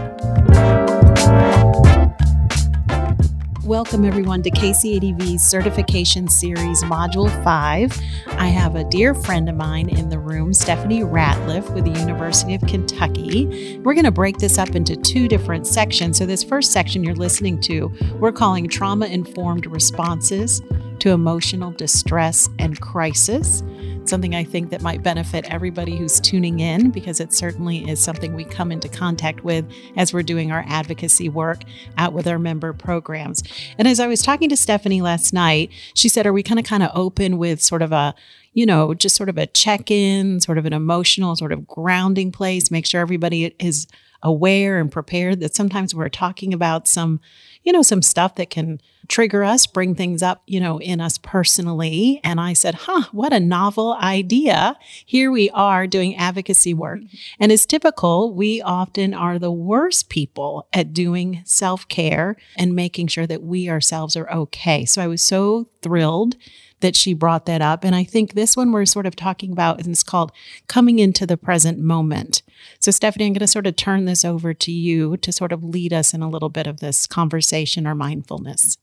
Welcome, 3.65 4.05
everyone, 4.05 4.43
to 4.43 4.51
KCADV's 4.51 5.41
Certification 5.41 6.27
Series 6.27 6.83
Module 6.83 7.31
5. 7.43 7.99
I 8.37 8.47
have 8.49 8.75
a 8.75 8.83
dear 8.83 9.15
friend 9.15 9.49
of 9.49 9.55
mine 9.55 9.89
in 9.89 10.09
the 10.09 10.19
room, 10.19 10.53
Stephanie 10.53 11.01
Ratliff 11.01 11.73
with 11.73 11.85
the 11.85 11.99
University 11.99 12.53
of 12.53 12.61
Kentucky. 12.61 13.79
We're 13.79 13.95
going 13.95 14.05
to 14.05 14.11
break 14.11 14.37
this 14.37 14.59
up 14.59 14.75
into 14.75 14.95
two 14.95 15.27
different 15.27 15.65
sections. 15.65 16.19
So, 16.19 16.27
this 16.27 16.43
first 16.43 16.73
section 16.73 17.03
you're 17.03 17.15
listening 17.15 17.59
to, 17.61 17.91
we're 18.19 18.31
calling 18.31 18.67
Trauma 18.67 19.07
Informed 19.07 19.65
Responses 19.65 20.61
to 20.99 21.09
Emotional 21.09 21.71
Distress 21.71 22.47
and 22.59 22.79
Crisis 22.79 23.63
something 24.09 24.35
I 24.35 24.43
think 24.43 24.69
that 24.69 24.81
might 24.81 25.03
benefit 25.03 25.45
everybody 25.51 25.95
who's 25.95 26.19
tuning 26.19 26.59
in 26.59 26.91
because 26.91 27.19
it 27.19 27.33
certainly 27.33 27.89
is 27.89 27.99
something 27.99 28.33
we 28.33 28.43
come 28.43 28.71
into 28.71 28.87
contact 28.87 29.43
with 29.43 29.65
as 29.97 30.13
we're 30.13 30.23
doing 30.23 30.51
our 30.51 30.65
advocacy 30.67 31.29
work 31.29 31.63
out 31.97 32.13
with 32.13 32.27
our 32.27 32.39
member 32.39 32.73
programs. 32.73 33.43
And 33.77 33.87
as 33.87 33.99
I 33.99 34.07
was 34.07 34.21
talking 34.21 34.49
to 34.49 34.57
Stephanie 34.57 35.01
last 35.01 35.33
night, 35.33 35.71
she 35.93 36.09
said, 36.09 36.25
Are 36.25 36.33
we 36.33 36.43
kind 36.43 36.59
of 36.59 36.65
kind 36.65 36.83
of 36.83 36.91
open 36.93 37.37
with 37.37 37.61
sort 37.61 37.81
of 37.81 37.91
a 37.91 38.15
you 38.55 38.65
know, 38.65 38.93
just 38.93 39.17
sort 39.17 39.27
of 39.27 39.37
a 39.37 39.47
check 39.47 39.91
in, 39.91 40.39
sort 40.39 40.57
of 40.57 40.65
an 40.65 40.71
emotional, 40.71 41.35
sort 41.35 41.51
of 41.51 41.67
grounding 41.67 42.31
place, 42.31 42.71
make 42.71 42.85
sure 42.85 43.01
everybody 43.01 43.53
is 43.59 43.85
aware 44.23 44.79
and 44.79 44.91
prepared 44.91 45.41
that 45.41 45.53
sometimes 45.53 45.93
we're 45.93 46.09
talking 46.09 46.53
about 46.53 46.87
some, 46.87 47.19
you 47.65 47.73
know, 47.73 47.81
some 47.81 48.01
stuff 48.01 48.35
that 48.35 48.49
can 48.49 48.79
trigger 49.07 49.43
us, 49.43 49.67
bring 49.67 49.95
things 49.95 50.21
up, 50.23 50.43
you 50.45 50.59
know, 50.59 50.79
in 50.79 51.01
us 51.01 51.17
personally. 51.17 52.21
And 52.23 52.39
I 52.39 52.53
said, 52.53 52.75
huh, 52.75 53.03
what 53.11 53.33
a 53.33 53.39
novel 53.39 53.93
idea. 53.93 54.77
Here 55.05 55.31
we 55.31 55.49
are 55.49 55.87
doing 55.87 56.15
advocacy 56.15 56.73
work. 56.73 56.99
Mm-hmm. 56.99 57.17
And 57.39 57.51
as 57.51 57.65
typical, 57.65 58.33
we 58.33 58.61
often 58.61 59.13
are 59.13 59.39
the 59.39 59.51
worst 59.51 60.09
people 60.09 60.67
at 60.73 60.93
doing 60.93 61.41
self 61.43 61.87
care 61.87 62.35
and 62.55 62.75
making 62.75 63.07
sure 63.07 63.27
that 63.27 63.43
we 63.43 63.69
ourselves 63.69 64.15
are 64.15 64.31
okay. 64.31 64.85
So 64.85 65.01
I 65.01 65.07
was 65.07 65.21
so 65.21 65.67
thrilled 65.81 66.35
that 66.81 66.95
she 66.95 67.13
brought 67.13 67.45
that 67.47 67.61
up. 67.61 67.83
And 67.83 67.95
I 67.95 68.03
think 68.03 68.33
this 68.33 68.55
one 68.55 68.71
we're 68.71 68.85
sort 68.85 69.07
of 69.07 69.15
talking 69.15 69.51
about 69.51 69.85
is 69.85 70.03
called 70.03 70.31
coming 70.67 70.99
into 70.99 71.25
the 71.25 71.37
present 71.37 71.79
moment. 71.79 72.43
So, 72.79 72.91
Stephanie, 72.91 73.25
I'm 73.25 73.33
going 73.33 73.39
to 73.39 73.47
sort 73.47 73.67
of 73.67 73.75
turn 73.75 74.05
this 74.05 74.23
over 74.25 74.53
to 74.53 74.71
you 74.71 75.17
to 75.17 75.31
sort 75.31 75.51
of 75.51 75.63
lead 75.63 75.93
us 75.93 76.13
in 76.13 76.21
a 76.21 76.29
little 76.29 76.49
bit 76.49 76.67
of 76.67 76.79
this 76.79 77.07
conversation 77.07 77.87
or 77.87 77.95
mindfulness. 77.95 78.77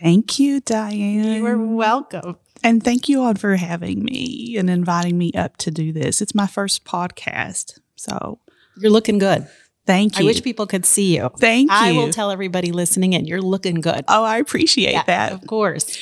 Thank 0.00 0.38
you, 0.38 0.60
Diane. 0.60 1.34
You 1.34 1.46
are 1.46 1.58
welcome. 1.58 2.36
And 2.64 2.82
thank 2.82 3.08
you 3.08 3.22
all 3.22 3.34
for 3.34 3.56
having 3.56 4.04
me 4.04 4.56
and 4.56 4.70
inviting 4.70 5.18
me 5.18 5.32
up 5.34 5.56
to 5.58 5.70
do 5.70 5.92
this. 5.92 6.22
It's 6.22 6.34
my 6.34 6.46
first 6.46 6.84
podcast. 6.84 7.78
So, 7.96 8.38
you're 8.76 8.90
looking 8.90 9.18
good. 9.18 9.46
Thank 9.84 10.18
you. 10.18 10.24
I 10.24 10.26
wish 10.26 10.42
people 10.42 10.66
could 10.66 10.86
see 10.86 11.16
you. 11.16 11.30
Thank 11.38 11.70
you. 11.70 11.76
I 11.76 11.92
will 11.92 12.12
tell 12.12 12.30
everybody 12.30 12.70
listening 12.70 13.14
in, 13.14 13.24
you're 13.24 13.40
looking 13.42 13.80
good. 13.80 14.04
Oh, 14.06 14.22
I 14.22 14.38
appreciate 14.38 14.92
yeah, 14.92 15.02
that. 15.04 15.32
Of 15.32 15.46
course. 15.46 15.98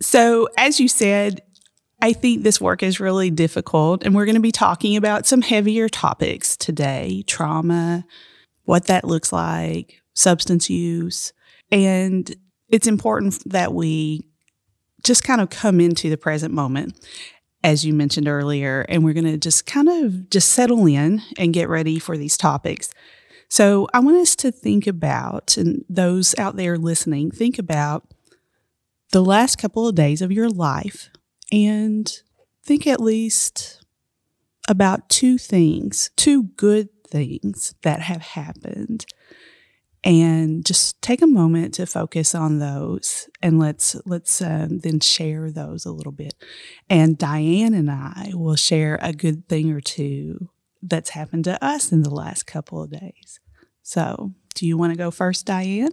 So, 0.00 0.48
as 0.56 0.80
you 0.80 0.88
said, 0.88 1.42
I 2.02 2.12
think 2.12 2.42
this 2.42 2.60
work 2.60 2.82
is 2.82 2.98
really 2.98 3.30
difficult, 3.30 4.02
and 4.02 4.12
we're 4.12 4.24
going 4.24 4.34
to 4.34 4.40
be 4.40 4.50
talking 4.50 4.96
about 4.96 5.24
some 5.24 5.40
heavier 5.40 5.88
topics 5.88 6.56
today 6.56 7.22
trauma, 7.28 8.04
what 8.64 8.86
that 8.86 9.04
looks 9.04 9.32
like, 9.32 10.02
substance 10.12 10.68
use. 10.68 11.32
And 11.70 12.34
it's 12.68 12.88
important 12.88 13.40
that 13.48 13.72
we 13.72 14.26
just 15.04 15.22
kind 15.22 15.40
of 15.40 15.50
come 15.50 15.80
into 15.80 16.10
the 16.10 16.16
present 16.16 16.52
moment, 16.52 16.98
as 17.62 17.86
you 17.86 17.94
mentioned 17.94 18.26
earlier, 18.26 18.84
and 18.88 19.04
we're 19.04 19.14
going 19.14 19.30
to 19.30 19.38
just 19.38 19.64
kind 19.66 19.88
of 19.88 20.28
just 20.28 20.50
settle 20.50 20.84
in 20.86 21.22
and 21.38 21.54
get 21.54 21.68
ready 21.68 22.00
for 22.00 22.18
these 22.18 22.36
topics. 22.36 22.90
So, 23.48 23.86
I 23.94 24.00
want 24.00 24.16
us 24.16 24.34
to 24.36 24.50
think 24.50 24.88
about, 24.88 25.56
and 25.56 25.84
those 25.88 26.36
out 26.36 26.56
there 26.56 26.76
listening, 26.76 27.30
think 27.30 27.60
about 27.60 28.08
the 29.12 29.22
last 29.22 29.56
couple 29.56 29.86
of 29.86 29.94
days 29.94 30.20
of 30.20 30.32
your 30.32 30.48
life 30.48 31.11
and 31.52 32.10
think 32.64 32.86
at 32.86 33.00
least 33.00 33.84
about 34.68 35.08
two 35.08 35.38
things, 35.38 36.10
two 36.16 36.44
good 36.56 36.88
things 37.06 37.74
that 37.82 38.00
have 38.00 38.22
happened. 38.22 39.04
And 40.04 40.66
just 40.66 41.00
take 41.00 41.22
a 41.22 41.28
moment 41.28 41.74
to 41.74 41.86
focus 41.86 42.34
on 42.34 42.58
those, 42.58 43.28
and 43.40 43.60
let's 43.60 43.94
let's 44.04 44.42
uh, 44.42 44.66
then 44.68 44.98
share 44.98 45.52
those 45.52 45.86
a 45.86 45.92
little 45.92 46.10
bit. 46.10 46.34
And 46.90 47.16
Diane 47.16 47.72
and 47.72 47.88
I 47.88 48.32
will 48.34 48.56
share 48.56 48.98
a 49.00 49.12
good 49.12 49.48
thing 49.48 49.70
or 49.70 49.80
two 49.80 50.48
that's 50.82 51.10
happened 51.10 51.44
to 51.44 51.64
us 51.64 51.92
in 51.92 52.02
the 52.02 52.10
last 52.10 52.48
couple 52.48 52.82
of 52.82 52.90
days. 52.90 53.38
So, 53.84 54.32
do 54.56 54.66
you 54.66 54.76
want 54.76 54.92
to 54.92 54.98
go 54.98 55.12
first, 55.12 55.46
Diane? 55.46 55.92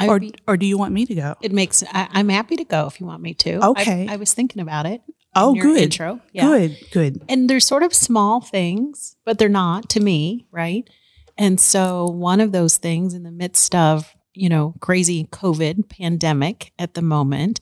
Or, 0.00 0.20
be, 0.20 0.34
or 0.46 0.56
do 0.56 0.66
you 0.66 0.78
want 0.78 0.92
me 0.92 1.06
to 1.06 1.14
go? 1.14 1.34
It 1.40 1.52
makes 1.52 1.82
I, 1.92 2.08
am 2.20 2.28
happy 2.28 2.56
to 2.56 2.64
go 2.64 2.86
if 2.86 3.00
you 3.00 3.06
want 3.06 3.22
me 3.22 3.34
to. 3.34 3.64
Okay. 3.68 4.06
I, 4.08 4.14
I 4.14 4.16
was 4.16 4.34
thinking 4.34 4.60
about 4.60 4.86
it. 4.86 5.02
Oh, 5.34 5.54
good 5.54 5.78
intro. 5.78 6.20
Yeah. 6.32 6.46
Good, 6.46 6.76
good. 6.92 7.22
And 7.28 7.48
they're 7.48 7.60
sort 7.60 7.82
of 7.82 7.92
small 7.92 8.40
things, 8.40 9.16
but 9.24 9.38
they're 9.38 9.48
not 9.48 9.90
to 9.90 10.00
me, 10.00 10.46
right? 10.50 10.88
And 11.36 11.60
so 11.60 12.06
one 12.06 12.40
of 12.40 12.52
those 12.52 12.78
things 12.78 13.12
in 13.12 13.22
the 13.22 13.30
midst 13.30 13.74
of 13.74 14.15
you 14.36 14.48
know, 14.48 14.74
crazy 14.80 15.24
COVID 15.32 15.88
pandemic 15.88 16.72
at 16.78 16.94
the 16.94 17.02
moment. 17.02 17.60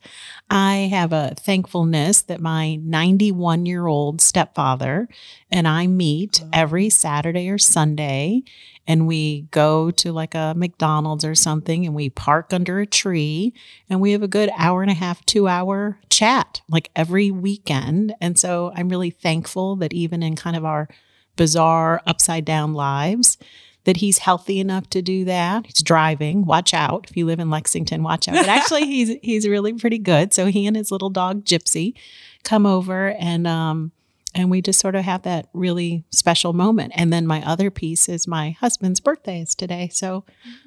I 0.51 0.89
have 0.91 1.13
a 1.13 1.35
thankfulness 1.39 2.23
that 2.23 2.41
my 2.41 2.77
91 2.77 3.67
year 3.67 3.87
old 3.87 4.21
stepfather 4.21 5.09
and 5.51 5.69
I 5.69 5.87
meet 5.87 6.43
every 6.53 6.91
Saturday 6.91 7.49
or 7.49 7.59
Sunday 7.59 8.43
and 8.87 9.07
we 9.07 9.43
go 9.51 9.91
to 9.93 10.13
like 10.13 10.35
a 10.35 10.55
McDonald's 10.57 11.25
or 11.25 11.35
something 11.35 11.87
and 11.87 11.95
we 11.95 12.11
park 12.11 12.53
under 12.53 12.81
a 12.81 12.87
tree 12.87 13.55
and 13.89 14.01
we 14.01 14.13
have 14.13 14.23
a 14.23 14.29
good 14.29 14.51
hour 14.57 14.83
and 14.83 14.91
a 14.91 14.95
half, 14.95 15.25
two 15.25 15.49
hour 15.49 15.99
chat 16.11 16.61
like 16.69 16.91
every 16.95 17.31
weekend. 17.31 18.15
And 18.21 18.39
so 18.39 18.73
I'm 18.75 18.89
really 18.89 19.11
thankful 19.11 19.77
that 19.77 19.93
even 19.93 20.23
in 20.23 20.37
kind 20.37 20.57
of 20.57 20.65
our 20.65 20.89
bizarre 21.37 22.03
upside 22.07 22.45
down 22.45 22.75
lives, 22.75 23.39
that 23.85 23.99
he's 23.99 24.19
healthy 24.19 24.61
enough 24.61 24.89
to 24.91 25.03
do 25.03 25.25
that. 25.27 25.67
He's 25.67 25.83
driving. 25.83 26.45
Watch 26.45 26.75
out 26.75 27.07
if 27.09 27.17
you 27.17 27.27
live 27.27 27.39
in 27.39 27.51
Lexington. 27.51 28.03
Watch 28.03 28.29
out. 28.29 28.35
But 28.35 28.49
actually, 28.49 28.87
he's 28.87 29.17
he's 29.23 29.49
really 29.49 29.75
pretty 29.75 29.99
good. 29.99 30.33
So 30.33 30.47
he 30.47 30.67
and 30.67 30.77
his 30.77 30.91
little 30.91 31.11
dog 31.11 31.45
Gypsy 31.45 31.95
come 32.43 32.67
over 32.67 33.11
and 33.13 33.47
um, 33.47 33.93
and 34.35 34.51
we 34.51 34.61
just 34.61 34.81
sort 34.81 34.95
of 34.95 35.05
have 35.05 35.23
that 35.23 35.49
really 35.53 36.05
special 36.11 36.53
moment. 36.53 36.93
And 36.97 37.13
then 37.13 37.27
my 37.27 37.43
other 37.47 37.71
piece 37.71 38.09
is 38.09 38.27
my 38.27 38.51
husband's 38.51 39.01
birthday 39.01 39.41
is 39.41 39.55
today. 39.55 39.89
So 39.93 40.25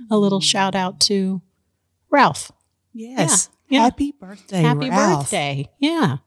a 0.10 0.18
little 0.18 0.40
mm. 0.40 0.46
shout 0.46 0.76
out 0.76 1.00
to 1.02 1.42
Ralph. 2.10 2.52
Yes. 2.94 3.50
Yeah. 3.68 3.82
Happy 3.82 4.14
birthday. 4.14 4.62
Happy 4.62 4.90
Ralph. 4.90 5.24
birthday. 5.24 5.70
Yeah. 5.80 6.18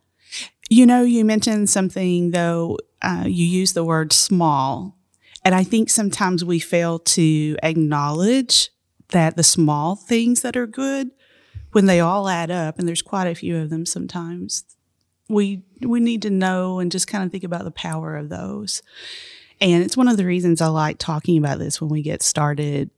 You 0.68 0.86
know, 0.86 1.02
you 1.02 1.24
mentioned 1.24 1.70
something 1.70 2.30
though, 2.30 2.78
uh, 3.02 3.24
you 3.26 3.46
use 3.46 3.72
the 3.72 3.84
word 3.84 4.12
small. 4.12 4.96
And 5.44 5.54
I 5.54 5.64
think 5.64 5.88
sometimes 5.88 6.44
we 6.44 6.58
fail 6.58 6.98
to 6.98 7.56
acknowledge 7.62 8.70
that 9.08 9.36
the 9.36 9.42
small 9.42 9.96
things 9.96 10.42
that 10.42 10.56
are 10.56 10.66
good, 10.66 11.10
when 11.72 11.86
they 11.86 12.00
all 12.00 12.28
add 12.28 12.50
up, 12.50 12.78
and 12.78 12.86
there's 12.86 13.02
quite 13.02 13.26
a 13.26 13.34
few 13.34 13.56
of 13.56 13.70
them 13.70 13.86
sometimes, 13.86 14.64
we 15.28 15.62
we 15.80 16.00
need 16.00 16.22
to 16.22 16.30
know 16.30 16.80
and 16.80 16.90
just 16.90 17.06
kind 17.06 17.24
of 17.24 17.30
think 17.30 17.44
about 17.44 17.64
the 17.64 17.70
power 17.70 18.16
of 18.16 18.28
those. 18.28 18.82
And 19.60 19.82
it's 19.84 19.96
one 19.96 20.08
of 20.08 20.16
the 20.16 20.24
reasons 20.24 20.60
I 20.60 20.66
like 20.68 20.98
talking 20.98 21.38
about 21.38 21.58
this 21.58 21.80
when 21.80 21.90
we 21.90 22.02
get 22.02 22.22
started 22.22 22.90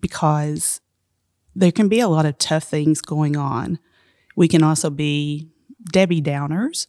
because 0.00 0.80
there 1.54 1.72
can 1.72 1.88
be 1.88 2.00
a 2.00 2.08
lot 2.08 2.26
of 2.26 2.38
tough 2.38 2.64
things 2.64 3.00
going 3.00 3.36
on. 3.36 3.78
We 4.34 4.48
can 4.48 4.62
also 4.62 4.90
be 4.90 5.48
Debbie 5.92 6.22
Downers 6.22 6.86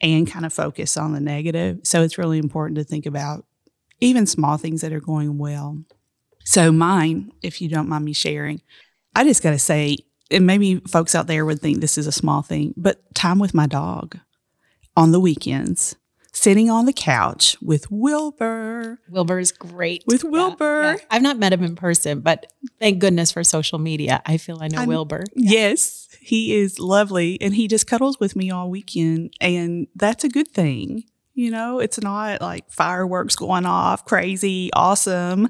and 0.00 0.30
kind 0.30 0.46
of 0.46 0.52
focus 0.52 0.96
on 0.96 1.12
the 1.12 1.20
negative. 1.20 1.80
So 1.82 2.02
it's 2.02 2.18
really 2.18 2.38
important 2.38 2.76
to 2.78 2.84
think 2.84 3.06
about 3.06 3.44
even 4.00 4.26
small 4.26 4.56
things 4.56 4.80
that 4.80 4.92
are 4.92 5.00
going 5.00 5.38
well. 5.38 5.82
So, 6.44 6.72
mine, 6.72 7.30
if 7.42 7.60
you 7.60 7.68
don't 7.68 7.88
mind 7.88 8.04
me 8.04 8.12
sharing, 8.12 8.62
I 9.14 9.24
just 9.24 9.42
got 9.42 9.50
to 9.50 9.58
say, 9.58 9.98
and 10.30 10.46
maybe 10.46 10.80
folks 10.88 11.14
out 11.14 11.26
there 11.26 11.44
would 11.44 11.60
think 11.60 11.80
this 11.80 11.98
is 11.98 12.06
a 12.06 12.12
small 12.12 12.42
thing, 12.42 12.74
but 12.76 13.14
time 13.14 13.38
with 13.38 13.54
my 13.54 13.66
dog 13.66 14.18
on 14.96 15.12
the 15.12 15.20
weekends, 15.20 15.96
sitting 16.32 16.70
on 16.70 16.86
the 16.86 16.92
couch 16.92 17.56
with 17.60 17.90
Wilbur. 17.90 18.98
Wilbur 19.10 19.38
is 19.38 19.52
great. 19.52 20.04
With 20.06 20.24
Wilbur. 20.24 20.82
Yeah, 20.82 20.92
yeah. 20.92 21.04
I've 21.10 21.22
not 21.22 21.38
met 21.38 21.52
him 21.52 21.64
in 21.64 21.76
person, 21.76 22.20
but 22.20 22.50
thank 22.78 22.98
goodness 22.98 23.32
for 23.32 23.42
social 23.44 23.78
media. 23.78 24.22
I 24.24 24.36
feel 24.36 24.58
I 24.60 24.68
know 24.68 24.78
I'm, 24.80 24.88
Wilbur. 24.88 25.24
Yes, 25.34 26.08
he 26.20 26.54
is 26.54 26.78
lovely. 26.78 27.40
And 27.40 27.54
he 27.54 27.68
just 27.68 27.86
cuddles 27.86 28.20
with 28.20 28.36
me 28.36 28.50
all 28.50 28.70
weekend. 28.70 29.34
And 29.40 29.86
that's 29.94 30.24
a 30.24 30.28
good 30.28 30.48
thing. 30.48 31.04
You 31.38 31.52
know, 31.52 31.78
it's 31.78 32.00
not 32.00 32.40
like 32.40 32.68
fireworks 32.68 33.36
going 33.36 33.64
off, 33.64 34.04
crazy, 34.04 34.70
awesome, 34.72 35.48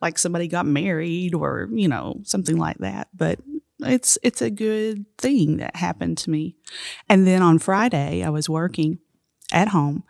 like 0.00 0.18
somebody 0.18 0.48
got 0.48 0.64
married 0.64 1.34
or, 1.34 1.68
you 1.74 1.88
know, 1.88 2.20
something 2.22 2.56
like 2.56 2.78
that. 2.78 3.08
But 3.12 3.40
it's 3.80 4.16
it's 4.22 4.40
a 4.40 4.48
good 4.48 5.04
thing 5.18 5.58
that 5.58 5.76
happened 5.76 6.16
to 6.18 6.30
me. 6.30 6.56
And 7.10 7.26
then 7.26 7.42
on 7.42 7.58
Friday, 7.58 8.24
I 8.24 8.30
was 8.30 8.48
working 8.48 8.98
at 9.52 9.68
home 9.68 10.04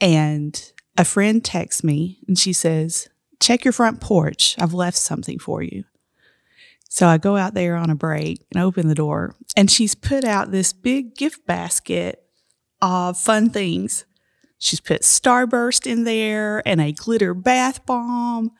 and 0.00 0.72
a 0.96 1.04
friend 1.04 1.44
texts 1.44 1.82
me 1.82 2.20
and 2.28 2.38
she 2.38 2.52
says, 2.52 3.08
"Check 3.40 3.64
your 3.64 3.72
front 3.72 4.00
porch. 4.00 4.54
I've 4.60 4.72
left 4.72 4.98
something 4.98 5.40
for 5.40 5.64
you." 5.64 5.82
So 6.88 7.08
I 7.08 7.18
go 7.18 7.36
out 7.36 7.54
there 7.54 7.74
on 7.74 7.90
a 7.90 7.96
break 7.96 8.46
and 8.52 8.62
open 8.62 8.86
the 8.86 8.94
door, 8.94 9.34
and 9.56 9.68
she's 9.68 9.96
put 9.96 10.22
out 10.22 10.52
this 10.52 10.72
big 10.72 11.16
gift 11.16 11.44
basket 11.44 12.22
of 12.80 13.18
fun 13.18 13.50
things. 13.50 14.04
She's 14.58 14.80
put 14.80 15.02
Starburst 15.02 15.86
in 15.86 16.04
there 16.04 16.66
and 16.66 16.80
a 16.80 16.92
glitter 16.92 17.34
bath 17.34 17.84
bomb. 17.86 18.52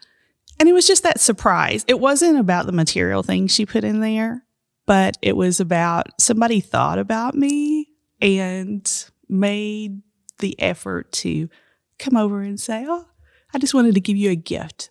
And 0.58 0.68
it 0.68 0.72
was 0.72 0.86
just 0.86 1.02
that 1.02 1.20
surprise. 1.20 1.84
It 1.88 2.00
wasn't 2.00 2.38
about 2.38 2.66
the 2.66 2.72
material 2.72 3.22
things 3.22 3.52
she 3.52 3.66
put 3.66 3.84
in 3.84 4.00
there, 4.00 4.44
but 4.86 5.16
it 5.22 5.36
was 5.36 5.60
about 5.60 6.20
somebody 6.20 6.60
thought 6.60 6.98
about 6.98 7.34
me 7.34 7.88
and 8.20 8.90
made 9.28 10.02
the 10.38 10.60
effort 10.60 11.10
to 11.12 11.48
come 11.98 12.16
over 12.16 12.40
and 12.40 12.60
say, 12.60 12.84
Oh, 12.88 13.06
I 13.52 13.58
just 13.58 13.74
wanted 13.74 13.94
to 13.94 14.00
give 14.00 14.16
you 14.16 14.30
a 14.30 14.36
gift. 14.36 14.90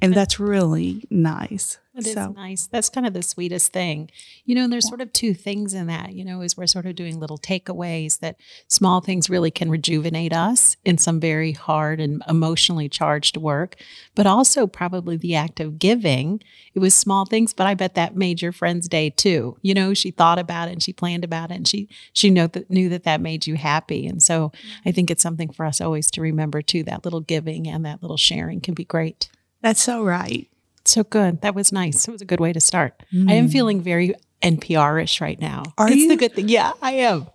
And 0.00 0.14
that's 0.14 0.38
really 0.38 1.04
nice. 1.10 1.78
It 1.98 2.06
is 2.06 2.14
so. 2.14 2.30
nice. 2.30 2.66
That's 2.66 2.88
kind 2.88 3.06
of 3.06 3.12
the 3.12 3.22
sweetest 3.22 3.72
thing. 3.72 4.10
You 4.44 4.54
know, 4.54 4.64
and 4.64 4.72
there's 4.72 4.88
sort 4.88 5.00
of 5.00 5.12
two 5.12 5.34
things 5.34 5.74
in 5.74 5.88
that, 5.88 6.14
you 6.14 6.24
know, 6.24 6.42
is 6.42 6.56
we're 6.56 6.66
sort 6.66 6.86
of 6.86 6.94
doing 6.94 7.18
little 7.18 7.38
takeaways 7.38 8.20
that 8.20 8.36
small 8.68 9.00
things 9.00 9.28
really 9.28 9.50
can 9.50 9.70
rejuvenate 9.70 10.32
us 10.32 10.76
in 10.84 10.96
some 10.98 11.18
very 11.18 11.52
hard 11.52 12.00
and 12.00 12.22
emotionally 12.28 12.88
charged 12.88 13.36
work, 13.36 13.76
but 14.14 14.26
also 14.26 14.66
probably 14.66 15.16
the 15.16 15.34
act 15.34 15.58
of 15.58 15.78
giving. 15.78 16.40
It 16.74 16.78
was 16.78 16.94
small 16.94 17.24
things, 17.26 17.52
but 17.52 17.66
I 17.66 17.74
bet 17.74 17.94
that 17.96 18.16
made 18.16 18.40
your 18.40 18.52
friend's 18.52 18.88
day 18.88 19.10
too. 19.10 19.56
You 19.62 19.74
know, 19.74 19.92
she 19.92 20.10
thought 20.10 20.38
about 20.38 20.68
it 20.68 20.72
and 20.72 20.82
she 20.82 20.92
planned 20.92 21.24
about 21.24 21.50
it 21.50 21.54
and 21.54 21.68
she 21.68 21.88
she 22.12 22.30
knew 22.30 22.46
that 22.48 22.70
knew 22.70 22.88
that 22.90 23.04
that 23.04 23.20
made 23.20 23.46
you 23.46 23.56
happy. 23.56 24.06
And 24.06 24.22
so 24.22 24.52
I 24.86 24.92
think 24.92 25.10
it's 25.10 25.22
something 25.22 25.50
for 25.50 25.66
us 25.66 25.80
always 25.80 26.10
to 26.12 26.20
remember 26.20 26.62
too 26.62 26.84
that 26.84 27.04
little 27.04 27.20
giving 27.20 27.66
and 27.66 27.84
that 27.84 28.02
little 28.02 28.16
sharing 28.16 28.60
can 28.60 28.74
be 28.74 28.84
great. 28.84 29.28
That's 29.60 29.82
so 29.82 30.04
right. 30.04 30.48
So 30.88 31.04
good. 31.04 31.42
That 31.42 31.54
was 31.54 31.70
nice. 31.70 32.08
It 32.08 32.10
was 32.10 32.22
a 32.22 32.24
good 32.24 32.40
way 32.40 32.52
to 32.52 32.60
start. 32.60 33.02
Mm. 33.12 33.30
I 33.30 33.34
am 33.34 33.48
feeling 33.48 33.82
very 33.82 34.14
NPR 34.42 35.02
ish 35.02 35.20
right 35.20 35.38
now. 35.38 35.64
Are 35.76 35.86
it's 35.86 35.96
you? 35.96 36.08
the 36.08 36.16
good 36.16 36.34
thing. 36.34 36.48
Yeah, 36.48 36.72
I 36.80 36.92
am. 36.92 37.26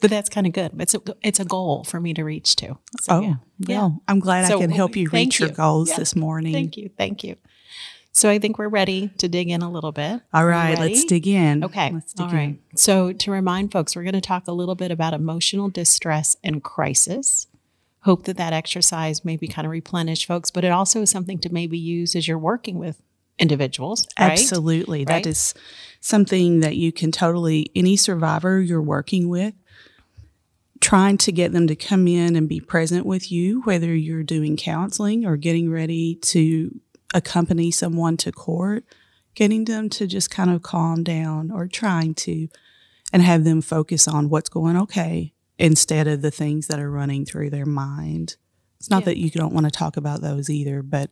But 0.00 0.10
that's 0.10 0.28
kind 0.28 0.46
of 0.46 0.52
good. 0.52 0.72
It's 0.78 0.94
a 0.94 1.00
it's 1.22 1.40
a 1.40 1.44
goal 1.44 1.84
for 1.84 2.00
me 2.00 2.14
to 2.14 2.24
reach 2.24 2.56
to. 2.56 2.78
So, 3.00 3.12
oh, 3.12 3.20
yeah. 3.20 3.34
well, 3.68 4.02
I'm 4.08 4.18
glad 4.18 4.48
so, 4.48 4.56
I 4.56 4.60
can 4.60 4.70
help 4.70 4.96
you 4.96 5.08
reach 5.10 5.40
you. 5.40 5.46
your 5.46 5.54
goals 5.54 5.90
yeah. 5.90 5.96
this 5.96 6.16
morning. 6.16 6.52
Thank 6.52 6.76
you. 6.76 6.90
Thank 6.96 7.24
you. 7.24 7.36
So 8.12 8.28
I 8.28 8.38
think 8.38 8.58
we're 8.58 8.68
ready 8.68 9.08
to 9.18 9.28
dig 9.28 9.50
in 9.50 9.62
a 9.62 9.70
little 9.70 9.92
bit. 9.92 10.20
All 10.34 10.44
right, 10.44 10.78
let's 10.78 11.04
dig 11.04 11.26
in. 11.26 11.64
Okay. 11.64 11.90
Let's 11.92 12.12
dig 12.12 12.26
All 12.26 12.32
right. 12.32 12.58
In. 12.70 12.76
So 12.76 13.12
to 13.12 13.30
remind 13.30 13.72
folks, 13.72 13.94
we're 13.94 14.02
going 14.02 14.14
to 14.14 14.20
talk 14.20 14.48
a 14.48 14.52
little 14.52 14.74
bit 14.74 14.90
about 14.90 15.14
emotional 15.14 15.68
distress 15.68 16.36
and 16.42 16.62
crisis 16.62 17.46
hope 18.02 18.24
that 18.24 18.36
that 18.38 18.52
exercise 18.52 19.24
maybe 19.24 19.46
kind 19.46 19.66
of 19.66 19.70
replenish 19.70 20.26
folks, 20.26 20.50
but 20.50 20.64
it 20.64 20.72
also 20.72 21.02
is 21.02 21.10
something 21.10 21.38
to 21.38 21.52
maybe 21.52 21.78
use 21.78 22.16
as 22.16 22.26
you're 22.26 22.38
working 22.38 22.78
with 22.78 23.00
individuals. 23.38 24.06
Right? 24.18 24.32
Absolutely. 24.32 25.00
Right? 25.00 25.22
That 25.22 25.26
is 25.26 25.54
something 26.00 26.60
that 26.60 26.76
you 26.76 26.92
can 26.92 27.12
totally, 27.12 27.70
any 27.74 27.96
survivor 27.96 28.60
you're 28.60 28.80
working 28.80 29.28
with, 29.28 29.54
trying 30.80 31.18
to 31.18 31.32
get 31.32 31.52
them 31.52 31.66
to 31.66 31.76
come 31.76 32.08
in 32.08 32.36
and 32.36 32.48
be 32.48 32.60
present 32.60 33.04
with 33.04 33.30
you, 33.30 33.60
whether 33.62 33.94
you're 33.94 34.22
doing 34.22 34.56
counseling 34.56 35.26
or 35.26 35.36
getting 35.36 35.70
ready 35.70 36.14
to 36.14 36.80
accompany 37.12 37.70
someone 37.70 38.16
to 38.16 38.32
court, 38.32 38.84
getting 39.34 39.64
them 39.66 39.90
to 39.90 40.06
just 40.06 40.30
kind 40.30 40.50
of 40.50 40.62
calm 40.62 41.04
down 41.04 41.50
or 41.50 41.66
trying 41.66 42.14
to 42.14 42.48
and 43.12 43.22
have 43.22 43.44
them 43.44 43.60
focus 43.60 44.08
on 44.08 44.30
what's 44.30 44.48
going 44.48 44.76
okay 44.76 45.34
instead 45.60 46.08
of 46.08 46.22
the 46.22 46.30
things 46.30 46.66
that 46.68 46.80
are 46.80 46.90
running 46.90 47.24
through 47.24 47.50
their 47.50 47.66
mind. 47.66 48.36
It's 48.78 48.88
not 48.88 49.02
yeah. 49.02 49.06
that 49.06 49.18
you 49.18 49.30
don't 49.30 49.52
want 49.52 49.66
to 49.66 49.70
talk 49.70 49.96
about 49.96 50.22
those 50.22 50.48
either, 50.48 50.82
but 50.82 51.10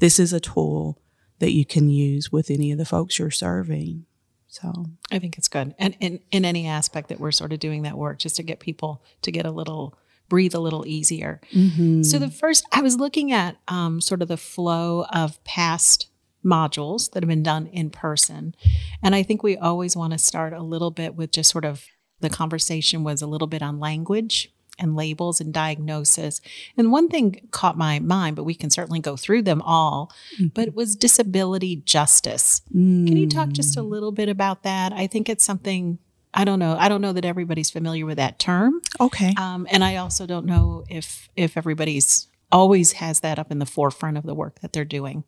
this 0.00 0.18
is 0.18 0.32
a 0.32 0.40
tool 0.40 1.00
that 1.38 1.52
you 1.52 1.64
can 1.64 1.88
use 1.88 2.32
with 2.32 2.50
any 2.50 2.72
of 2.72 2.78
the 2.78 2.84
folks 2.84 3.18
you're 3.18 3.30
serving. 3.30 4.04
So 4.48 4.86
I 5.12 5.20
think 5.20 5.38
it's 5.38 5.48
good. 5.48 5.74
And 5.78 5.96
in, 6.00 6.20
in 6.32 6.44
any 6.44 6.66
aspect 6.66 7.08
that 7.08 7.20
we're 7.20 7.32
sort 7.32 7.52
of 7.52 7.60
doing 7.60 7.82
that 7.82 7.96
work, 7.96 8.18
just 8.18 8.36
to 8.36 8.42
get 8.42 8.58
people 8.58 9.02
to 9.22 9.30
get 9.30 9.46
a 9.46 9.50
little 9.50 9.96
breathe 10.28 10.54
a 10.54 10.60
little 10.60 10.86
easier. 10.86 11.40
Mm-hmm. 11.52 12.02
So 12.02 12.18
the 12.18 12.30
first, 12.30 12.66
I 12.72 12.80
was 12.80 12.96
looking 12.96 13.30
at 13.30 13.56
um, 13.68 14.00
sort 14.00 14.22
of 14.22 14.28
the 14.28 14.36
flow 14.36 15.04
of 15.12 15.42
past 15.44 16.08
modules 16.44 17.10
that 17.12 17.22
have 17.22 17.28
been 17.28 17.42
done 17.42 17.66
in 17.66 17.90
person. 17.90 18.54
And 19.02 19.14
I 19.14 19.22
think 19.22 19.42
we 19.42 19.56
always 19.56 19.96
want 19.96 20.12
to 20.12 20.18
start 20.18 20.52
a 20.52 20.62
little 20.62 20.90
bit 20.90 21.14
with 21.14 21.30
just 21.30 21.50
sort 21.50 21.64
of 21.64 21.84
the 22.24 22.30
conversation 22.30 23.04
was 23.04 23.22
a 23.22 23.26
little 23.26 23.46
bit 23.46 23.62
on 23.62 23.78
language 23.78 24.52
and 24.78 24.96
labels 24.96 25.40
and 25.40 25.52
diagnosis. 25.52 26.40
And 26.76 26.90
one 26.90 27.08
thing 27.08 27.46
caught 27.52 27.78
my 27.78 28.00
mind, 28.00 28.36
but 28.36 28.44
we 28.44 28.54
can 28.54 28.70
certainly 28.70 29.00
go 29.00 29.16
through 29.16 29.42
them 29.42 29.62
all, 29.62 30.10
mm-hmm. 30.34 30.48
but 30.48 30.66
it 30.66 30.74
was 30.74 30.96
disability 30.96 31.76
justice. 31.76 32.62
Mm. 32.74 33.06
Can 33.06 33.16
you 33.16 33.28
talk 33.28 33.50
just 33.50 33.76
a 33.76 33.80
mm. 33.80 33.88
little 33.88 34.12
bit 34.12 34.28
about 34.28 34.64
that? 34.64 34.92
I 34.92 35.06
think 35.06 35.28
it's 35.28 35.44
something 35.44 35.98
I 36.36 36.44
don't 36.44 36.58
know. 36.58 36.76
I 36.76 36.88
don't 36.88 37.00
know 37.00 37.12
that 37.12 37.24
everybody's 37.24 37.70
familiar 37.70 38.04
with 38.04 38.16
that 38.16 38.40
term. 38.40 38.80
Okay. 39.00 39.32
Um, 39.38 39.68
and 39.70 39.84
I 39.84 39.96
also 39.96 40.26
don't 40.26 40.46
know 40.46 40.84
if 40.88 41.28
if 41.36 41.56
everybody's 41.56 42.26
always 42.50 42.92
has 42.92 43.20
that 43.20 43.38
up 43.38 43.52
in 43.52 43.60
the 43.60 43.66
forefront 43.66 44.18
of 44.18 44.24
the 44.24 44.34
work 44.34 44.60
that 44.60 44.72
they're 44.72 44.84
doing. 44.84 45.22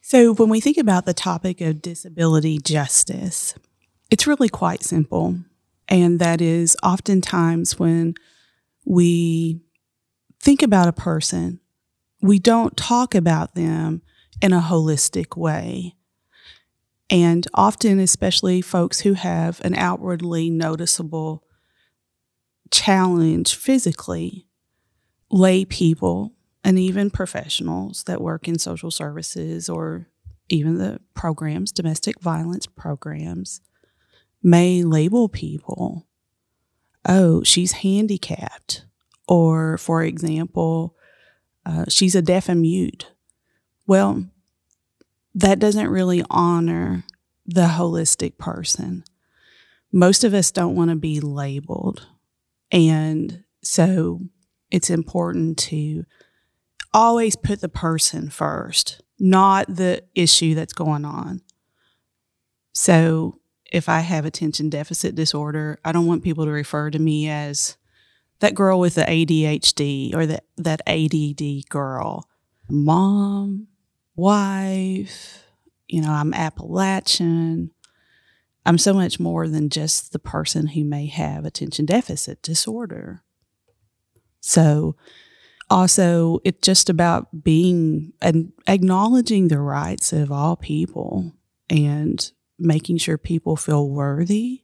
So 0.00 0.32
when 0.34 0.48
we 0.48 0.60
think 0.60 0.76
about 0.76 1.06
the 1.06 1.14
topic 1.14 1.60
of 1.60 1.82
disability 1.82 2.58
justice, 2.58 3.54
it's 4.10 4.26
really 4.26 4.48
quite 4.48 4.84
simple. 4.84 5.38
And 5.88 6.18
that 6.20 6.40
is 6.40 6.76
oftentimes 6.82 7.78
when 7.78 8.14
we 8.84 9.60
think 10.40 10.62
about 10.62 10.88
a 10.88 10.92
person, 10.92 11.60
we 12.22 12.38
don't 12.38 12.76
talk 12.76 13.14
about 13.14 13.54
them 13.54 14.02
in 14.40 14.52
a 14.52 14.60
holistic 14.60 15.36
way. 15.36 15.94
And 17.10 17.46
often, 17.54 17.98
especially 17.98 18.62
folks 18.62 19.00
who 19.00 19.12
have 19.12 19.60
an 19.60 19.74
outwardly 19.74 20.48
noticeable 20.50 21.44
challenge 22.70 23.54
physically, 23.54 24.46
lay 25.30 25.64
people 25.64 26.32
and 26.64 26.78
even 26.78 27.10
professionals 27.10 28.04
that 28.04 28.22
work 28.22 28.48
in 28.48 28.58
social 28.58 28.90
services 28.90 29.68
or 29.68 30.08
even 30.48 30.78
the 30.78 31.00
programs, 31.14 31.72
domestic 31.72 32.20
violence 32.20 32.66
programs, 32.66 33.60
may 34.44 34.84
label 34.84 35.28
people, 35.28 36.06
oh, 37.04 37.42
she's 37.42 37.72
handicapped. 37.72 38.84
Or, 39.26 39.78
for 39.78 40.02
example, 40.02 40.94
uh, 41.64 41.86
she's 41.88 42.14
a 42.14 42.22
deaf 42.22 42.48
and 42.48 42.60
mute. 42.60 43.10
Well, 43.86 44.26
that 45.34 45.58
doesn't 45.58 45.88
really 45.88 46.22
honor 46.28 47.04
the 47.46 47.66
holistic 47.66 48.36
person. 48.36 49.02
Most 49.90 50.24
of 50.24 50.34
us 50.34 50.50
don't 50.50 50.76
want 50.76 50.90
to 50.90 50.96
be 50.96 51.20
labeled. 51.20 52.06
And 52.70 53.44
so 53.62 54.20
it's 54.70 54.90
important 54.90 55.58
to 55.58 56.04
always 56.92 57.34
put 57.34 57.60
the 57.60 57.68
person 57.68 58.28
first, 58.28 59.02
not 59.18 59.66
the 59.74 60.02
issue 60.14 60.54
that's 60.54 60.74
going 60.74 61.04
on. 61.04 61.40
So 62.72 63.40
if 63.74 63.88
I 63.88 64.00
have 64.00 64.24
attention 64.24 64.70
deficit 64.70 65.16
disorder, 65.16 65.80
I 65.84 65.90
don't 65.90 66.06
want 66.06 66.22
people 66.22 66.44
to 66.44 66.52
refer 66.52 66.90
to 66.90 66.98
me 67.00 67.28
as 67.28 67.76
that 68.38 68.54
girl 68.54 68.78
with 68.78 68.94
the 68.94 69.02
ADHD 69.02 70.14
or 70.14 70.26
that, 70.26 70.44
that 70.56 70.80
ADD 70.86 71.68
girl. 71.68 72.28
Mom, 72.70 73.66
wife, 74.14 75.42
you 75.88 76.00
know, 76.00 76.12
I'm 76.12 76.32
Appalachian. 76.32 77.72
I'm 78.64 78.78
so 78.78 78.94
much 78.94 79.18
more 79.18 79.48
than 79.48 79.70
just 79.70 80.12
the 80.12 80.20
person 80.20 80.68
who 80.68 80.84
may 80.84 81.06
have 81.06 81.44
attention 81.44 81.84
deficit 81.84 82.42
disorder. 82.42 83.24
So, 84.40 84.94
also, 85.68 86.38
it's 86.44 86.64
just 86.64 86.88
about 86.88 87.42
being 87.42 88.12
and 88.22 88.52
acknowledging 88.68 89.48
the 89.48 89.58
rights 89.58 90.12
of 90.12 90.30
all 90.30 90.54
people 90.54 91.32
and 91.68 92.30
making 92.64 92.98
sure 92.98 93.18
people 93.18 93.56
feel 93.56 93.88
worthy 93.88 94.62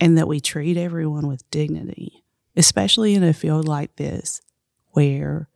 and 0.00 0.18
that 0.18 0.28
we 0.28 0.40
treat 0.40 0.76
everyone 0.76 1.26
with 1.26 1.48
dignity, 1.50 2.24
especially 2.56 3.14
in 3.14 3.22
a 3.22 3.32
field 3.32 3.66
like 3.66 3.96
this 3.96 4.40
where 4.90 5.48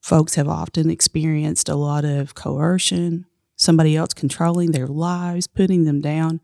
folks 0.00 0.34
have 0.34 0.48
often 0.48 0.90
experienced 0.90 1.68
a 1.68 1.74
lot 1.74 2.04
of 2.04 2.34
coercion, 2.34 3.26
somebody 3.56 3.96
else 3.96 4.14
controlling 4.14 4.72
their 4.72 4.86
lives, 4.86 5.46
putting 5.46 5.84
them 5.84 6.00
down. 6.00 6.40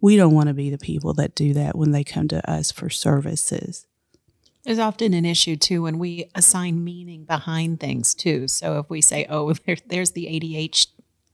We 0.00 0.16
don't 0.16 0.34
want 0.34 0.48
to 0.48 0.54
be 0.54 0.70
the 0.70 0.78
people 0.78 1.14
that 1.14 1.34
do 1.34 1.54
that 1.54 1.76
when 1.76 1.92
they 1.92 2.04
come 2.04 2.28
to 2.28 2.50
us 2.50 2.70
for 2.70 2.90
services. 2.90 3.86
There's 4.64 4.78
often 4.78 5.14
an 5.14 5.24
issue 5.24 5.56
too 5.56 5.82
when 5.82 5.98
we 5.98 6.30
assign 6.34 6.84
meaning 6.84 7.24
behind 7.24 7.80
things 7.80 8.14
too. 8.14 8.48
So 8.48 8.78
if 8.78 8.90
we 8.90 9.00
say, 9.00 9.26
"Oh, 9.28 9.52
there, 9.66 9.76
there's 9.86 10.10
the 10.12 10.26
ADHD 10.26 10.88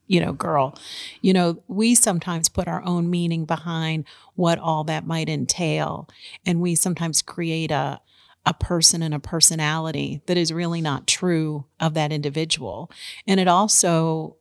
you 0.06 0.20
know, 0.20 0.32
girl. 0.32 0.78
You 1.20 1.32
know, 1.32 1.62
we 1.68 1.94
sometimes 1.94 2.49
put 2.49 2.68
our 2.68 2.82
own 2.84 3.11
meaning 3.11 3.44
behind 3.44 4.04
what 4.34 4.58
all 4.58 4.84
that 4.84 5.06
might 5.06 5.28
entail. 5.28 6.08
And 6.44 6.61
we 6.61 6.75
sometimes 6.75 7.23
create 7.23 7.70
a, 7.70 8.00
a 8.46 8.54
person 8.54 9.02
and 9.02 9.14
a 9.14 9.20
personality 9.20 10.23
that 10.26 10.37
is 10.37 10.52
really 10.52 10.80
not 10.80 11.06
true 11.06 11.64
of 11.80 11.94
that 11.94 12.12
individual. 12.12 12.90
And 13.26 13.40
it 13.40 13.49
also 13.49 14.37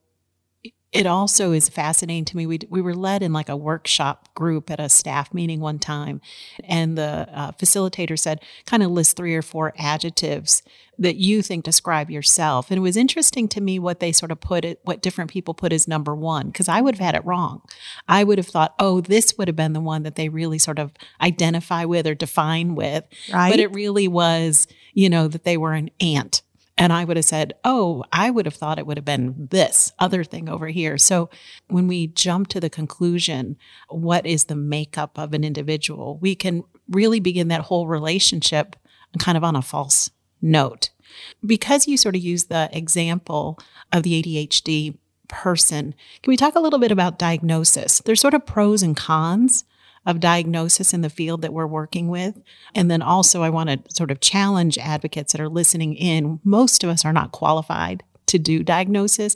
it 0.93 1.07
also 1.07 1.51
is 1.51 1.69
fascinating 1.69 2.25
to 2.25 2.37
me. 2.37 2.45
We, 2.45 2.59
we 2.69 2.81
were 2.81 2.93
led 2.93 3.23
in 3.23 3.33
like 3.33 3.49
a 3.49 3.57
workshop 3.57 4.33
group 4.35 4.69
at 4.69 4.79
a 4.79 4.89
staff 4.89 5.33
meeting 5.33 5.59
one 5.59 5.79
time, 5.79 6.21
and 6.63 6.97
the 6.97 7.27
uh, 7.33 7.51
facilitator 7.53 8.17
said, 8.17 8.41
kind 8.65 8.83
of 8.83 8.91
list 8.91 9.17
three 9.17 9.35
or 9.35 9.41
four 9.41 9.73
adjectives 9.77 10.61
that 10.99 11.15
you 11.15 11.41
think 11.41 11.63
describe 11.63 12.11
yourself. 12.11 12.69
And 12.69 12.77
it 12.77 12.81
was 12.81 12.95
interesting 12.95 13.47
to 13.49 13.61
me 13.61 13.79
what 13.79 13.99
they 13.99 14.11
sort 14.11 14.31
of 14.31 14.39
put 14.39 14.63
it, 14.63 14.79
what 14.83 15.01
different 15.01 15.31
people 15.31 15.55
put 15.55 15.73
as 15.73 15.87
number 15.87 16.13
one, 16.13 16.47
because 16.47 16.69
I 16.69 16.81
would 16.81 16.93
have 16.93 17.03
had 17.03 17.15
it 17.15 17.25
wrong. 17.25 17.63
I 18.07 18.23
would 18.23 18.37
have 18.37 18.47
thought, 18.47 18.75
oh, 18.77 19.01
this 19.01 19.35
would 19.35 19.47
have 19.47 19.55
been 19.55 19.73
the 19.73 19.81
one 19.81 20.03
that 20.03 20.15
they 20.15 20.29
really 20.29 20.59
sort 20.59 20.77
of 20.77 20.91
identify 21.19 21.85
with 21.85 22.05
or 22.05 22.13
define 22.13 22.75
with. 22.75 23.05
Right. 23.33 23.49
But 23.49 23.59
it 23.59 23.73
really 23.73 24.07
was, 24.07 24.67
you 24.93 25.09
know, 25.09 25.27
that 25.27 25.43
they 25.43 25.57
were 25.57 25.73
an 25.73 25.89
ant 25.99 26.43
and 26.77 26.91
I 26.91 27.03
would 27.03 27.17
have 27.17 27.25
said, 27.25 27.53
Oh, 27.63 28.03
I 28.11 28.29
would 28.29 28.45
have 28.45 28.55
thought 28.55 28.79
it 28.79 28.87
would 28.87 28.97
have 28.97 29.05
been 29.05 29.47
this 29.51 29.91
other 29.99 30.23
thing 30.23 30.49
over 30.49 30.67
here. 30.67 30.97
So 30.97 31.29
when 31.67 31.87
we 31.87 32.07
jump 32.07 32.47
to 32.49 32.59
the 32.59 32.69
conclusion, 32.69 33.57
what 33.89 34.25
is 34.25 34.45
the 34.45 34.55
makeup 34.55 35.17
of 35.17 35.33
an 35.33 35.43
individual, 35.43 36.17
we 36.17 36.35
can 36.35 36.63
really 36.89 37.19
begin 37.19 37.47
that 37.49 37.61
whole 37.61 37.87
relationship 37.87 38.75
kind 39.19 39.37
of 39.37 39.43
on 39.43 39.55
a 39.55 39.61
false 39.61 40.09
note. 40.41 40.89
Because 41.45 41.87
you 41.87 41.95
sort 41.97 42.15
of 42.15 42.23
use 42.23 42.45
the 42.45 42.69
example 42.73 43.59
of 43.91 44.03
the 44.03 44.21
ADHD 44.21 44.97
person, 45.27 45.93
can 46.21 46.31
we 46.31 46.37
talk 46.37 46.55
a 46.55 46.59
little 46.59 46.79
bit 46.79 46.91
about 46.91 47.19
diagnosis? 47.19 48.01
There's 48.03 48.19
sort 48.19 48.33
of 48.33 48.45
pros 48.45 48.81
and 48.81 48.97
cons 48.97 49.63
of 50.05 50.19
diagnosis 50.19 50.93
in 50.93 51.01
the 51.01 51.09
field 51.09 51.41
that 51.41 51.53
we're 51.53 51.67
working 51.67 52.07
with. 52.07 52.41
And 52.75 52.91
then 52.91 53.01
also, 53.01 53.41
I 53.41 53.49
want 53.49 53.69
to 53.69 53.95
sort 53.95 54.11
of 54.11 54.19
challenge 54.19 54.77
advocates 54.77 55.31
that 55.31 55.41
are 55.41 55.49
listening 55.49 55.95
in. 55.95 56.39
Most 56.43 56.83
of 56.83 56.89
us 56.89 57.05
are 57.05 57.13
not 57.13 57.31
qualified 57.31 58.03
to 58.27 58.37
do 58.37 58.63
diagnosis, 58.63 59.35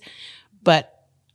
but 0.64 0.94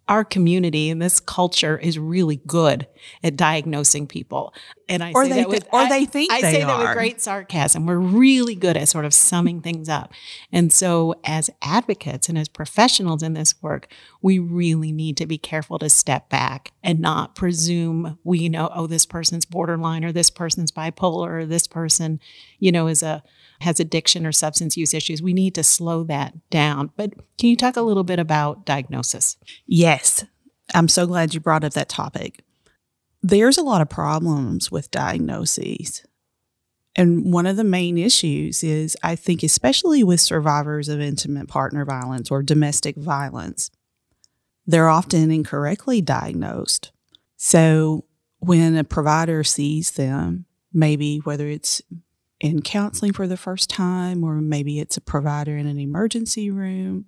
our 0.08 0.24
community 0.24 0.90
and 0.90 1.00
this 1.00 1.20
culture 1.20 1.78
is 1.78 1.98
really 1.98 2.36
good 2.46 2.86
at 3.22 3.36
diagnosing 3.36 4.06
people. 4.06 4.52
And 4.92 5.02
I 5.02 5.12
or 5.12 5.25
say 5.25 5.30
they 5.30 5.40
that 5.40 5.49
with, 5.49 5.68
or 5.72 5.80
I, 5.80 5.88
they 5.88 6.04
think 6.04 6.32
I 6.32 6.40
they 6.40 6.52
say 6.52 6.62
are. 6.62 6.66
that 6.66 6.78
with 6.78 6.96
great 6.96 7.20
sarcasm. 7.20 7.87
We're 7.87 7.96
really 7.99 8.54
good 8.54 8.76
at 8.76 8.88
sort 8.88 9.04
of 9.04 9.14
summing 9.14 9.61
things 9.61 9.88
up. 9.88 10.12
And 10.52 10.72
so 10.72 11.14
as 11.25 11.50
advocates 11.62 12.28
and 12.28 12.37
as 12.37 12.49
professionals 12.49 13.22
in 13.22 13.32
this 13.32 13.54
work, 13.62 13.88
we 14.20 14.38
really 14.38 14.92
need 14.92 15.16
to 15.16 15.26
be 15.26 15.38
careful 15.38 15.78
to 15.78 15.88
step 15.88 16.28
back 16.28 16.72
and 16.82 17.00
not 17.00 17.34
presume 17.34 18.18
we 18.25 18.49
know, 18.49 18.70
oh, 18.75 18.87
this 18.87 19.06
person's 19.06 19.44
borderline 19.44 20.04
or 20.04 20.12
this 20.12 20.30
person's 20.30 20.70
bipolar 20.70 21.42
or 21.42 21.46
this 21.46 21.66
person, 21.66 22.20
you 22.58 22.70
know, 22.70 22.87
is 22.87 23.02
a 23.02 23.22
has 23.61 23.80
addiction 23.80 24.26
or 24.26 24.32
substance 24.32 24.76
use 24.76 24.92
issues, 24.92 25.22
we 25.22 25.32
need 25.32 25.54
to 25.54 25.62
slow 25.62 26.02
that 26.04 26.34
down. 26.50 26.90
But 26.96 27.14
can 27.38 27.49
you 27.49 27.56
talk 27.56 27.76
a 27.76 27.82
little 27.82 28.04
bit 28.04 28.18
about 28.18 28.66
diagnosis? 28.66 29.37
Yes. 29.66 30.25
I'm 30.75 30.88
so 30.88 31.06
glad 31.06 31.34
you 31.34 31.40
brought 31.40 31.64
up 31.64 31.72
that 31.75 31.88
topic. 31.88 32.42
There's 33.22 33.58
a 33.58 33.62
lot 33.62 33.80
of 33.80 33.88
problems 33.88 34.70
with 34.70 34.90
diagnoses. 34.90 36.04
And 36.94 37.32
one 37.32 37.46
of 37.46 37.56
the 37.56 37.64
main 37.64 37.96
issues 37.96 38.62
is, 38.62 38.96
I 39.02 39.16
think, 39.16 39.42
especially 39.42 40.04
with 40.04 40.20
survivors 40.20 40.88
of 40.88 41.00
intimate 41.00 41.48
partner 41.48 41.84
violence 41.84 42.30
or 42.30 42.42
domestic 42.42 42.96
violence, 42.96 43.70
they're 44.66 44.88
often 44.88 45.30
incorrectly 45.30 46.02
diagnosed. 46.02 46.92
So 47.36 48.04
when 48.38 48.76
a 48.76 48.84
provider 48.84 49.42
sees 49.42 49.92
them, 49.92 50.46
maybe 50.72 51.18
whether 51.18 51.46
it's 51.46 51.80
in 52.40 52.60
counseling 52.60 53.12
for 53.12 53.26
the 53.26 53.36
first 53.36 53.70
time, 53.70 54.24
or 54.24 54.40
maybe 54.40 54.80
it's 54.80 54.96
a 54.96 55.00
provider 55.00 55.56
in 55.56 55.66
an 55.66 55.78
emergency 55.78 56.50
room. 56.50 57.06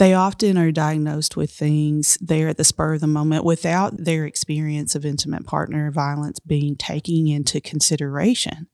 They 0.00 0.14
often 0.14 0.56
are 0.56 0.72
diagnosed 0.72 1.36
with 1.36 1.50
things 1.50 2.16
there 2.22 2.48
at 2.48 2.56
the 2.56 2.64
spur 2.64 2.94
of 2.94 3.02
the 3.02 3.06
moment 3.06 3.44
without 3.44 4.02
their 4.02 4.24
experience 4.24 4.94
of 4.94 5.04
intimate 5.04 5.44
partner 5.44 5.90
violence 5.90 6.40
being 6.40 6.74
taken 6.74 7.28
into 7.28 7.60
consideration. 7.60 8.66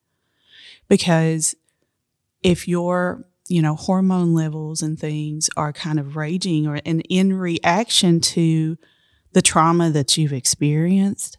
Because 0.88 1.56
if 2.44 2.68
your 2.68 3.24
you 3.48 3.60
know 3.60 3.74
hormone 3.74 4.34
levels 4.34 4.82
and 4.82 5.00
things 5.00 5.50
are 5.56 5.72
kind 5.72 5.98
of 5.98 6.14
raging 6.14 6.68
or 6.68 6.78
and 6.86 7.02
in 7.08 7.32
reaction 7.32 8.20
to 8.20 8.78
the 9.32 9.42
trauma 9.42 9.90
that 9.90 10.16
you've 10.16 10.32
experienced 10.32 11.38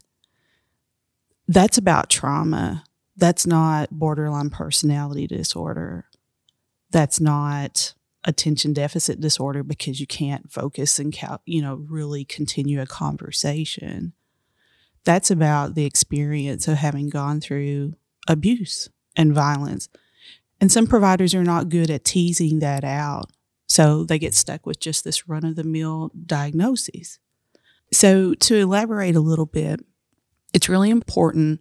that's 1.48 1.78
about 1.78 2.10
trauma 2.10 2.84
that's 3.16 3.46
not 3.46 3.90
borderline 3.90 4.50
personality 4.50 5.26
disorder. 5.26 6.04
That's 6.90 7.20
not 7.20 7.94
attention 8.24 8.72
deficit 8.72 9.20
disorder 9.20 9.62
because 9.62 10.00
you 10.00 10.06
can't 10.06 10.50
focus 10.50 10.98
and 10.98 11.16
you 11.44 11.62
know 11.62 11.74
really 11.74 12.24
continue 12.24 12.80
a 12.80 12.86
conversation. 12.86 14.12
That's 15.04 15.30
about 15.30 15.74
the 15.74 15.84
experience 15.84 16.68
of 16.68 16.76
having 16.76 17.08
gone 17.08 17.40
through 17.40 17.94
abuse 18.26 18.88
and 19.16 19.32
violence. 19.32 19.88
And 20.60 20.70
some 20.70 20.86
providers 20.86 21.34
are 21.34 21.44
not 21.44 21.68
good 21.68 21.90
at 21.90 22.04
teasing 22.04 22.58
that 22.58 22.84
out. 22.84 23.30
So 23.68 24.04
they 24.04 24.18
get 24.18 24.34
stuck 24.34 24.66
with 24.66 24.80
just 24.80 25.04
this 25.04 25.28
run 25.28 25.44
of 25.44 25.56
the 25.56 25.64
mill 25.64 26.10
diagnosis. 26.26 27.18
So, 27.92 28.34
to 28.34 28.56
elaborate 28.56 29.16
a 29.16 29.20
little 29.20 29.46
bit, 29.46 29.80
it's 30.52 30.68
really 30.68 30.90
important 30.90 31.60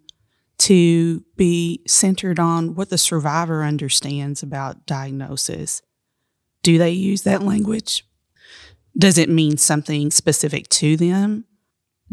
to 0.60 1.24
be 1.36 1.82
centered 1.88 2.40
on 2.40 2.76
what 2.76 2.90
the 2.90 2.98
survivor 2.98 3.64
understands 3.64 4.44
about 4.44 4.86
diagnosis. 4.86 5.82
Do 6.68 6.78
they 6.78 6.92
use 6.92 7.22
that 7.22 7.44
language? 7.44 8.06
Does 8.98 9.18
it 9.18 9.30
mean 9.30 9.56
something 9.56 10.12
specific 10.12 10.68
to 10.68 10.98
them? 10.98 11.46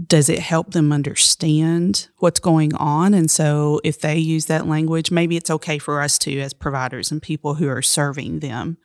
Does 0.00 0.28
it 0.28 0.38
help 0.38 0.70
them 0.70 0.92
understand 0.92 2.06
what's 2.18 2.38
going 2.38 2.72
on? 2.76 3.14
And 3.14 3.28
so, 3.28 3.80
if 3.82 4.00
they 4.00 4.16
use 4.16 4.46
that 4.46 4.68
language, 4.68 5.10
maybe 5.10 5.36
it's 5.36 5.50
okay 5.50 5.78
for 5.78 6.00
us 6.00 6.18
to, 6.18 6.38
as 6.38 6.52
providers 6.52 7.10
and 7.10 7.20
people 7.20 7.54
who 7.54 7.66
are 7.68 7.82
serving 7.82 8.38
them. 8.38 8.78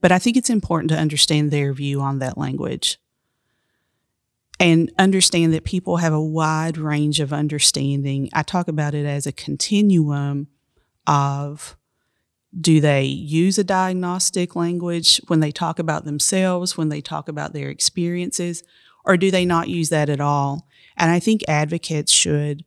But 0.00 0.10
I 0.10 0.18
think 0.18 0.36
it's 0.36 0.50
important 0.50 0.90
to 0.90 0.98
understand 0.98 1.52
their 1.52 1.72
view 1.72 2.00
on 2.00 2.18
that 2.18 2.36
language 2.36 2.98
and 4.58 4.90
understand 4.98 5.54
that 5.54 5.62
people 5.62 5.98
have 5.98 6.12
a 6.12 6.20
wide 6.20 6.76
range 6.76 7.20
of 7.20 7.32
understanding. 7.32 8.30
I 8.32 8.42
talk 8.42 8.66
about 8.66 8.96
it 8.96 9.06
as 9.06 9.28
a 9.28 9.32
continuum 9.32 10.48
of 11.06 11.76
do 12.60 12.80
they 12.80 13.02
use 13.02 13.58
a 13.58 13.64
diagnostic 13.64 14.54
language 14.54 15.20
when 15.26 15.40
they 15.40 15.50
talk 15.50 15.78
about 15.78 16.04
themselves, 16.04 16.76
when 16.76 16.88
they 16.88 17.00
talk 17.00 17.28
about 17.28 17.52
their 17.52 17.68
experiences, 17.68 18.62
or 19.04 19.16
do 19.16 19.30
they 19.30 19.44
not 19.44 19.68
use 19.68 19.88
that 19.88 20.08
at 20.08 20.20
all? 20.20 20.68
And 20.96 21.10
I 21.10 21.18
think 21.18 21.42
advocates 21.48 22.12
should 22.12 22.64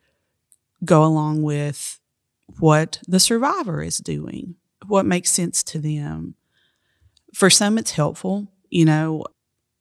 go 0.83 1.03
along 1.03 1.41
with 1.43 1.99
what 2.59 2.99
the 3.07 3.19
survivor 3.19 3.81
is 3.81 3.97
doing, 3.97 4.55
what 4.85 5.05
makes 5.05 5.31
sense 5.31 5.63
to 5.63 5.79
them. 5.79 6.35
For 7.33 7.49
some, 7.49 7.77
it's 7.77 7.91
helpful. 7.91 8.47
You 8.69 8.85
know, 8.85 9.25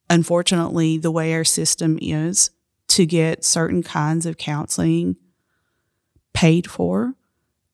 unfortunately, 0.09 0.99
the 0.99 1.11
way 1.11 1.35
our 1.35 1.45
system 1.45 1.99
is 2.01 2.51
to 2.89 3.07
get 3.07 3.45
certain 3.45 3.83
kinds 3.83 4.27
of 4.27 4.37
counseling 4.37 5.17
paid 6.33 6.71
for 6.71 7.15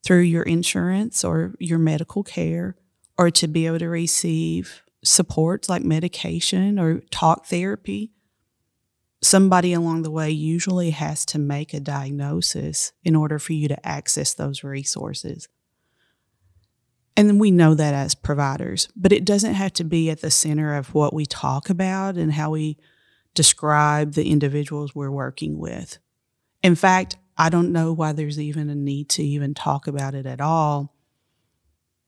through 0.03 0.21
your 0.21 0.43
insurance 0.43 1.23
or 1.23 1.53
your 1.59 1.79
medical 1.79 2.23
care, 2.23 2.75
or 3.17 3.31
to 3.31 3.47
be 3.47 3.65
able 3.65 3.79
to 3.79 3.87
receive 3.87 4.83
supports 5.03 5.69
like 5.69 5.83
medication 5.83 6.79
or 6.79 7.01
talk 7.11 7.45
therapy. 7.45 8.11
Somebody 9.21 9.73
along 9.73 10.01
the 10.01 10.11
way 10.11 10.31
usually 10.31 10.89
has 10.89 11.25
to 11.27 11.39
make 11.39 11.73
a 11.73 11.79
diagnosis 11.79 12.91
in 13.03 13.15
order 13.15 13.39
for 13.39 13.53
you 13.53 13.67
to 13.69 13.87
access 13.87 14.33
those 14.33 14.63
resources. 14.63 15.47
And 17.15 17.39
we 17.39 17.51
know 17.51 17.73
that 17.75 17.93
as 17.93 18.15
providers, 18.15 18.89
but 18.95 19.11
it 19.11 19.23
doesn't 19.23 19.53
have 19.53 19.73
to 19.73 19.83
be 19.83 20.09
at 20.09 20.21
the 20.21 20.31
center 20.31 20.75
of 20.75 20.93
what 20.93 21.13
we 21.13 21.25
talk 21.25 21.69
about 21.69 22.15
and 22.15 22.33
how 22.33 22.49
we 22.49 22.77
describe 23.33 24.13
the 24.13 24.29
individuals 24.29 24.95
we're 24.95 25.11
working 25.11 25.59
with. 25.59 25.99
In 26.63 26.75
fact, 26.75 27.17
I 27.37 27.49
don't 27.49 27.71
know 27.71 27.93
why 27.93 28.11
there's 28.11 28.39
even 28.39 28.69
a 28.69 28.75
need 28.75 29.09
to 29.09 29.23
even 29.23 29.53
talk 29.53 29.87
about 29.87 30.15
it 30.15 30.25
at 30.25 30.41
all 30.41 30.93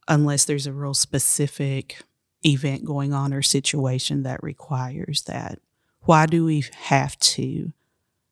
unless 0.07 0.45
there's 0.45 0.67
a 0.67 0.73
real 0.73 0.93
specific 0.93 2.01
event 2.45 2.85
going 2.85 3.13
on 3.13 3.33
or 3.33 3.41
situation 3.41 4.23
that 4.23 4.43
requires 4.43 5.23
that. 5.23 5.59
Why 6.01 6.27
do 6.27 6.45
we 6.45 6.63
have 6.73 7.17
to 7.17 7.73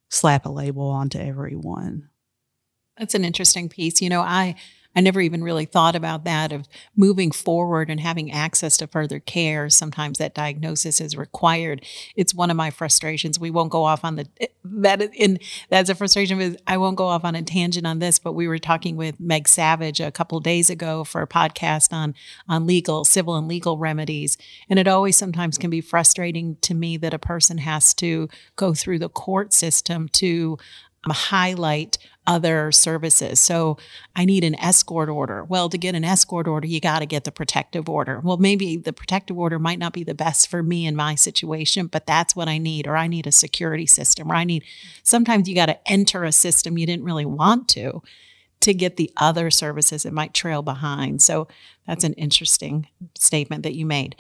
slap 0.10 0.46
a 0.46 0.50
label 0.50 0.88
onto 0.88 1.18
everyone? 1.18 2.10
That's 2.98 3.16
an 3.16 3.26
interesting 3.26 3.70
piece. 3.70 4.02
You 4.02 4.10
know, 4.10 4.22
I 4.22 4.56
I 4.96 5.02
never 5.02 5.22
even 5.22 5.44
really 5.44 5.66
thought 5.66 5.96
about 5.96 6.24
that 6.26 6.52
of 6.52 6.68
moving 6.96 7.32
forward 7.32 7.90
and 7.90 8.00
having 8.00 8.32
access 8.32 8.78
to 8.78 8.88
further 8.88 9.20
care. 9.20 9.70
Sometimes 9.70 10.18
that 10.18 10.36
diagnosis 10.36 11.02
is 11.02 11.18
required. 11.18 11.84
It's 12.16 12.34
one 12.34 12.52
of 12.52 12.58
my 12.58 12.70
frustrations. 12.70 13.40
We 13.40 13.52
won't 13.52 13.72
go 13.72 13.84
off 13.84 14.06
on 14.06 14.16
the 14.16 14.28
that 14.64 15.02
in 15.14 15.40
that's 15.70 15.90
a 15.90 15.96
frustration. 15.96 16.58
I 16.68 16.78
won't 16.78 16.98
go 16.98 17.08
off 17.08 17.26
on 17.26 17.36
a 17.36 17.42
tangent 17.42 17.86
on 17.86 18.00
this, 18.00 18.20
but 18.20 18.34
we 18.34 18.48
were 18.48 18.60
talking 18.60 18.96
with 18.96 19.20
Meg 19.20 19.48
Savage 19.48 20.00
a 20.00 20.12
couple 20.12 20.40
days 20.40 20.70
ago 20.70 21.04
for 21.04 21.22
a 21.22 21.28
podcast 21.28 21.92
on 21.92 22.14
on 22.48 22.66
legal, 22.68 23.04
civil, 23.04 23.36
and 23.36 23.48
legal 23.48 23.78
remedies, 23.78 24.38
and 24.70 24.80
it 24.80 24.88
always 24.88 25.18
sometimes 25.18 25.58
can 25.58 25.70
be 25.70 25.82
frustrating 25.82 26.58
to 26.62 26.74
me 26.74 26.98
that 26.98 27.14
a 27.14 27.20
person 27.20 27.58
has 27.60 27.94
to 27.96 28.30
go 28.56 28.74
through 28.74 29.00
the 29.00 29.10
court 29.10 29.54
system 29.54 30.08
to 30.10 30.58
um, 31.06 31.12
highlight 31.12 31.98
other 32.26 32.72
services. 32.72 33.40
So 33.40 33.78
I 34.16 34.26
need 34.26 34.44
an 34.44 34.56
escort 34.56 35.10
order. 35.10 35.44
Well, 35.44 35.70
to 35.70 35.78
get 35.78 35.96
an 35.96 36.06
escort 36.06 36.48
order, 36.48 36.68
you 36.68 36.80
got 36.80 37.00
to 37.00 37.06
get 37.06 37.26
the 37.26 37.32
protective 37.32 37.90
order. 37.90 38.20
Well, 38.22 38.38
maybe 38.38 38.78
the 38.78 38.94
protective 38.94 39.38
order 39.38 39.60
might 39.60 39.80
not 39.80 39.94
be 39.94 40.04
the 40.04 40.14
best 40.14 40.48
for 40.48 40.64
me 40.64 40.86
in 40.86 40.96
my 40.96 41.16
situation, 41.16 41.88
but 41.88 42.06
that's 42.06 42.36
what 42.36 42.48
I 42.48 42.58
need. 42.58 42.88
Or 42.88 42.96
I 42.96 43.08
need 43.08 43.28
a 43.28 43.32
security 43.32 43.86
system, 43.86 44.32
or 44.32 44.36
I 44.36 44.44
need 44.44 44.64
sometimes 45.04 45.50
you 45.50 45.56
got 45.56 45.66
to 45.68 45.92
enter 45.92 46.24
a 46.24 46.32
system 46.32 46.78
you 46.78 46.86
didn't 46.86 47.06
really 47.06 47.26
want 47.26 47.68
to 47.70 48.02
to 48.62 48.74
get 48.74 48.96
the 48.96 49.12
other 49.18 49.52
services 49.52 50.04
that 50.04 50.14
might 50.14 50.34
trail 50.34 50.62
behind. 50.62 51.22
So 51.22 51.50
that's 51.86 52.06
an 52.06 52.14
interesting 52.14 52.88
statement 53.18 53.64
that 53.64 53.76
you 53.76 53.86
made. 53.86 54.16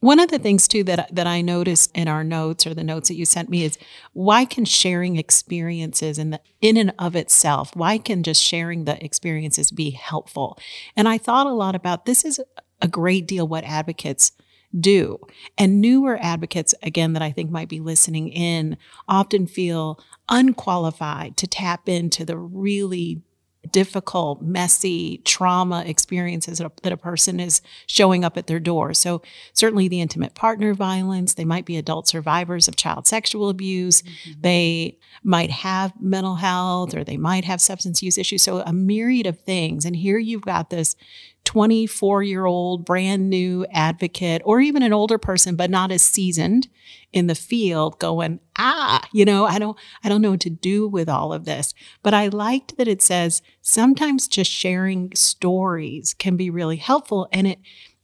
One 0.00 0.18
of 0.18 0.30
the 0.30 0.38
things 0.38 0.66
too 0.66 0.82
that 0.84 1.14
that 1.14 1.26
I 1.26 1.42
noticed 1.42 1.90
in 1.94 2.08
our 2.08 2.24
notes 2.24 2.66
or 2.66 2.74
the 2.74 2.84
notes 2.84 3.08
that 3.08 3.16
you 3.16 3.26
sent 3.26 3.50
me 3.50 3.64
is 3.64 3.78
why 4.12 4.44
can 4.44 4.64
sharing 4.64 5.16
experiences 5.16 6.18
in 6.18 6.30
the 6.30 6.40
in 6.60 6.76
and 6.76 6.94
of 6.98 7.14
itself, 7.14 7.76
why 7.76 7.98
can 7.98 8.22
just 8.22 8.42
sharing 8.42 8.84
the 8.84 9.02
experiences 9.04 9.70
be 9.70 9.90
helpful? 9.90 10.58
And 10.96 11.08
I 11.08 11.18
thought 11.18 11.46
a 11.46 11.52
lot 11.52 11.74
about 11.74 12.06
this 12.06 12.24
is 12.24 12.40
a 12.80 12.88
great 12.88 13.26
deal 13.26 13.46
what 13.46 13.64
advocates 13.64 14.32
do. 14.78 15.18
And 15.58 15.80
newer 15.80 16.18
advocates, 16.20 16.74
again, 16.82 17.12
that 17.14 17.22
I 17.22 17.32
think 17.32 17.50
might 17.50 17.68
be 17.68 17.80
listening 17.80 18.28
in, 18.28 18.76
often 19.08 19.46
feel 19.46 20.00
unqualified 20.28 21.36
to 21.38 21.46
tap 21.46 21.88
into 21.88 22.24
the 22.24 22.38
really 22.38 23.22
difficult, 23.70 24.42
messy 24.42 25.18
trauma 25.18 25.84
experiences 25.86 26.58
that 26.58 26.66
a, 26.66 26.72
that 26.82 26.92
a, 26.92 26.96
person 26.96 27.40
is 27.40 27.60
showing 27.86 28.24
up 28.24 28.36
at 28.36 28.46
their 28.46 28.60
door. 28.60 28.94
So, 28.94 29.22
certainly 29.52 29.88
the 29.88 30.00
intimate 30.00 30.34
partner 30.34 30.74
violence, 30.74 31.34
they 31.34 31.44
might 31.44 31.66
be 31.66 31.76
adult 31.76 32.08
survivors 32.08 32.68
of 32.68 32.76
child 32.76 33.06
sexual 33.06 33.48
abuse, 33.48 34.02
mm-hmm. 34.02 34.40
they 34.40 34.98
might 35.22 35.50
have 35.50 35.92
mental 36.00 36.36
health, 36.36 36.94
or 36.94 37.04
they 37.04 37.16
might 37.16 37.44
have 37.44 37.60
substance 37.60 38.02
use 38.02 38.16
issues. 38.16 38.42
So, 38.42 38.60
a 38.60 38.72
myriad 38.72 39.26
of 39.26 39.40
things. 39.40 39.84
And 39.84 39.96
here 39.96 40.18
you've 40.18 40.42
got 40.42 40.70
this 40.70 40.96
24 41.44 42.22
year 42.22 42.44
old 42.44 42.84
brand 42.84 43.28
new 43.28 43.66
advocate 43.72 44.42
or 44.44 44.60
even 44.60 44.82
an 44.82 44.92
older 44.92 45.18
person 45.18 45.56
but 45.56 45.70
not 45.70 45.90
as 45.90 46.02
seasoned 46.02 46.68
in 47.12 47.26
the 47.26 47.34
field 47.34 47.98
going 47.98 48.38
ah 48.58 49.06
you 49.12 49.24
know 49.24 49.44
i 49.46 49.58
don't 49.58 49.76
i 50.04 50.08
don't 50.08 50.22
know 50.22 50.30
what 50.30 50.40
to 50.40 50.50
do 50.50 50.86
with 50.86 51.08
all 51.08 51.32
of 51.32 51.44
this. 51.44 51.74
But 52.02 52.14
i 52.14 52.28
liked 52.28 52.76
that 52.76 52.88
it 52.88 53.02
says 53.02 53.42
sometimes 53.62 54.28
just 54.28 54.50
sharing 54.50 55.12
stories 55.14 56.14
can 56.14 56.36
be 56.36 56.50
really 56.50 56.76
helpful 56.76 57.28
and 57.32 57.46
it 57.46 57.58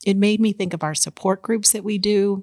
it 0.05 0.17
made 0.17 0.41
me 0.41 0.53
think 0.53 0.73
of 0.73 0.83
our 0.83 0.95
support 0.95 1.43
groups 1.43 1.73
that 1.73 1.85
we 1.85 1.99
do 1.99 2.43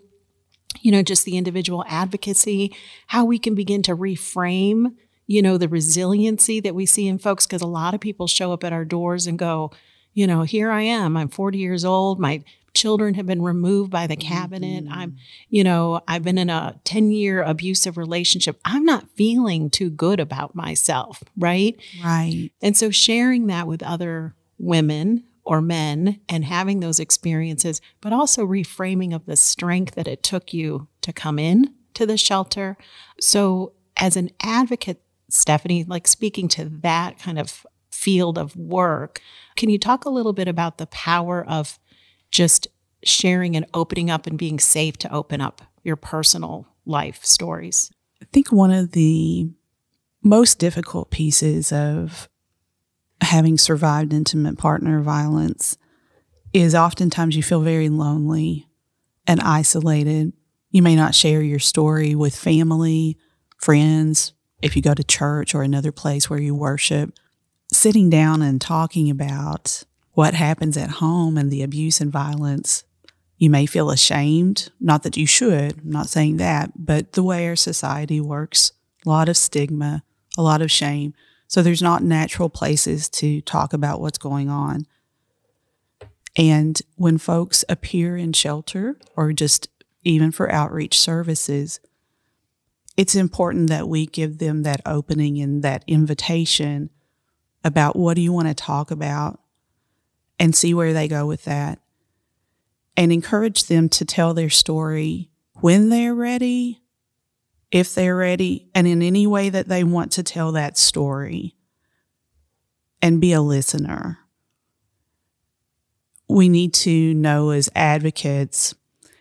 you 0.81 0.91
know 0.91 1.03
just 1.03 1.25
the 1.25 1.37
individual 1.37 1.83
advocacy 1.87 2.73
how 3.07 3.25
we 3.25 3.37
can 3.39 3.55
begin 3.55 3.81
to 3.81 3.95
reframe 3.95 4.93
you 5.27 5.41
know 5.41 5.57
the 5.57 5.69
resiliency 5.69 6.59
that 6.59 6.75
we 6.75 6.85
see 6.85 7.07
in 7.07 7.17
folks 7.17 7.45
because 7.45 7.61
a 7.61 7.67
lot 7.67 7.93
of 7.93 7.99
people 7.99 8.27
show 8.27 8.51
up 8.51 8.63
at 8.63 8.73
our 8.73 8.85
doors 8.85 9.27
and 9.27 9.39
go 9.39 9.71
you 10.13 10.27
know, 10.27 10.43
here 10.43 10.71
I 10.71 10.81
am. 10.83 11.17
I'm 11.17 11.29
40 11.29 11.57
years 11.57 11.85
old. 11.85 12.19
My 12.19 12.43
children 12.73 13.13
have 13.13 13.25
been 13.25 13.41
removed 13.41 13.91
by 13.91 14.07
the 14.07 14.15
cabinet. 14.15 14.85
Mm-hmm. 14.85 14.93
I'm, 14.93 15.17
you 15.49 15.63
know, 15.63 16.01
I've 16.07 16.23
been 16.23 16.37
in 16.37 16.49
a 16.49 16.79
10 16.83 17.11
year 17.11 17.41
abusive 17.43 17.97
relationship. 17.97 18.59
I'm 18.65 18.83
not 18.83 19.09
feeling 19.15 19.69
too 19.69 19.89
good 19.89 20.19
about 20.19 20.55
myself, 20.55 21.23
right? 21.37 21.77
Right. 22.03 22.51
And 22.61 22.75
so 22.75 22.89
sharing 22.89 23.47
that 23.47 23.67
with 23.67 23.83
other 23.83 24.35
women 24.57 25.23
or 25.43 25.61
men 25.61 26.19
and 26.29 26.45
having 26.45 26.79
those 26.79 26.99
experiences, 26.99 27.81
but 28.01 28.13
also 28.13 28.45
reframing 28.45 29.13
of 29.13 29.25
the 29.25 29.35
strength 29.35 29.95
that 29.95 30.07
it 30.07 30.23
took 30.23 30.53
you 30.53 30.87
to 31.01 31.13
come 31.13 31.37
in 31.37 31.73
to 31.93 32.05
the 32.05 32.17
shelter. 32.17 32.77
So 33.19 33.73
as 33.97 34.15
an 34.15 34.31
advocate, 34.41 35.01
Stephanie, 35.29 35.83
like 35.83 36.07
speaking 36.07 36.47
to 36.49 36.65
that 36.65 37.19
kind 37.19 37.39
of 37.39 37.65
field 38.03 38.37
of 38.37 38.55
work. 38.57 39.21
Can 39.55 39.69
you 39.69 39.79
talk 39.79 40.03
a 40.03 40.09
little 40.09 40.33
bit 40.33 40.49
about 40.49 40.77
the 40.77 40.87
power 40.87 41.45
of 41.47 41.79
just 42.31 42.67
sharing 43.03 43.55
and 43.55 43.65
opening 43.73 44.09
up 44.09 44.27
and 44.27 44.37
being 44.37 44.59
safe 44.59 44.97
to 44.97 45.13
open 45.13 45.39
up 45.39 45.61
your 45.83 45.95
personal 45.95 46.67
life 46.85 47.23
stories? 47.23 47.91
I 48.21 48.25
think 48.33 48.51
one 48.51 48.71
of 48.71 48.91
the 48.91 49.49
most 50.21 50.59
difficult 50.59 51.11
pieces 51.11 51.71
of 51.71 52.27
having 53.21 53.57
survived 53.57 54.11
intimate 54.11 54.57
partner 54.57 54.99
violence 54.99 55.77
is 56.51 56.75
oftentimes 56.75 57.37
you 57.37 57.43
feel 57.43 57.61
very 57.61 57.87
lonely 57.87 58.67
and 59.25 59.39
isolated. 59.39 60.33
You 60.71 60.81
may 60.81 60.95
not 60.95 61.15
share 61.15 61.41
your 61.41 61.59
story 61.59 62.15
with 62.15 62.35
family, 62.35 63.17
friends, 63.57 64.33
if 64.61 64.75
you 64.75 64.81
go 64.81 64.93
to 64.93 65.03
church 65.03 65.55
or 65.55 65.61
another 65.61 65.91
place 65.91 66.29
where 66.29 66.39
you 66.39 66.53
worship 66.53 67.13
sitting 67.73 68.09
down 68.09 68.41
and 68.41 68.61
talking 68.61 69.09
about 69.09 69.83
what 70.13 70.33
happens 70.33 70.77
at 70.77 70.89
home 70.89 71.37
and 71.37 71.51
the 71.51 71.63
abuse 71.63 71.99
and 71.99 72.11
violence, 72.11 72.83
you 73.37 73.49
may 73.49 73.65
feel 73.65 73.89
ashamed. 73.89 74.69
Not 74.79 75.03
that 75.03 75.17
you 75.17 75.25
should, 75.25 75.79
I'm 75.79 75.89
not 75.89 76.09
saying 76.09 76.37
that, 76.37 76.71
but 76.75 77.13
the 77.13 77.23
way 77.23 77.47
our 77.47 77.55
society 77.55 78.21
works, 78.21 78.71
a 79.05 79.09
lot 79.09 79.27
of 79.27 79.37
stigma, 79.37 80.03
a 80.37 80.41
lot 80.41 80.61
of 80.61 80.71
shame. 80.71 81.13
So 81.47 81.61
there's 81.61 81.81
not 81.81 82.03
natural 82.03 82.49
places 82.49 83.09
to 83.09 83.41
talk 83.41 83.73
about 83.73 84.01
what's 84.01 84.17
going 84.17 84.49
on. 84.49 84.87
And 86.35 86.81
when 86.95 87.17
folks 87.17 87.63
appear 87.69 88.17
in 88.17 88.33
shelter 88.33 88.97
or 89.15 89.33
just 89.33 89.69
even 90.03 90.31
for 90.31 90.51
outreach 90.51 90.99
services, 90.99 91.79
it's 92.97 93.15
important 93.15 93.69
that 93.69 93.87
we 93.87 94.05
give 94.05 94.37
them 94.37 94.63
that 94.63 94.81
opening 94.85 95.39
and 95.39 95.63
that 95.63 95.83
invitation 95.87 96.89
about 97.63 97.95
what 97.95 98.15
do 98.15 98.21
you 98.21 98.31
want 98.31 98.47
to 98.47 98.53
talk 98.53 98.91
about 98.91 99.39
and 100.39 100.55
see 100.55 100.73
where 100.73 100.93
they 100.93 101.07
go 101.07 101.25
with 101.25 101.45
that 101.45 101.79
and 102.95 103.11
encourage 103.11 103.65
them 103.65 103.89
to 103.89 104.05
tell 104.05 104.33
their 104.33 104.49
story 104.49 105.29
when 105.61 105.89
they're 105.89 106.13
ready, 106.13 106.81
if 107.71 107.95
they're 107.95 108.15
ready, 108.15 108.69
and 108.75 108.87
in 108.87 109.01
any 109.01 109.25
way 109.25 109.49
that 109.49 109.67
they 109.67 109.83
want 109.83 110.11
to 110.11 110.23
tell 110.23 110.51
that 110.51 110.77
story 110.77 111.55
and 113.01 113.21
be 113.21 113.33
a 113.33 113.41
listener. 113.41 114.19
We 116.27 116.49
need 116.49 116.73
to 116.75 117.13
know 117.13 117.49
as 117.49 117.69
advocates, 117.75 118.75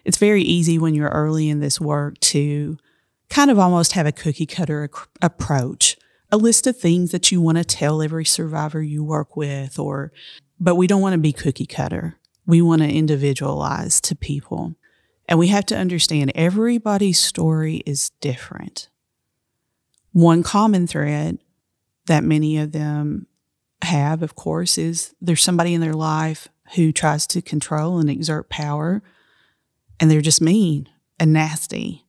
it's 0.04 0.18
very 0.18 0.42
easy 0.42 0.78
when 0.78 0.94
you're 0.94 1.08
early 1.08 1.48
in 1.48 1.60
this 1.60 1.80
work 1.80 2.18
to 2.20 2.78
kind 3.28 3.50
of 3.50 3.58
almost 3.58 3.92
have 3.92 4.06
a 4.06 4.12
cookie 4.12 4.46
cutter 4.46 4.88
approach 5.20 5.96
a 6.32 6.38
list 6.38 6.66
of 6.66 6.76
things 6.76 7.12
that 7.12 7.30
you 7.30 7.42
want 7.42 7.58
to 7.58 7.64
tell 7.64 8.00
every 8.00 8.24
survivor 8.24 8.82
you 8.82 9.04
work 9.04 9.36
with 9.36 9.78
or 9.78 10.12
but 10.58 10.76
we 10.76 10.86
don't 10.86 11.02
want 11.02 11.12
to 11.12 11.18
be 11.18 11.32
cookie 11.32 11.66
cutter. 11.66 12.18
We 12.46 12.62
want 12.62 12.82
to 12.82 12.88
individualize 12.88 14.00
to 14.02 14.16
people. 14.16 14.76
And 15.28 15.38
we 15.38 15.48
have 15.48 15.66
to 15.66 15.76
understand 15.76 16.32
everybody's 16.34 17.18
story 17.18 17.82
is 17.84 18.10
different. 18.20 18.88
One 20.12 20.42
common 20.42 20.86
thread 20.86 21.38
that 22.06 22.24
many 22.24 22.58
of 22.58 22.72
them 22.72 23.26
have, 23.82 24.22
of 24.22 24.36
course, 24.36 24.78
is 24.78 25.14
there's 25.20 25.42
somebody 25.42 25.74
in 25.74 25.80
their 25.80 25.94
life 25.94 26.48
who 26.76 26.92
tries 26.92 27.26
to 27.28 27.42
control 27.42 27.98
and 27.98 28.08
exert 28.08 28.48
power, 28.48 29.02
and 29.98 30.10
they're 30.10 30.20
just 30.20 30.40
mean 30.40 30.88
and 31.18 31.32
nasty. 31.32 32.04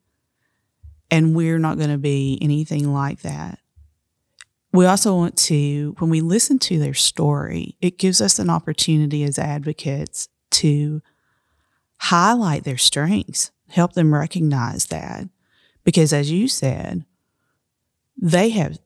And 1.09 1.35
we're 1.35 1.59
not 1.59 1.77
going 1.77 1.89
to 1.89 1.97
be 1.97 2.37
anything 2.41 2.93
like 2.93 3.21
that 3.21 3.59
we 4.73 4.87
also 4.87 5.15
want 5.15 5.37
to, 5.37 5.95
when 5.99 6.09
we 6.09 6.21
listen 6.21 6.57
to 6.59 6.79
their 6.79 6.95
story, 6.95 7.77
it 7.79 7.99
gives 7.99 8.19
us 8.19 8.39
an 8.39 8.49
opportunity 8.49 9.23
as 9.23 9.37
advocates 9.37 10.27
to 10.51 11.01
highlight 11.99 12.63
their 12.63 12.77
strengths, 12.77 13.51
help 13.69 13.93
them 13.93 14.13
recognize 14.13 14.87
that. 14.87 15.29
Because 15.83 16.11
as 16.11 16.31
you 16.31 16.47
said, 16.47 17.05
they 18.19 18.49
have 18.49 18.79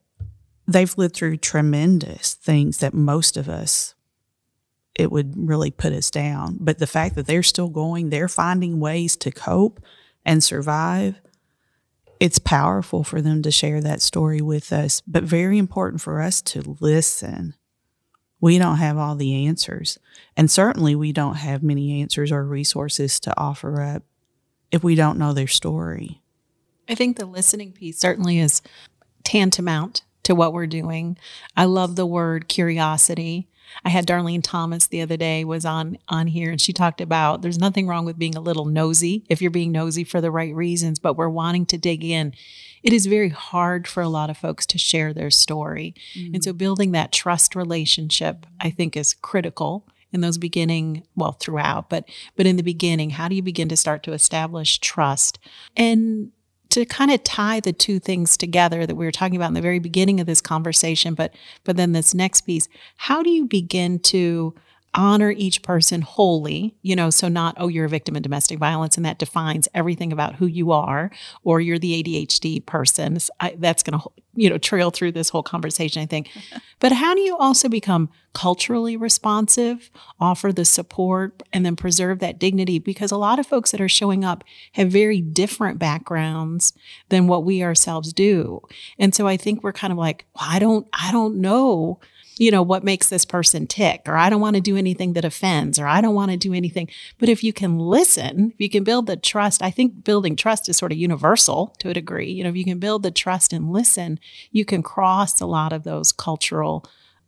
they've 0.66 0.98
lived 0.98 1.14
through 1.14 1.38
tremendous 1.38 2.34
things 2.34 2.78
that 2.78 2.92
most 2.92 3.36
of 3.38 3.48
us 3.48 3.94
it 4.94 5.10
would 5.10 5.48
really 5.48 5.70
put 5.70 5.92
us 5.92 6.10
down. 6.10 6.58
But 6.60 6.78
the 6.78 6.86
fact 6.86 7.14
that 7.14 7.26
they're 7.26 7.42
still 7.42 7.68
going, 7.68 8.10
they're 8.10 8.28
finding 8.28 8.80
ways 8.80 9.16
to 9.18 9.30
cope 9.30 9.80
and 10.24 10.42
survive 10.42 11.20
it's 12.20 12.38
powerful 12.38 13.04
for 13.04 13.20
them 13.20 13.42
to 13.42 13.50
share 13.50 13.80
that 13.80 14.02
story 14.02 14.40
with 14.40 14.72
us, 14.72 15.02
but 15.06 15.24
very 15.24 15.58
important 15.58 16.00
for 16.00 16.20
us 16.20 16.42
to 16.42 16.76
listen. 16.80 17.54
We 18.40 18.58
don't 18.58 18.76
have 18.76 18.96
all 18.96 19.16
the 19.16 19.46
answers. 19.46 19.98
And 20.36 20.50
certainly 20.50 20.94
we 20.94 21.12
don't 21.12 21.36
have 21.36 21.62
many 21.62 22.00
answers 22.00 22.30
or 22.30 22.44
resources 22.44 23.18
to 23.20 23.38
offer 23.38 23.80
up 23.80 24.02
if 24.70 24.84
we 24.84 24.94
don't 24.94 25.18
know 25.18 25.32
their 25.32 25.46
story. 25.46 26.20
I 26.88 26.94
think 26.94 27.16
the 27.16 27.26
listening 27.26 27.72
piece 27.72 27.98
certainly 27.98 28.38
is 28.38 28.62
tantamount 29.24 30.02
to 30.22 30.34
what 30.34 30.52
we're 30.52 30.66
doing. 30.66 31.18
I 31.56 31.64
love 31.64 31.96
the 31.96 32.06
word 32.06 32.48
curiosity. 32.48 33.48
I 33.84 33.90
had 33.90 34.06
Darlene 34.06 34.42
Thomas 34.42 34.86
the 34.86 35.02
other 35.02 35.16
day 35.16 35.44
was 35.44 35.64
on 35.64 35.98
on 36.08 36.26
here 36.26 36.50
and 36.50 36.60
she 36.60 36.72
talked 36.72 37.00
about 37.00 37.42
there's 37.42 37.58
nothing 37.58 37.86
wrong 37.86 38.04
with 38.04 38.18
being 38.18 38.36
a 38.36 38.40
little 38.40 38.64
nosy 38.64 39.24
if 39.28 39.40
you're 39.40 39.50
being 39.50 39.72
nosy 39.72 40.04
for 40.04 40.20
the 40.20 40.30
right 40.30 40.54
reasons, 40.54 40.98
but 40.98 41.14
we're 41.14 41.28
wanting 41.28 41.66
to 41.66 41.78
dig 41.78 42.04
in. 42.04 42.34
It 42.82 42.92
is 42.92 43.06
very 43.06 43.28
hard 43.28 43.88
for 43.88 44.02
a 44.02 44.08
lot 44.08 44.30
of 44.30 44.36
folks 44.36 44.66
to 44.66 44.78
share 44.78 45.12
their 45.12 45.30
story. 45.30 45.94
Mm-hmm. 46.14 46.34
And 46.34 46.44
so 46.44 46.52
building 46.52 46.92
that 46.92 47.12
trust 47.12 47.56
relationship 47.56 48.46
I 48.60 48.70
think 48.70 48.96
is 48.96 49.14
critical 49.14 49.86
in 50.12 50.20
those 50.22 50.38
beginning 50.38 51.02
well 51.16 51.32
throughout 51.32 51.90
but 51.90 52.08
but 52.34 52.46
in 52.46 52.56
the 52.56 52.62
beginning 52.62 53.10
how 53.10 53.28
do 53.28 53.34
you 53.34 53.42
begin 53.42 53.68
to 53.68 53.76
start 53.76 54.02
to 54.02 54.14
establish 54.14 54.78
trust 54.78 55.38
and 55.76 56.32
to 56.70 56.84
kind 56.84 57.10
of 57.10 57.22
tie 57.24 57.60
the 57.60 57.72
two 57.72 57.98
things 57.98 58.36
together 58.36 58.86
that 58.86 58.94
we 58.94 59.04
were 59.04 59.12
talking 59.12 59.36
about 59.36 59.48
in 59.48 59.54
the 59.54 59.60
very 59.60 59.78
beginning 59.78 60.20
of 60.20 60.26
this 60.26 60.40
conversation 60.40 61.14
but 61.14 61.34
but 61.64 61.76
then 61.76 61.92
this 61.92 62.14
next 62.14 62.42
piece 62.42 62.68
how 62.96 63.22
do 63.22 63.30
you 63.30 63.44
begin 63.44 63.98
to 63.98 64.54
honor 64.94 65.30
each 65.30 65.62
person 65.62 66.02
wholly, 66.02 66.74
you 66.82 66.96
know, 66.96 67.10
so 67.10 67.28
not, 67.28 67.54
oh, 67.58 67.68
you're 67.68 67.84
a 67.84 67.88
victim 67.88 68.16
of 68.16 68.22
domestic 68.22 68.58
violence 68.58 68.96
and 68.96 69.04
that 69.04 69.18
defines 69.18 69.68
everything 69.74 70.12
about 70.12 70.36
who 70.36 70.46
you 70.46 70.72
are, 70.72 71.10
or 71.44 71.60
you're 71.60 71.78
the 71.78 72.02
ADHD 72.02 72.64
person. 72.64 73.18
I, 73.38 73.54
that's 73.58 73.82
going 73.82 74.00
to, 74.00 74.08
you 74.34 74.48
know, 74.48 74.58
trail 74.58 74.90
through 74.90 75.12
this 75.12 75.28
whole 75.28 75.42
conversation, 75.42 76.02
I 76.02 76.06
think. 76.06 76.30
but 76.80 76.92
how 76.92 77.14
do 77.14 77.20
you 77.20 77.36
also 77.36 77.68
become 77.68 78.08
culturally 78.32 78.96
responsive, 78.96 79.90
offer 80.20 80.52
the 80.52 80.64
support, 80.64 81.42
and 81.52 81.66
then 81.66 81.76
preserve 81.76 82.20
that 82.20 82.38
dignity? 82.38 82.78
Because 82.78 83.10
a 83.10 83.18
lot 83.18 83.38
of 83.38 83.46
folks 83.46 83.70
that 83.72 83.80
are 83.80 83.88
showing 83.88 84.24
up 84.24 84.42
have 84.72 84.90
very 84.90 85.20
different 85.20 85.78
backgrounds 85.78 86.72
than 87.10 87.26
what 87.26 87.44
we 87.44 87.62
ourselves 87.62 88.12
do. 88.12 88.62
And 88.98 89.14
so 89.14 89.26
I 89.26 89.36
think 89.36 89.62
we're 89.62 89.72
kind 89.72 89.92
of 89.92 89.98
like, 89.98 90.24
well, 90.34 90.48
I 90.48 90.58
don't, 90.58 90.86
I 90.92 91.12
don't 91.12 91.36
know 91.36 92.00
you 92.38 92.50
know, 92.50 92.62
what 92.62 92.84
makes 92.84 93.08
this 93.08 93.24
person 93.24 93.66
tick, 93.66 94.02
or 94.06 94.16
I 94.16 94.30
don't 94.30 94.40
want 94.40 94.56
to 94.56 94.62
do 94.62 94.76
anything 94.76 95.14
that 95.14 95.24
offends, 95.24 95.78
or 95.78 95.86
I 95.86 96.00
don't 96.00 96.14
want 96.14 96.30
to 96.30 96.36
do 96.36 96.54
anything. 96.54 96.88
But 97.18 97.28
if 97.28 97.42
you 97.42 97.52
can 97.52 97.78
listen, 97.78 98.52
if 98.54 98.60
you 98.60 98.70
can 98.70 98.84
build 98.84 99.06
the 99.06 99.16
trust, 99.16 99.62
I 99.62 99.70
think 99.70 100.04
building 100.04 100.36
trust 100.36 100.68
is 100.68 100.76
sort 100.76 100.92
of 100.92 100.98
universal 100.98 101.74
to 101.80 101.90
a 101.90 101.94
degree. 101.94 102.30
You 102.30 102.44
know, 102.44 102.50
if 102.50 102.56
you 102.56 102.64
can 102.64 102.78
build 102.78 103.02
the 103.02 103.10
trust 103.10 103.52
and 103.52 103.72
listen, 103.72 104.18
you 104.50 104.64
can 104.64 104.82
cross 104.82 105.40
a 105.40 105.46
lot 105.46 105.72
of 105.72 105.84
those 105.84 106.12
cultural 106.12 106.84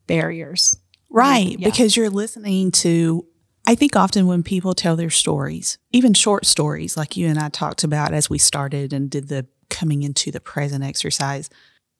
barriers. 0.07 0.77
Right. 1.11 1.59
Yeah. 1.59 1.69
Because 1.69 1.97
you're 1.97 2.11
listening 2.11 2.71
to, 2.73 3.27
I 3.67 3.75
think 3.75 3.97
often 3.97 4.27
when 4.27 4.43
people 4.43 4.75
tell 4.75 4.97
their 4.97 5.11
stories, 5.11 5.79
even 5.91 6.15
short 6.15 6.47
stories 6.47 6.97
like 6.97 7.17
you 7.17 7.27
and 7.27 7.39
I 7.39 7.49
talked 7.49 7.85
about 7.85 8.15
as 8.15 8.31
we 8.31 8.39
started 8.39 8.93
and 8.93 9.11
did 9.11 9.29
the 9.29 9.47
coming 9.69 10.03
into 10.03 10.31
the 10.31 10.41
present 10.41 10.85
exercise, 10.85 11.51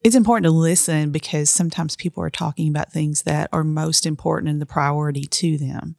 it's 0.03 0.15
important 0.15 0.45
to 0.45 0.51
listen 0.51 1.11
because 1.11 1.49
sometimes 1.49 1.95
people 1.95 2.23
are 2.23 2.29
talking 2.29 2.69
about 2.69 2.91
things 2.91 3.23
that 3.23 3.49
are 3.53 3.63
most 3.63 4.05
important 4.05 4.49
and 4.49 4.61
the 4.61 4.65
priority 4.65 5.25
to 5.25 5.57
them. 5.57 5.95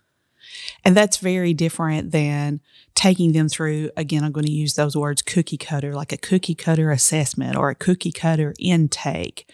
And 0.85 0.97
that's 0.97 1.19
very 1.19 1.55
different 1.55 2.11
than 2.11 2.61
taking 2.95 3.33
them 3.33 3.49
through, 3.49 3.91
again, 3.97 4.25
I'm 4.25 4.33
going 4.33 4.47
to 4.47 4.53
use 4.53 4.75
those 4.75 4.97
words 4.97 5.23
cookie 5.23 5.57
cutter, 5.57 5.95
like 5.95 6.13
a 6.13 6.17
cookie 6.17 6.55
cutter 6.55 6.91
assessment 6.91 7.57
or 7.57 7.71
a 7.71 7.75
cookie 7.75 8.13
cutter 8.13 8.55
intake. 8.59 9.49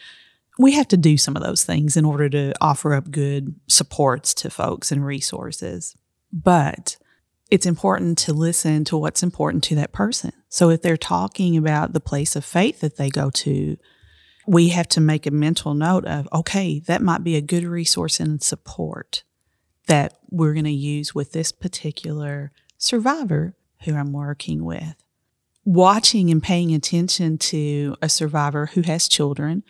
We 0.58 0.72
have 0.72 0.88
to 0.88 0.96
do 0.96 1.16
some 1.16 1.36
of 1.36 1.42
those 1.42 1.64
things 1.64 1.96
in 1.96 2.04
order 2.04 2.28
to 2.30 2.52
offer 2.60 2.94
up 2.94 3.10
good 3.10 3.54
supports 3.68 4.34
to 4.34 4.50
folks 4.50 4.90
and 4.90 5.04
resources. 5.04 5.94
But 6.32 6.96
it's 7.50 7.66
important 7.66 8.18
to 8.18 8.32
listen 8.32 8.84
to 8.84 8.96
what's 8.96 9.22
important 9.22 9.62
to 9.64 9.74
that 9.76 9.92
person. 9.92 10.32
So 10.48 10.70
if 10.70 10.82
they're 10.82 10.96
talking 10.96 11.56
about 11.56 11.92
the 11.92 12.00
place 12.00 12.34
of 12.34 12.44
faith 12.44 12.80
that 12.80 12.96
they 12.96 13.08
go 13.08 13.30
to, 13.30 13.76
we 14.48 14.70
have 14.70 14.88
to 14.88 15.00
make 15.00 15.26
a 15.26 15.30
mental 15.30 15.74
note 15.74 16.06
of 16.06 16.28
okay, 16.32 16.80
that 16.80 17.02
might 17.02 17.22
be 17.22 17.36
a 17.36 17.42
good 17.42 17.64
resource 17.64 18.18
and 18.18 18.42
support 18.42 19.22
that 19.86 20.18
we're 20.30 20.54
going 20.54 20.64
to 20.64 20.70
use 20.70 21.14
with 21.14 21.32
this 21.32 21.52
particular 21.52 22.50
survivor 22.78 23.54
who 23.84 23.94
I'm 23.94 24.12
working 24.12 24.64
with. 24.64 24.94
Watching 25.64 26.30
and 26.30 26.42
paying 26.42 26.74
attention 26.74 27.36
to 27.38 27.96
a 28.00 28.08
survivor 28.08 28.66
who 28.66 28.80
has 28.82 29.06
children 29.06 29.64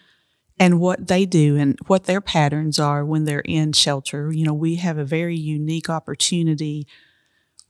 and 0.60 0.80
what 0.80 1.08
they 1.08 1.26
do 1.26 1.56
and 1.56 1.76
what 1.86 2.04
their 2.04 2.20
patterns 2.20 2.78
are 2.78 3.04
when 3.04 3.24
they're 3.24 3.40
in 3.40 3.72
shelter. 3.72 4.32
You 4.32 4.44
know, 4.44 4.54
we 4.54 4.76
have 4.76 4.98
a 4.98 5.04
very 5.04 5.36
unique 5.36 5.90
opportunity 5.90 6.86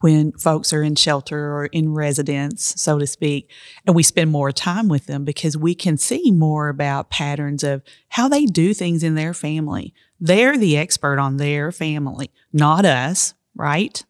when 0.01 0.31
folks 0.33 0.71
are 0.71 0.81
in 0.81 0.95
shelter 0.95 1.53
or 1.53 1.65
in 1.67 1.93
residence, 1.93 2.73
so 2.77 2.97
to 2.97 3.05
speak, 3.05 3.51
and 3.85 3.95
we 3.95 4.03
spend 4.03 4.31
more 4.31 4.51
time 4.51 4.87
with 4.87 5.07
them 5.07 5.25
because 5.25 5.57
we 5.57 5.75
can 5.75 5.97
see 5.97 6.31
more 6.31 6.69
about 6.69 7.09
patterns 7.09 7.63
of 7.63 7.81
how 8.09 8.29
they 8.29 8.45
do 8.45 8.73
things 8.73 9.03
in 9.03 9.15
their 9.15 9.33
family. 9.33 9.93
They're 10.19 10.57
the 10.57 10.77
expert 10.77 11.19
on 11.19 11.37
their 11.37 11.71
family, 11.71 12.31
not 12.53 12.85
us, 12.85 13.33
right? 13.55 14.03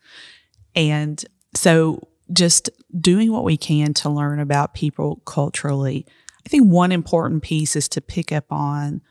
And 0.76 1.24
so 1.56 2.08
just 2.32 2.70
doing 3.00 3.32
what 3.32 3.44
we 3.44 3.58
can 3.58 3.94
to 3.96 4.10
learn 4.10 4.40
about 4.40 4.74
people 4.74 5.18
culturally. 5.26 6.06
I 6.46 6.50
think 6.50 6.72
one 6.72 6.92
important 6.92 7.44
piece 7.44 7.76
is 7.76 7.88
to 7.90 8.02
pick 8.02 8.32
up 8.32 8.46
on 8.52 9.02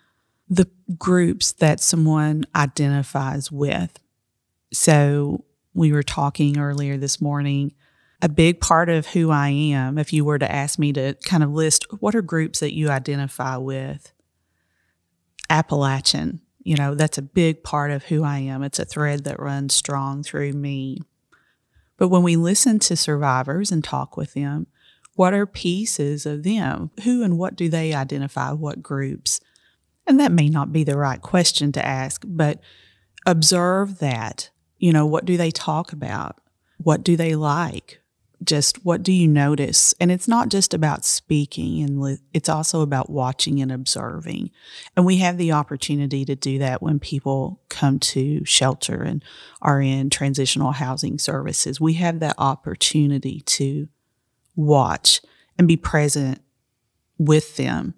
the 0.49 0.69
groups 0.97 1.53
that 1.53 1.81
someone 1.81 2.45
identifies 2.55 3.53
with. 3.53 3.99
So 4.73 5.45
we 5.75 5.93
were 5.93 6.03
talking 6.03 6.59
earlier 6.59 6.97
this 6.97 7.21
morning. 7.21 7.73
A 8.21 8.29
big 8.29 8.61
part 8.61 8.89
of 8.89 9.07
who 9.07 9.31
I 9.31 9.49
am, 9.49 9.97
if 9.97 10.13
you 10.13 10.25
were 10.25 10.39
to 10.39 10.51
ask 10.51 10.79
me 10.79 10.93
to 10.95 11.15
kind 11.25 11.45
of 11.45 11.53
list 11.53 11.87
what 12.01 12.15
are 12.15 12.23
groups 12.23 12.61
that 12.61 12.75
you 12.75 12.89
identify 12.89 13.57
with, 13.57 14.13
Appalachian, 15.49 16.41
you 16.65 16.77
know, 16.77 16.95
that's 16.95 17.17
a 17.17 17.23
big 17.23 17.63
part 17.63 17.91
of 17.91 18.05
who 18.05 18.25
I 18.25 18.39
am. 18.39 18.63
It's 18.63 18.79
a 18.79 18.85
thread 18.85 19.25
that 19.25 19.41
runs 19.41 19.75
strong 19.75 20.23
through 20.23 20.53
me. 20.53 20.99
But 21.97 22.09
when 22.09 22.23
we 22.23 22.37
listen 22.37 22.79
to 22.81 22.97
survivors 22.97 23.71
and 23.71 23.83
talk 23.83 24.17
with 24.17 24.35
them, 24.35 24.67
what 25.15 25.33
are 25.35 25.47
pieces 25.47 26.27
of 26.27 26.43
them? 26.43 26.91
Who 27.05 27.23
and 27.23 27.39
what 27.39 27.57
do 27.57 27.69
they 27.69 27.95
identify? 27.95 28.53
What 28.53 28.83
groups? 28.83 29.41
And 30.07 30.21
that 30.21 30.31
may 30.31 30.49
not 30.49 30.73
be 30.73 30.85
the 30.85 30.97
right 30.97 31.21
question 31.21 31.73
to 31.73 31.85
ask, 31.85 32.23
but 32.27 32.61
observe 33.27 33.99
that 33.99 34.51
you 34.79 34.93
know, 34.93 35.07
what 35.07 35.25
do 35.25 35.37
they 35.37 35.51
talk 35.51 35.93
about? 35.93 36.41
What 36.79 37.03
do 37.03 37.17
they 37.17 37.35
like? 37.35 38.01
Just 38.45 38.85
what 38.85 39.03
do 39.03 39.13
you 39.13 39.27
notice? 39.27 39.95
And 40.01 40.13
it's 40.13 40.29
not 40.29 40.49
just 40.49 40.73
about 40.73 41.05
speaking 41.05 41.83
and 41.83 42.01
li- 42.01 42.21
it's 42.33 42.49
also 42.49 42.83
about 42.83 43.11
watching 43.11 43.61
and 43.61 43.73
observing. 43.73 44.53
And 44.97 45.05
we 45.05 45.19
have 45.19 45.39
the 45.39 45.51
opportunity 45.51 46.25
to 46.25 46.37
do 46.37 46.59
that 46.61 46.81
when 46.81 47.01
people 47.01 47.61
come 47.69 47.99
to 47.99 48.45
shelter 48.45 49.03
and 49.03 49.25
are 49.61 49.83
in 49.83 50.09
transitional 50.09 50.71
housing 50.71 51.19
services. 51.19 51.81
We 51.81 51.95
have 51.95 52.21
that 52.21 52.37
opportunity 52.39 53.41
to 53.41 53.89
watch 54.55 55.21
and 55.59 55.67
be 55.67 55.77
present 55.77 56.41
with 57.19 57.57
them. 57.57 57.95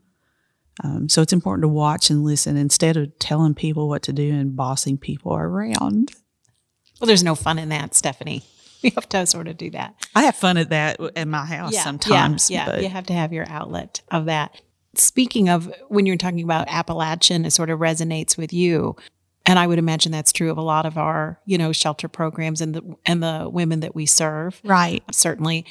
Um, 0.82 1.10
so 1.10 1.20
it's 1.20 1.34
important 1.34 1.64
to 1.64 1.68
watch 1.68 2.08
and 2.08 2.24
listen 2.24 2.56
instead 2.56 2.96
of 2.96 3.18
telling 3.18 3.54
people 3.54 3.88
what 3.88 4.02
to 4.04 4.12
do 4.14 4.32
and 4.32 4.56
bossing 4.56 4.96
people 4.96 5.34
around. 5.34 6.12
Well, 7.00 7.06
there's 7.06 7.24
no 7.24 7.34
fun 7.34 7.58
in 7.58 7.70
that, 7.70 7.94
Stephanie. 7.94 8.44
We 8.82 8.88
have 8.94 9.10
to 9.10 9.26
sort 9.26 9.46
of 9.46 9.58
do 9.58 9.68
that. 9.72 9.94
I 10.14 10.22
have 10.22 10.36
fun 10.36 10.56
at 10.56 10.70
that 10.70 10.98
at 11.14 11.28
my 11.28 11.44
house 11.44 11.74
yeah, 11.74 11.84
sometimes. 11.84 12.50
Yeah, 12.50 12.76
yeah. 12.76 12.80
you 12.80 12.88
have 12.88 13.04
to 13.08 13.12
have 13.12 13.30
your 13.30 13.46
outlet 13.46 14.00
of 14.10 14.24
that. 14.24 14.58
Speaking 14.94 15.50
of 15.50 15.70
when 15.88 16.06
you're 16.06 16.16
talking 16.16 16.42
about 16.42 16.66
Appalachian, 16.68 17.44
it 17.44 17.50
sort 17.50 17.68
of 17.68 17.78
resonates 17.78 18.38
with 18.38 18.54
you. 18.54 18.96
And 19.44 19.58
I 19.58 19.66
would 19.66 19.78
imagine 19.78 20.12
that's 20.12 20.32
true 20.32 20.50
of 20.50 20.56
a 20.56 20.62
lot 20.62 20.86
of 20.86 20.96
our, 20.96 21.38
you 21.44 21.58
know, 21.58 21.72
shelter 21.72 22.08
programs 22.08 22.62
and 22.62 22.74
the 22.74 22.96
and 23.04 23.22
the 23.22 23.50
women 23.52 23.80
that 23.80 23.94
we 23.94 24.06
serve. 24.06 24.58
Right. 24.64 25.02
Certainly. 25.12 25.66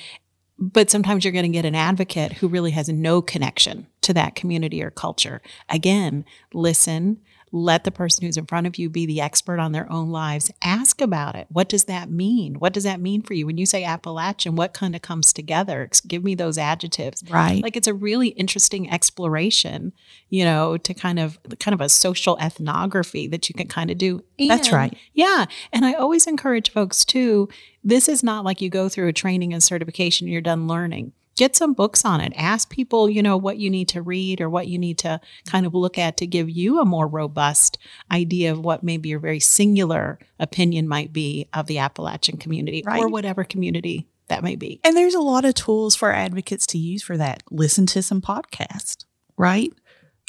But 0.60 0.92
sometimes 0.92 1.24
you're 1.24 1.34
going 1.34 1.44
to 1.44 1.50
get 1.50 1.66
an 1.66 1.74
advocate 1.74 2.34
who 2.34 2.48
really 2.48 2.72
has 2.72 2.90
no 2.90 3.24
connection 3.24 3.88
to 4.02 4.14
that 4.14 4.36
community 4.36 4.84
or 4.84 4.92
culture. 4.92 5.42
Again, 5.70 6.26
listen, 6.54 7.22
let 7.52 7.84
the 7.84 7.92
person 7.92 8.26
who's 8.26 8.38
in 8.38 8.46
front 8.46 8.68
of 8.68 8.78
you 8.78 8.90
be 8.90 9.06
the 9.06 9.22
expert 9.22 9.60
on 9.60 9.72
their 9.72 9.92
own 9.92 10.10
lives. 10.10 10.52
Ask 10.62 11.02
about 11.02 11.36
it. 11.36 11.48
What 11.50 11.70
does 11.70 11.86
that 11.86 12.10
mean? 12.10 12.56
What 12.56 12.74
does 12.74 12.84
that 12.84 13.00
mean 13.00 13.22
for 13.22 13.34
you? 13.34 13.46
When 13.46 13.58
you 13.58 13.66
say 13.66 13.84
Appalachian, 13.84 14.56
what 14.56 14.74
kind 14.74 14.96
of 14.96 15.02
comes 15.02 15.34
together? 15.34 15.90
Give 16.08 16.24
me 16.24 16.36
those 16.36 16.58
adjectives. 16.58 17.24
Right. 17.30 17.64
Like 17.64 17.76
it's 17.76 17.88
a 17.88 17.94
really 17.94 18.30
interesting 18.30 18.92
exploration, 18.92 19.94
you 20.30 20.46
know, 20.46 20.78
to 20.78 20.94
kind 20.94 21.20
of 21.20 21.40
kind 21.60 21.74
of 21.74 21.82
a 21.82 21.90
social 21.90 22.38
ethnography 22.40 23.28
that 23.28 23.50
you 23.50 23.56
can 23.56 23.68
kind 23.68 23.90
of 23.90 23.98
do. 23.98 24.24
And, 24.38 24.50
That's 24.50 24.72
right. 24.72 24.96
Yeah. 25.14 25.46
And 25.74 25.86
I 25.86 25.94
always 25.94 26.28
encourage 26.28 26.72
folks 26.72 27.04
too, 27.04 27.50
this 27.84 28.10
is 28.10 28.24
not 28.24 28.44
like 28.44 28.62
you 28.62 28.70
go 28.70 28.90
through 28.90 29.08
a 29.08 29.14
training 29.14 29.54
and 29.54 29.64
certification, 29.64 30.28
and 30.28 30.34
you're 30.34 30.42
done 30.42 30.68
learning 30.68 31.14
get 31.40 31.56
some 31.56 31.72
books 31.74 32.04
on 32.04 32.20
it. 32.20 32.34
Ask 32.36 32.70
people, 32.70 33.10
you 33.10 33.24
know, 33.24 33.38
what 33.38 33.58
you 33.58 33.70
need 33.70 33.88
to 33.88 34.02
read 34.02 34.42
or 34.42 34.50
what 34.50 34.68
you 34.68 34.78
need 34.78 34.98
to 35.00 35.22
kind 35.48 35.66
of 35.66 35.74
look 35.74 35.98
at 35.98 36.18
to 36.18 36.28
give 36.28 36.50
you 36.50 36.82
a 36.82 36.86
more 36.86 37.08
robust 37.08 37.78
idea 38.12 38.52
of 38.52 38.60
what 38.60 38.84
maybe 38.84 39.08
your 39.08 39.20
very 39.20 39.40
singular 39.40 40.20
opinion 40.38 40.86
might 40.86 41.14
be 41.14 41.48
of 41.54 41.68
the 41.68 41.78
Appalachian 41.78 42.36
community 42.38 42.84
Right. 42.86 43.02
or 43.02 43.08
whatever 43.08 43.46
community 43.46 44.06
that 44.28 44.44
may 44.44 44.58
be. 44.58 44.82
And 44.84 44.98
there's 44.98 45.16
a 45.16 45.22
lot 45.22 45.46
of 45.46 45.54
tools 45.54 45.96
for 45.96 46.12
advocates 46.12 46.68
to 46.68 46.78
use 46.78 47.02
for 47.02 47.16
that. 47.16 47.42
Listen 47.50 47.86
to 47.88 48.04
some 48.04 48.20
podcasts, 48.22 49.06
right? 49.38 49.72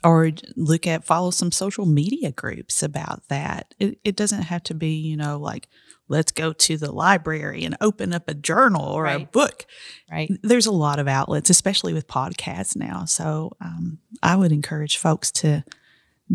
Or 0.04 0.30
look 0.54 0.86
at, 0.86 1.04
follow 1.04 1.32
some 1.32 1.50
social 1.50 1.86
media 1.86 2.30
groups 2.30 2.84
about 2.84 3.26
that. 3.28 3.74
It, 3.80 3.98
it 4.04 4.14
doesn't 4.16 4.42
have 4.42 4.62
to 4.62 4.74
be, 4.74 4.92
you 4.94 5.16
know, 5.16 5.38
like, 5.38 5.66
let's 6.10 6.32
go 6.32 6.52
to 6.52 6.76
the 6.76 6.92
library 6.92 7.64
and 7.64 7.76
open 7.80 8.12
up 8.12 8.28
a 8.28 8.34
journal 8.34 8.84
or 8.84 9.06
a 9.06 9.20
book. 9.20 9.64
Right. 10.10 10.30
There's 10.42 10.66
a 10.66 10.72
lot 10.72 10.98
of 10.98 11.06
outlets, 11.08 11.48
especially 11.48 11.94
with 11.94 12.06
podcasts 12.08 12.76
now. 12.76 13.04
So 13.06 13.52
um, 13.60 13.98
I 14.22 14.36
would 14.36 14.52
encourage 14.52 14.98
folks 14.98 15.30
to 15.32 15.64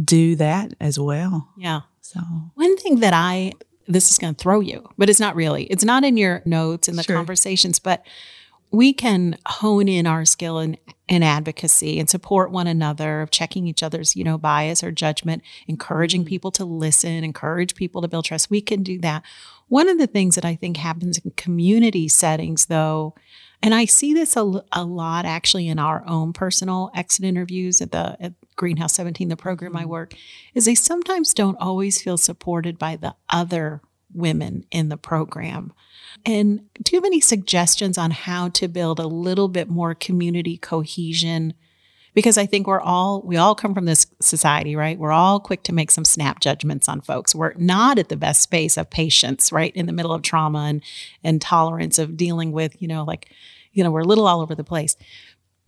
do 0.03 0.35
that 0.37 0.73
as 0.79 0.97
well. 0.97 1.49
Yeah. 1.57 1.81
So, 2.01 2.19
One 2.55 2.77
thing 2.77 3.01
that 3.01 3.13
I, 3.13 3.51
this 3.87 4.09
is 4.11 4.17
going 4.17 4.33
to 4.35 4.41
throw 4.41 4.59
you, 4.61 4.87
but 4.97 5.09
it's 5.09 5.19
not 5.19 5.35
really. 5.35 5.63
It's 5.65 5.83
not 5.83 6.03
in 6.03 6.17
your 6.17 6.41
notes 6.45 6.87
and 6.87 6.97
the 6.97 7.03
Sure. 7.03 7.15
conversations, 7.15 7.79
but 7.79 8.03
we 8.71 8.93
can 8.93 9.37
hone 9.47 9.87
in 9.87 10.05
our 10.07 10.25
skill 10.25 10.59
in, 10.59 10.77
in 11.07 11.23
advocacy 11.23 11.99
and 11.99 12.09
support 12.09 12.51
one 12.51 12.67
another 12.67 13.21
of 13.21 13.29
checking 13.31 13.67
each 13.67 13.81
other's, 13.83 14.15
you 14.15 14.23
know, 14.23 14.37
bias 14.37 14.83
or 14.83 14.91
judgment, 14.91 15.43
encouraging 15.67 16.25
people 16.25 16.51
to 16.51 16.65
listen, 16.65 17.23
encourage 17.23 17.75
people 17.75 18.01
to 18.01 18.07
build 18.07 18.25
trust. 18.25 18.49
We 18.49 18.61
can 18.61 18.83
do 18.83 18.99
that. 18.99 19.23
One 19.67 19.89
of 19.89 19.97
the 19.97 20.07
things 20.07 20.35
that 20.35 20.45
I 20.45 20.55
think 20.55 20.77
happens 20.77 21.17
in 21.17 21.31
community 21.31 22.07
settings, 22.07 22.67
though, 22.67 23.15
and 23.61 23.73
I 23.73 23.85
see 23.85 24.13
this 24.13 24.35
a, 24.35 24.63
a 24.71 24.83
lot 24.83 25.25
actually 25.25 25.67
in 25.67 25.79
our 25.79 26.03
own 26.07 26.33
personal 26.33 26.91
exit 26.93 27.25
interviews 27.25 27.81
at 27.81 27.91
the 27.91 28.15
at 28.19 28.33
Greenhouse 28.55 28.93
17, 28.93 29.27
the 29.27 29.35
program 29.35 29.75
I 29.75 29.81
mm-hmm. 29.81 29.89
work, 29.89 30.13
is 30.53 30.65
they 30.65 30.75
sometimes 30.75 31.33
don't 31.33 31.57
always 31.59 32.01
feel 32.01 32.17
supported 32.17 32.77
by 32.77 32.95
the 32.95 33.15
other 33.29 33.81
women 34.13 34.65
in 34.71 34.89
the 34.89 34.97
program. 34.97 35.73
And 36.25 36.61
do 36.81 36.91
you 36.91 36.97
have 36.97 37.05
any 37.05 37.19
suggestions 37.19 37.97
on 37.97 38.11
how 38.11 38.49
to 38.49 38.67
build 38.67 38.99
a 38.99 39.07
little 39.07 39.47
bit 39.47 39.69
more 39.69 39.93
community 39.93 40.57
cohesion? 40.57 41.53
Because 42.15 42.37
I 42.37 42.45
think 42.45 42.65
we're 42.65 42.81
all, 42.81 43.21
we 43.23 43.35
all 43.35 43.53
come 43.53 43.75
from 43.75 43.85
this 43.85 44.07
society, 44.21 44.75
right? 44.75 44.97
We're 44.97 45.11
all 45.11 45.39
quick 45.39 45.63
to 45.63 45.73
make 45.73 45.91
some 45.91 46.05
snap 46.05 46.39
judgments 46.39 46.87
on 46.87 47.01
folks. 47.01 47.35
We're 47.35 47.53
not 47.55 47.99
at 47.99 48.07
the 48.07 48.15
best 48.15 48.41
space 48.41 48.77
of 48.77 48.89
patience, 48.89 49.51
right? 49.51 49.75
In 49.75 49.85
the 49.85 49.93
middle 49.93 50.13
of 50.13 50.21
trauma 50.21 50.59
and, 50.59 50.81
and 51.23 51.41
tolerance 51.41 51.99
of 51.99 52.15
dealing 52.15 52.53
with, 52.53 52.81
you 52.81 52.87
know, 52.87 53.03
like, 53.03 53.29
you 53.73 53.83
know, 53.83 53.91
we're 53.91 53.99
a 53.99 54.05
little 54.07 54.27
all 54.27 54.39
over 54.39 54.55
the 54.55 54.63
place. 54.63 54.95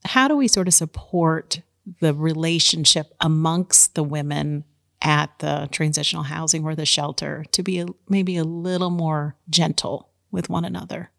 How 0.05 0.29
do 0.29 0.37
we 0.37 0.47
sort 0.47 0.69
of 0.69 0.73
support 0.73 1.61
the 1.99 2.13
relationship 2.13 3.13
amongst 3.19 3.95
the 3.95 4.03
women 4.03 4.63
at 5.01 5.37
the 5.39 5.67
transitional 5.71 6.23
housing 6.23 6.63
or 6.63 6.75
the 6.75 6.85
shelter 6.85 7.45
to 7.51 7.61
be 7.61 7.85
maybe 8.07 8.37
a 8.37 8.43
little 8.43 8.89
more 8.89 9.35
gentle 9.49 10.09
with 10.31 10.49
one 10.49 10.63
another? 10.63 11.11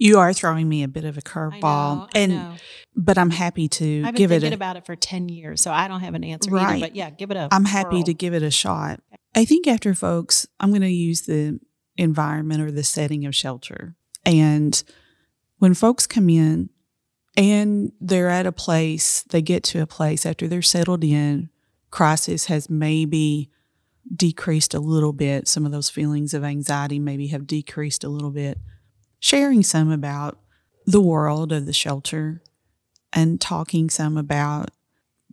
You 0.00 0.18
are 0.18 0.32
throwing 0.32 0.66
me 0.66 0.82
a 0.82 0.88
bit 0.88 1.04
of 1.04 1.18
a 1.18 1.20
curveball. 1.20 2.08
and 2.14 2.32
know. 2.32 2.54
but 2.96 3.18
I'm 3.18 3.28
happy 3.28 3.68
to 3.68 4.02
I've 4.04 4.14
been 4.14 4.14
give 4.14 4.32
it 4.32 4.42
a, 4.42 4.54
about 4.54 4.76
it 4.76 4.86
for 4.86 4.96
10 4.96 5.28
years, 5.28 5.60
so 5.60 5.70
I 5.70 5.88
don't 5.88 6.00
have 6.00 6.14
an 6.14 6.24
answer 6.24 6.56
either. 6.56 6.64
Right. 6.64 6.80
But 6.80 6.96
yeah, 6.96 7.10
give 7.10 7.30
it 7.30 7.36
a 7.36 7.48
I'm 7.52 7.66
happy 7.66 7.96
whirl. 7.96 8.04
to 8.04 8.14
give 8.14 8.32
it 8.32 8.42
a 8.42 8.50
shot. 8.50 9.00
I 9.34 9.44
think 9.44 9.68
after 9.68 9.94
folks, 9.94 10.46
I'm 10.58 10.70
going 10.70 10.80
to 10.80 10.88
use 10.88 11.22
the 11.22 11.60
environment 11.98 12.62
or 12.62 12.70
the 12.70 12.82
setting 12.82 13.26
of 13.26 13.34
shelter. 13.34 13.94
And 14.24 14.82
when 15.58 15.74
folks 15.74 16.06
come 16.06 16.30
in 16.30 16.70
and 17.36 17.92
they're 18.00 18.30
at 18.30 18.46
a 18.46 18.52
place, 18.52 19.22
they 19.24 19.42
get 19.42 19.62
to 19.64 19.82
a 19.82 19.86
place 19.86 20.24
after 20.24 20.48
they're 20.48 20.62
settled 20.62 21.04
in, 21.04 21.50
crisis 21.90 22.46
has 22.46 22.70
maybe 22.70 23.50
decreased 24.16 24.72
a 24.72 24.80
little 24.80 25.12
bit. 25.12 25.46
Some 25.46 25.66
of 25.66 25.72
those 25.72 25.90
feelings 25.90 26.32
of 26.32 26.42
anxiety 26.42 26.98
maybe 26.98 27.26
have 27.28 27.46
decreased 27.46 28.02
a 28.02 28.08
little 28.08 28.30
bit. 28.30 28.58
Sharing 29.20 29.62
some 29.62 29.90
about 29.90 30.38
the 30.86 31.00
world 31.00 31.52
of 31.52 31.66
the 31.66 31.72
shelter 31.72 32.42
and 33.12 33.40
talking 33.40 33.90
some 33.90 34.16
about 34.16 34.70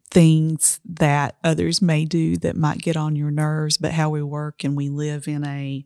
things 0.09 0.79
that 0.85 1.35
others 1.43 1.81
may 1.81 2.05
do 2.05 2.37
that 2.37 2.55
might 2.55 2.79
get 2.79 2.95
on 2.95 3.15
your 3.15 3.31
nerves, 3.31 3.77
but 3.77 3.93
how 3.93 4.09
we 4.09 4.21
work 4.21 4.63
and 4.63 4.75
we 4.75 4.89
live 4.89 5.27
in 5.27 5.45
a 5.45 5.85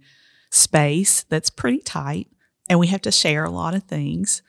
space 0.49 1.23
that's 1.23 1.49
pretty 1.49 1.79
tight 1.79 2.27
and 2.69 2.79
we 2.79 2.87
have 2.87 3.01
to 3.01 3.11
share 3.11 3.43
a 3.43 3.49
lot 3.49 3.73
of 3.73 3.83
things. 3.83 4.41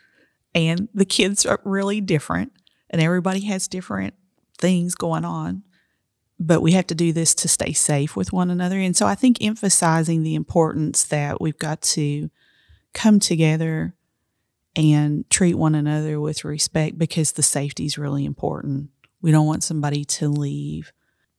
And 0.54 0.88
the 0.92 1.04
kids 1.04 1.46
are 1.46 1.60
really 1.64 2.00
different 2.00 2.52
and 2.90 3.00
everybody 3.00 3.40
has 3.46 3.68
different 3.68 4.14
things 4.58 4.94
going 4.94 5.24
on. 5.24 5.62
But 6.38 6.60
we 6.60 6.72
have 6.72 6.86
to 6.88 6.94
do 6.94 7.12
this 7.12 7.34
to 7.36 7.48
stay 7.48 7.72
safe 7.72 8.16
with 8.16 8.32
one 8.32 8.50
another. 8.50 8.78
And 8.78 8.96
so 8.96 9.06
I 9.06 9.14
think 9.14 9.42
emphasizing 9.42 10.22
the 10.22 10.34
importance 10.34 11.04
that 11.04 11.40
we've 11.40 11.58
got 11.58 11.80
to 11.82 12.30
come 12.94 13.18
together 13.20 13.94
and 14.74 15.28
treat 15.30 15.54
one 15.54 15.74
another 15.74 16.20
with 16.20 16.44
respect 16.44 16.98
because 16.98 17.32
the 17.32 17.42
safety 17.42 17.84
is 17.84 17.98
really 17.98 18.24
important. 18.24 18.90
We 19.20 19.30
don't 19.30 19.46
want 19.46 19.62
somebody 19.62 20.04
to 20.04 20.28
leave 20.28 20.92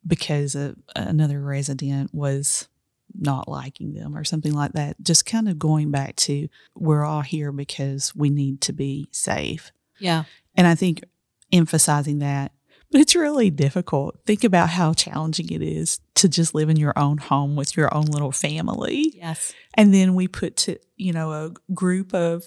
because 0.05 0.55
a, 0.55 0.75
another 0.95 1.41
resident 1.41 2.13
was 2.13 2.67
not 3.15 3.47
liking 3.47 3.93
them 3.93 4.15
or 4.17 4.23
something 4.23 4.53
like 4.53 4.73
that. 4.73 4.95
Just 5.01 5.25
kind 5.25 5.47
of 5.47 5.59
going 5.59 5.91
back 5.91 6.15
to 6.17 6.47
we're 6.75 7.05
all 7.05 7.21
here 7.21 7.51
because 7.51 8.15
we 8.15 8.29
need 8.29 8.61
to 8.61 8.73
be 8.73 9.07
safe. 9.11 9.71
Yeah. 9.99 10.23
And 10.55 10.67
I 10.67 10.75
think 10.75 11.03
emphasizing 11.51 12.19
that, 12.19 12.51
but 12.93 13.01
it's 13.01 13.15
really 13.15 13.49
difficult. 13.49 14.19
Think 14.27 14.43
about 14.43 14.69
how 14.69 14.93
challenging 14.93 15.49
it 15.49 15.63
is 15.63 15.99
to 16.13 16.29
just 16.29 16.53
live 16.53 16.69
in 16.69 16.77
your 16.77 16.93
own 16.95 17.17
home 17.17 17.56
with 17.56 17.75
your 17.75 17.91
own 17.91 18.06
little 18.06 18.32
family. 18.32 19.12
Yes. 19.15 19.51
And 19.73 19.91
then 19.91 20.13
we 20.13 20.27
put 20.27 20.56
to, 20.58 20.77
you 20.95 21.12
know, 21.12 21.32
a 21.32 21.73
group 21.73 22.13
of 22.13 22.43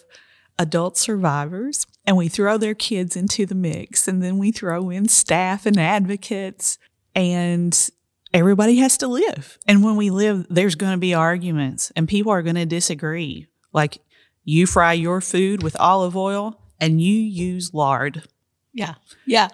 adult 0.57 0.97
survivors 0.97 1.85
and 2.07 2.17
we 2.17 2.29
throw 2.29 2.59
their 2.59 2.77
kids 2.77 3.17
into 3.17 3.45
the 3.45 3.57
mix. 3.57 4.07
And 4.07 4.23
then 4.23 4.39
we 4.39 4.53
throw 4.53 4.89
in 4.89 5.09
staff 5.09 5.67
and 5.67 5.77
advocates 5.81 6.79
and 7.13 7.91
everybody 8.33 8.77
has 8.77 8.97
to 8.99 9.09
live. 9.09 9.59
And 9.67 9.83
when 9.83 9.97
we 9.97 10.11
live, 10.11 10.47
there's 10.49 10.77
going 10.77 10.93
to 10.93 10.99
be 10.99 11.13
arguments 11.13 11.91
and 11.97 12.07
people 12.07 12.31
are 12.31 12.43
going 12.43 12.55
to 12.55 12.67
disagree. 12.67 13.49
Like 13.73 13.99
you 14.45 14.69
fry 14.69 14.93
your 14.93 15.21
food 15.21 15.65
with 15.65 15.77
olive 15.81 16.17
oil 16.17 16.63
and 16.79 17.01
you 17.01 17.19
use 17.19 17.75
lard 17.75 18.23
Yeah. 18.73 18.95
Yeah. 19.27 19.49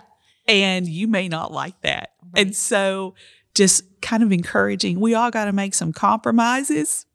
And 0.47 0.87
you 0.87 1.09
may 1.09 1.29
not 1.29 1.53
like 1.53 1.81
that. 1.83 2.13
And 2.35 2.55
so 2.57 3.15
just 3.55 3.85
kind 4.01 4.23
of 4.23 4.33
encouraging, 4.33 5.01
we 5.01 5.15
all 5.15 5.31
got 5.31 5.47
to 5.47 5.53
make 5.53 5.75
some 5.75 5.93
compromises. 5.93 7.07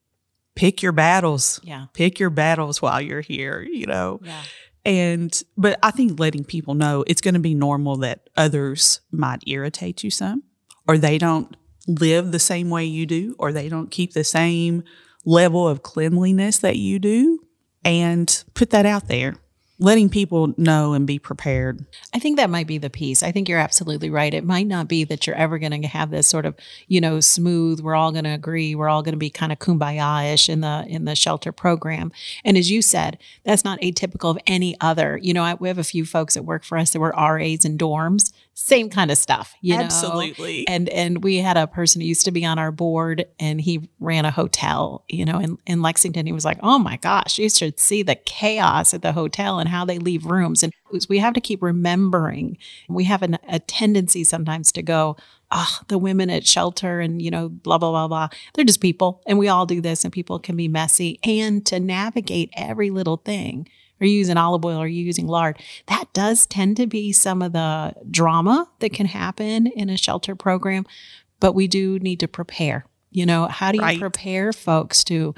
Pick 0.56 0.82
your 0.82 0.92
battles. 0.92 1.60
Yeah. 1.64 1.86
Pick 1.94 2.20
your 2.20 2.30
battles 2.30 2.82
while 2.82 3.02
you're 3.02 3.22
here, 3.22 3.62
you 3.62 3.86
know. 3.86 4.20
Yeah. 4.24 4.42
And 4.86 5.44
but 5.58 5.78
I 5.84 5.92
think 5.92 6.20
letting 6.20 6.46
people 6.46 6.74
know 6.74 7.04
it's 7.08 7.22
going 7.22 7.34
to 7.34 7.40
be 7.40 7.54
normal 7.54 7.98
that 7.98 8.30
others 8.38 9.02
might 9.12 9.44
irritate 9.46 10.04
you 10.04 10.10
some 10.10 10.44
or 10.88 10.98
they 10.98 11.18
don't 11.18 11.56
live 11.88 12.32
the 12.32 12.40
same 12.40 12.70
way 12.70 12.86
you 12.86 13.06
do 13.06 13.36
or 13.38 13.52
they 13.52 13.70
don't 13.70 13.92
keep 13.92 14.14
the 14.14 14.24
same 14.24 14.84
level 15.26 15.68
of 15.68 15.84
cleanliness 15.84 16.60
that 16.60 16.78
you 16.78 17.00
do 17.00 17.40
and 17.84 18.44
put 18.54 18.70
that 18.70 18.86
out 18.86 19.08
there. 19.08 19.36
Letting 19.80 20.10
people 20.10 20.56
know 20.58 20.94
and 20.94 21.06
be 21.06 21.20
prepared. 21.20 21.86
I 22.12 22.18
think 22.18 22.38
that 22.38 22.50
might 22.50 22.66
be 22.66 22.80
the 22.80 22.90
piece. 22.90 23.22
I 23.22 23.32
think 23.32 23.48
you're 23.48 23.60
absolutely 23.60 24.10
right. 24.10 24.34
It 24.34 24.44
might 24.44 24.66
not 24.66 24.88
be 24.88 25.04
that 25.04 25.28
you're 25.28 25.36
ever 25.36 25.60
going 25.60 25.80
to 25.80 25.88
have 25.88 26.10
this 26.10 26.28
sort 26.28 26.48
of, 26.48 26.56
you 26.88 27.00
know, 27.00 27.20
smooth. 27.20 27.80
We're 27.80 27.94
all 27.94 28.12
going 28.12 28.24
to 28.24 28.32
agree. 28.32 28.74
We're 28.74 28.90
all 28.90 29.04
going 29.04 29.14
to 29.14 29.20
be 29.20 29.30
kind 29.30 29.52
of 29.52 29.60
kumbaya-ish 29.60 30.50
in 30.50 30.62
the 30.62 30.84
in 30.88 31.06
the 31.06 31.16
shelter 31.16 31.52
program. 31.52 32.12
And 32.44 32.58
as 32.58 32.72
you 32.72 32.82
said, 32.82 33.20
that's 33.44 33.64
not 33.64 33.80
atypical 33.82 34.32
of 34.32 34.40
any 34.48 34.76
other. 34.82 35.18
You 35.22 35.34
know, 35.34 35.44
I, 35.44 35.54
we 35.54 35.68
have 35.68 35.78
a 35.78 35.84
few 35.84 36.06
folks 36.06 36.34
that 36.34 36.44
work 36.44 36.64
for 36.64 36.78
us 36.78 36.92
that 36.92 37.00
were 37.00 37.14
RAs 37.16 37.64
in 37.64 37.78
dorms. 37.78 38.34
Same 38.60 38.90
kind 38.90 39.12
of 39.12 39.20
stuff. 39.20 39.54
You 39.62 39.78
know, 39.78 39.84
Absolutely. 39.84 40.68
and 40.68 40.90
and 40.90 41.24
we 41.24 41.38
had 41.38 41.58
a 41.58 41.68
person 41.68 42.02
who 42.02 42.08
used 42.08 42.26
to 42.26 42.32
be 42.32 42.44
on 42.44 42.58
our 42.58 42.72
board 42.72 43.26
and 43.40 43.62
he 43.62 43.88
ran 44.00 44.26
a 44.26 44.32
hotel 44.32 45.04
you 45.08 45.26
know 45.26 45.40
in, 45.40 45.58
in 45.68 45.82
lexington 45.82 46.26
he 46.26 46.32
was 46.32 46.44
like 46.44 46.58
oh 46.64 46.80
my 46.80 46.98
gosh 46.98 47.38
you 47.38 47.50
should 47.50 47.80
see 47.80 48.02
the 48.02 48.16
chaos 48.16 48.94
at 48.94 49.02
the 49.02 49.12
hotel 49.12 49.60
and 49.60 49.70
how 49.70 49.86
they 49.86 50.00
leave 50.00 50.26
rooms 50.26 50.64
and 50.64 50.74
was- 50.92 51.08
we 51.08 51.20
have 51.20 51.34
to 51.34 51.42
keep 51.42 51.62
remembering 51.62 52.58
we 52.90 53.04
have 53.04 53.22
an, 53.22 53.38
a 53.48 53.60
tendency 53.60 54.24
sometimes 54.24 54.72
to 54.72 54.82
go 54.82 55.16
ah 55.52 55.82
the 55.88 55.98
women 55.98 56.30
at 56.30 56.46
shelter 56.48 57.00
and 57.00 57.22
you 57.22 57.30
know 57.30 57.50
blah 57.50 57.78
blah 57.78 57.92
blah 57.92 58.08
blah 58.08 58.28
they're 58.54 58.66
just 58.66 58.82
people 58.82 59.22
and 59.28 59.38
we 59.38 59.48
all 59.48 59.66
do 59.66 59.82
this 59.82 60.04
and 60.04 60.12
people 60.14 60.40
can 60.40 60.56
be 60.56 60.68
messy 60.68 61.20
and 61.24 61.66
to 61.66 61.80
navigate 61.80 62.50
every 62.56 62.90
little 62.90 63.18
thing 63.18 63.68
are 64.00 64.06
you 64.06 64.18
using 64.18 64.38
olive 64.38 64.64
oil? 64.66 64.78
Are 64.78 64.88
you 64.88 65.04
using 65.04 65.28
lard? 65.28 65.60
That 65.88 66.06
does 66.14 66.46
tend 66.46 66.78
to 66.78 66.88
be 66.88 67.12
some 67.12 67.42
of 67.42 67.54
the 67.54 67.94
drama 68.10 68.70
that 68.80 68.94
can 68.94 69.08
happen 69.08 69.68
in 69.68 69.90
a 69.90 69.98
shelter 69.98 70.36
program, 70.36 70.86
but 71.40 71.54
we 71.54 71.68
do 71.68 72.00
need 72.00 72.20
to 72.20 72.28
prepare. 72.28 72.86
You 73.12 73.26
know, 73.26 73.48
how 73.48 73.72
do 73.72 73.78
you 73.78 73.84
Right. 73.84 74.00
prepare 74.00 74.54
folks 74.54 75.04
to 75.06 75.34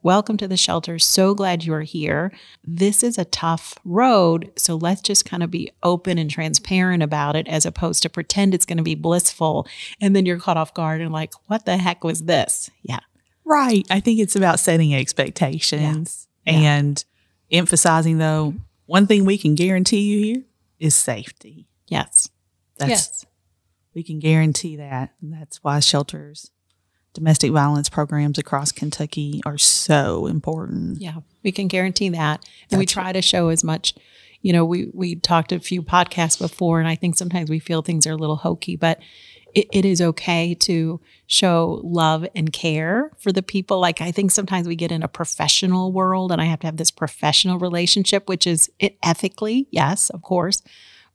Welcome 0.00 0.36
to 0.36 0.46
the 0.46 0.56
shelter. 0.56 1.00
So 1.00 1.34
glad 1.34 1.64
you're 1.64 1.80
here. 1.82 2.32
This 2.62 3.02
is 3.02 3.18
a 3.18 3.24
tough 3.24 3.74
road. 3.84 4.52
So 4.56 4.76
let's 4.76 5.00
just 5.00 5.24
kind 5.24 5.42
of 5.42 5.50
be 5.50 5.72
open 5.82 6.18
and 6.18 6.30
transparent 6.30 7.02
about 7.02 7.34
it 7.34 7.48
as 7.48 7.66
opposed 7.66 8.04
to 8.04 8.08
pretend 8.08 8.54
it's 8.54 8.64
going 8.64 8.76
to 8.76 8.84
be 8.84 8.94
blissful. 8.94 9.66
And 10.00 10.14
then 10.14 10.24
you're 10.24 10.38
caught 10.38 10.56
off 10.56 10.72
guard 10.72 11.00
and 11.00 11.12
like, 11.12 11.32
what 11.48 11.66
the 11.66 11.76
heck 11.78 12.04
was 12.04 12.22
this? 12.22 12.70
Yeah. 12.84 13.00
Right. 13.44 13.86
I 13.90 13.98
think 13.98 14.20
it's 14.20 14.36
about 14.36 14.60
setting 14.60 14.94
expectations 14.94 16.28
Yeah. 16.46 16.52
Yeah. 16.52 16.94
Emphasizing, 17.50 18.18
though, 18.18 18.54
one 18.86 19.06
thing 19.06 19.24
we 19.24 19.38
can 19.38 19.54
guarantee 19.54 20.00
you 20.00 20.24
here 20.24 20.44
is 20.78 20.94
safety. 20.94 21.68
Yes. 21.86 22.30
That's 22.78 22.90
yes. 22.90 23.26
we 23.94 24.02
can 24.02 24.18
guarantee 24.18 24.76
that. 24.76 25.12
And 25.20 25.32
that's 25.32 25.62
why 25.64 25.80
shelters, 25.80 26.50
domestic 27.12 27.50
violence 27.50 27.88
programs 27.88 28.38
across 28.38 28.72
Kentucky 28.72 29.40
are 29.44 29.58
so 29.58 30.26
important. 30.26 31.00
Yeah, 31.00 31.16
we 31.42 31.52
can 31.52 31.68
guarantee 31.68 32.10
that. 32.10 32.44
And 32.70 32.78
we 32.78 32.86
try 32.86 33.12
to 33.12 33.22
show 33.22 33.48
as 33.48 33.64
much, 33.64 33.94
you 34.40 34.52
know, 34.52 34.64
we 34.64 34.90
we 34.94 35.16
talked 35.16 35.50
a 35.50 35.58
few 35.58 35.82
podcasts 35.82 36.38
before, 36.38 36.78
and 36.78 36.88
I 36.88 36.94
think 36.94 37.16
sometimes 37.16 37.50
we 37.50 37.58
feel 37.58 37.82
things 37.82 38.06
are 38.06 38.12
a 38.12 38.16
little 38.16 38.36
hokey, 38.36 38.76
but 38.76 39.00
it, 39.58 39.66
it 39.72 39.84
is 39.84 40.00
okay 40.00 40.54
to 40.54 41.00
show 41.26 41.80
love 41.82 42.24
and 42.36 42.52
care 42.52 43.10
for 43.18 43.32
the 43.32 43.42
people. 43.42 43.80
Like 43.80 44.00
I 44.00 44.12
think 44.12 44.30
sometimes 44.30 44.68
we 44.68 44.76
get 44.76 44.92
in 44.92 45.02
a 45.02 45.08
professional 45.08 45.90
world 45.90 46.30
and 46.30 46.40
I 46.40 46.44
have 46.44 46.60
to 46.60 46.68
have 46.68 46.76
this 46.76 46.92
professional 46.92 47.58
relationship, 47.58 48.28
which 48.28 48.46
is 48.46 48.70
it 48.78 48.96
ethically, 49.02 49.66
yes, 49.72 50.10
of 50.10 50.22
course. 50.22 50.62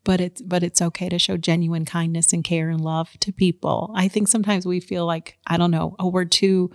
But 0.03 0.19
it's 0.19 0.41
but 0.41 0.61
it's 0.61 0.81
okay 0.81 1.07
to 1.07 1.17
show 1.17 1.37
genuine 1.37 1.85
kindness 1.85 2.33
and 2.33 2.43
care 2.43 2.69
and 2.69 2.81
love 2.81 3.17
to 3.21 3.31
people. 3.31 3.93
I 3.95 4.09
think 4.09 4.27
sometimes 4.27 4.65
we 4.65 4.81
feel 4.81 5.05
like, 5.05 5.37
I 5.47 5.55
don't 5.55 5.71
know, 5.71 5.95
oh, 5.97 6.09
we're 6.09 6.25
too 6.25 6.71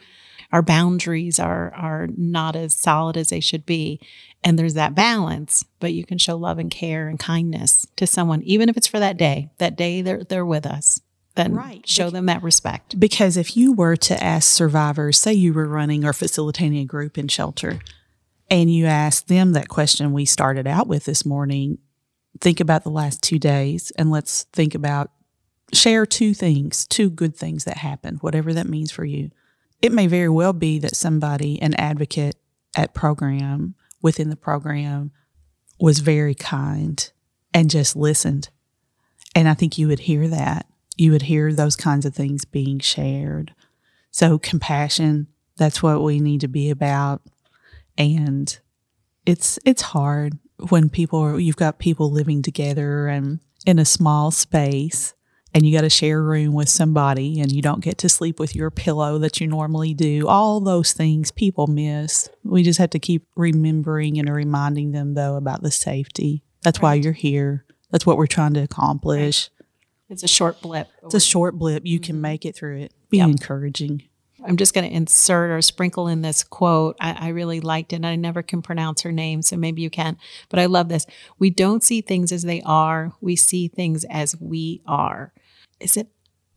our 0.51 0.63
boundaries 0.63 1.39
are 1.39 1.75
are 1.75 2.09
not 2.17 2.57
as 2.57 2.75
solid 2.75 3.19
as 3.19 3.29
they 3.29 3.41
should 3.41 3.67
be 3.67 4.01
and 4.43 4.59
there's 4.59 4.73
that 4.73 4.95
balance 4.95 5.63
but 5.79 5.93
you 5.93 6.07
can 6.07 6.17
show 6.17 6.39
love 6.39 6.59
and 6.59 6.71
care 6.71 7.07
and 7.07 7.19
kindness 7.19 7.87
to 7.97 8.07
someone 8.07 8.43
even 8.45 8.71
if 8.71 8.77
it's 8.79 8.87
for 8.87 8.99
that 8.99 9.19
day 9.19 9.51
that 9.59 9.77
day 9.77 10.01
they're 10.01 10.25
they're 10.25 10.47
with 10.47 10.65
us 10.65 11.03
then 11.38 11.55
Right. 11.55 11.88
show 11.88 12.11
them 12.11 12.27
that 12.27 12.42
respect 12.42 12.98
Because 12.98 13.37
if 13.37 13.57
you 13.57 13.72
were 13.72 13.96
to 13.96 14.22
ask 14.22 14.51
survivors, 14.51 15.18
say 15.18 15.33
you 15.33 15.53
were 15.55 15.68
running 15.68 16.05
or 16.05 16.12
facilitating 16.12 16.79
a 16.79 16.85
group 16.85 17.16
in 17.16 17.29
shelter, 17.29 17.79
and 18.51 18.72
you 18.72 18.87
asked 18.87 19.29
them 19.29 19.53
that 19.53 19.68
question 19.68 20.12
we 20.12 20.24
started 20.24 20.66
out 20.66 20.88
with 20.88 21.05
this 21.05 21.24
morning, 21.24 21.79
think 22.40 22.61
about 22.61 22.83
the 22.83 22.90
last 22.90 23.22
two 23.22 23.38
days 23.38 23.92
and 23.92 24.11
let's 24.11 24.44
think 24.53 24.74
about 24.74 25.11
share 25.72 26.07
two 26.07 26.35
things, 26.35 26.87
two 26.87 27.09
good 27.11 27.37
things 27.37 27.64
that 27.64 27.79
happened, 27.79 28.18
whatever 28.20 28.53
that 28.55 28.68
means 28.68 28.90
for 28.90 29.05
you. 29.05 29.31
It 29.81 29.92
may 29.92 30.07
very 30.07 30.29
well 30.29 30.53
be 30.53 30.79
that 30.81 30.96
somebody, 30.96 31.61
an 31.62 31.74
advocate 31.74 32.37
at 32.77 32.94
program, 32.94 33.74
within 34.03 34.31
the 34.31 34.37
program, 34.37 35.12
was 35.79 36.01
very 36.01 36.35
kind 36.35 37.11
and 37.55 37.70
just 37.70 37.94
listened. 37.94 38.48
And 39.35 39.48
I 39.48 39.55
think 39.55 39.79
you 39.79 39.87
would 39.88 40.01
hear 40.01 40.27
that. 40.29 40.66
You 40.99 41.13
would 41.13 41.23
hear 41.23 41.53
those 41.53 41.77
kinds 41.77 42.05
of 42.05 42.15
things 42.15 42.45
being 42.45 42.81
shared. 42.81 43.55
So, 44.11 44.39
compassion, 44.39 45.29
that's 45.57 45.83
what 45.83 46.03
we 46.03 46.21
need 46.21 46.43
to 46.43 46.49
be 46.49 46.69
about. 46.69 47.23
And 47.97 48.59
it's 49.25 49.59
it's 49.65 49.83
hard 49.83 50.39
when 50.69 50.89
people 50.89 51.21
are 51.21 51.39
you've 51.39 51.57
got 51.57 51.79
people 51.79 52.11
living 52.11 52.43
together 52.43 53.07
and 53.07 53.41
in 53.67 53.79
a 53.79 53.85
small 53.85 54.31
space 54.31 55.15
and 55.55 55.65
you 55.65 55.77
got 55.77 55.83
to 55.83 55.91
share 55.91 56.19
a 56.19 56.23
room 56.23 56.53
with 56.53 56.69
somebody 56.69 57.41
and 57.41 57.51
you 57.51 57.63
don't 57.63 57.83
get 57.83 57.99
to 57.99 58.09
sleep 58.09 58.39
with 58.39 58.55
your 58.55 58.71
pillow 58.71 59.19
that 59.19 59.41
you 59.41 59.47
normally 59.47 59.95
do. 59.95 60.29
All 60.29 60.61
those 60.61 60.93
things 60.93 61.31
people 61.31 61.67
miss. 61.67 62.29
We 62.45 62.63
just 62.63 62.79
have 62.79 62.91
to 62.91 62.99
keep 62.99 63.27
remembering 63.35 64.19
and 64.19 64.33
reminding 64.33 64.93
them 64.93 65.15
though 65.15 65.37
about 65.37 65.63
the 65.63 65.71
safety. 65.71 66.43
That's 66.63 66.81
why 66.81 66.95
you're 66.95 67.13
here. 67.13 67.65
That's 67.91 68.05
what 68.05 68.19
we're 68.19 68.27
trying 68.27 68.55
to 68.55 68.63
accomplish. 68.63 69.51
It's 70.09 70.23
a 70.23 70.29
short 70.29 70.61
blip 70.61 70.88
It's 71.05 71.14
a 71.14 71.21
short 71.21 71.57
blip. 71.59 71.85
You 71.87 72.01
can 72.01 72.14
mm-hmm. 72.16 72.23
make 72.23 72.47
it 72.47 72.55
through 72.57 72.79
it. 72.81 72.92
Be 73.11 73.18
Yep. 73.18 73.29
encouraging. 73.29 74.03
i'm 74.44 74.57
just 74.57 74.73
going 74.73 74.88
to 74.88 74.94
insert 74.94 75.51
or 75.51 75.61
sprinkle 75.61 76.07
in 76.07 76.23
this 76.23 76.44
quote 76.44 76.97
I, 77.01 77.27
I 77.27 77.29
really 77.31 77.61
liked 77.61 77.92
it 77.92 77.97
and 77.97 78.07
i 78.07 78.14
never 78.16 78.40
can 78.42 78.62
pronounce 78.62 79.03
her 79.03 79.11
name 79.12 79.42
so 79.42 79.57
maybe 79.57 79.83
you 79.83 79.90
can 79.90 80.16
but 80.49 80.61
i 80.61 80.66
love 80.66 80.88
this 80.88 81.07
we 81.40 81.51
don't 81.51 81.83
see 81.83 82.01
things 82.01 82.31
as 82.31 82.42
they 82.44 82.62
are 82.62 83.12
we 83.21 83.35
see 83.35 83.66
things 83.66 84.05
as 84.09 84.37
we 84.40 84.81
are 84.87 85.33
is 85.81 85.97
it 85.97 86.09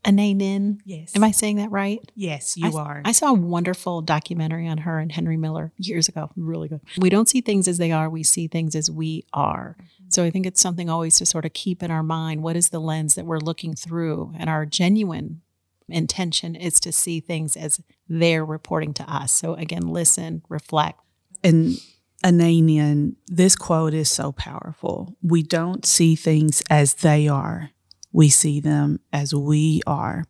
Anaïs 0.04 0.34
Nin? 0.36 0.80
Yes. 0.84 1.14
Am 1.14 1.22
I 1.22 1.30
saying 1.30 1.56
that 1.56 1.70
right? 1.70 2.00
Yes, 2.16 2.56
you 2.56 2.66
s- 2.66 2.74
are. 2.74 3.02
I 3.04 3.12
saw 3.12 3.30
a 3.30 3.34
wonderful 3.34 4.00
documentary 4.02 4.66
on 4.66 4.78
her 4.78 4.98
and 4.98 5.12
Henry 5.12 5.36
Miller 5.36 5.72
years 5.78 6.08
ago. 6.08 6.30
Really 6.36 6.68
good. 6.68 6.80
We 6.98 7.08
don't 7.08 7.28
see 7.28 7.40
things 7.40 7.68
as 7.68 7.78
they 7.78 7.92
are, 7.92 8.10
we 8.10 8.22
see 8.24 8.48
things 8.48 8.74
as 8.74 8.90
we 8.90 9.24
are. 9.32 9.76
Mm-hmm. 9.80 10.04
So 10.08 10.24
I 10.24 10.30
think 10.30 10.44
it's 10.46 10.60
something 10.60 10.90
always 10.90 11.18
to 11.18 11.26
sort 11.26 11.44
of 11.44 11.52
keep 11.52 11.82
in 11.84 11.90
our 11.92 12.02
mind. 12.02 12.42
What 12.42 12.56
is 12.56 12.70
the 12.70 12.80
lens 12.80 13.14
that 13.14 13.26
we're 13.26 13.38
looking 13.38 13.74
through? 13.74 14.34
And 14.36 14.50
our 14.50 14.66
genuine 14.66 15.40
intention 15.88 16.54
is 16.56 16.80
to 16.80 16.90
see 16.92 17.20
things 17.20 17.56
as 17.56 17.80
they're 18.08 18.44
reporting 18.44 18.94
to 18.94 19.04
us. 19.12 19.32
So 19.32 19.54
again, 19.54 19.86
listen, 19.88 20.42
reflect. 20.48 20.98
and 21.44 21.76
Anaïs 22.24 22.62
Nin, 22.62 23.16
this 23.26 23.56
quote 23.56 23.94
is 23.94 24.08
so 24.08 24.30
powerful. 24.32 25.16
We 25.22 25.42
don't 25.42 25.84
see 25.84 26.14
things 26.14 26.62
as 26.70 26.94
they 26.94 27.26
are. 27.26 27.70
We 28.12 28.28
see 28.28 28.60
them 28.60 29.00
as 29.12 29.34
we 29.34 29.82
are. 29.86 30.24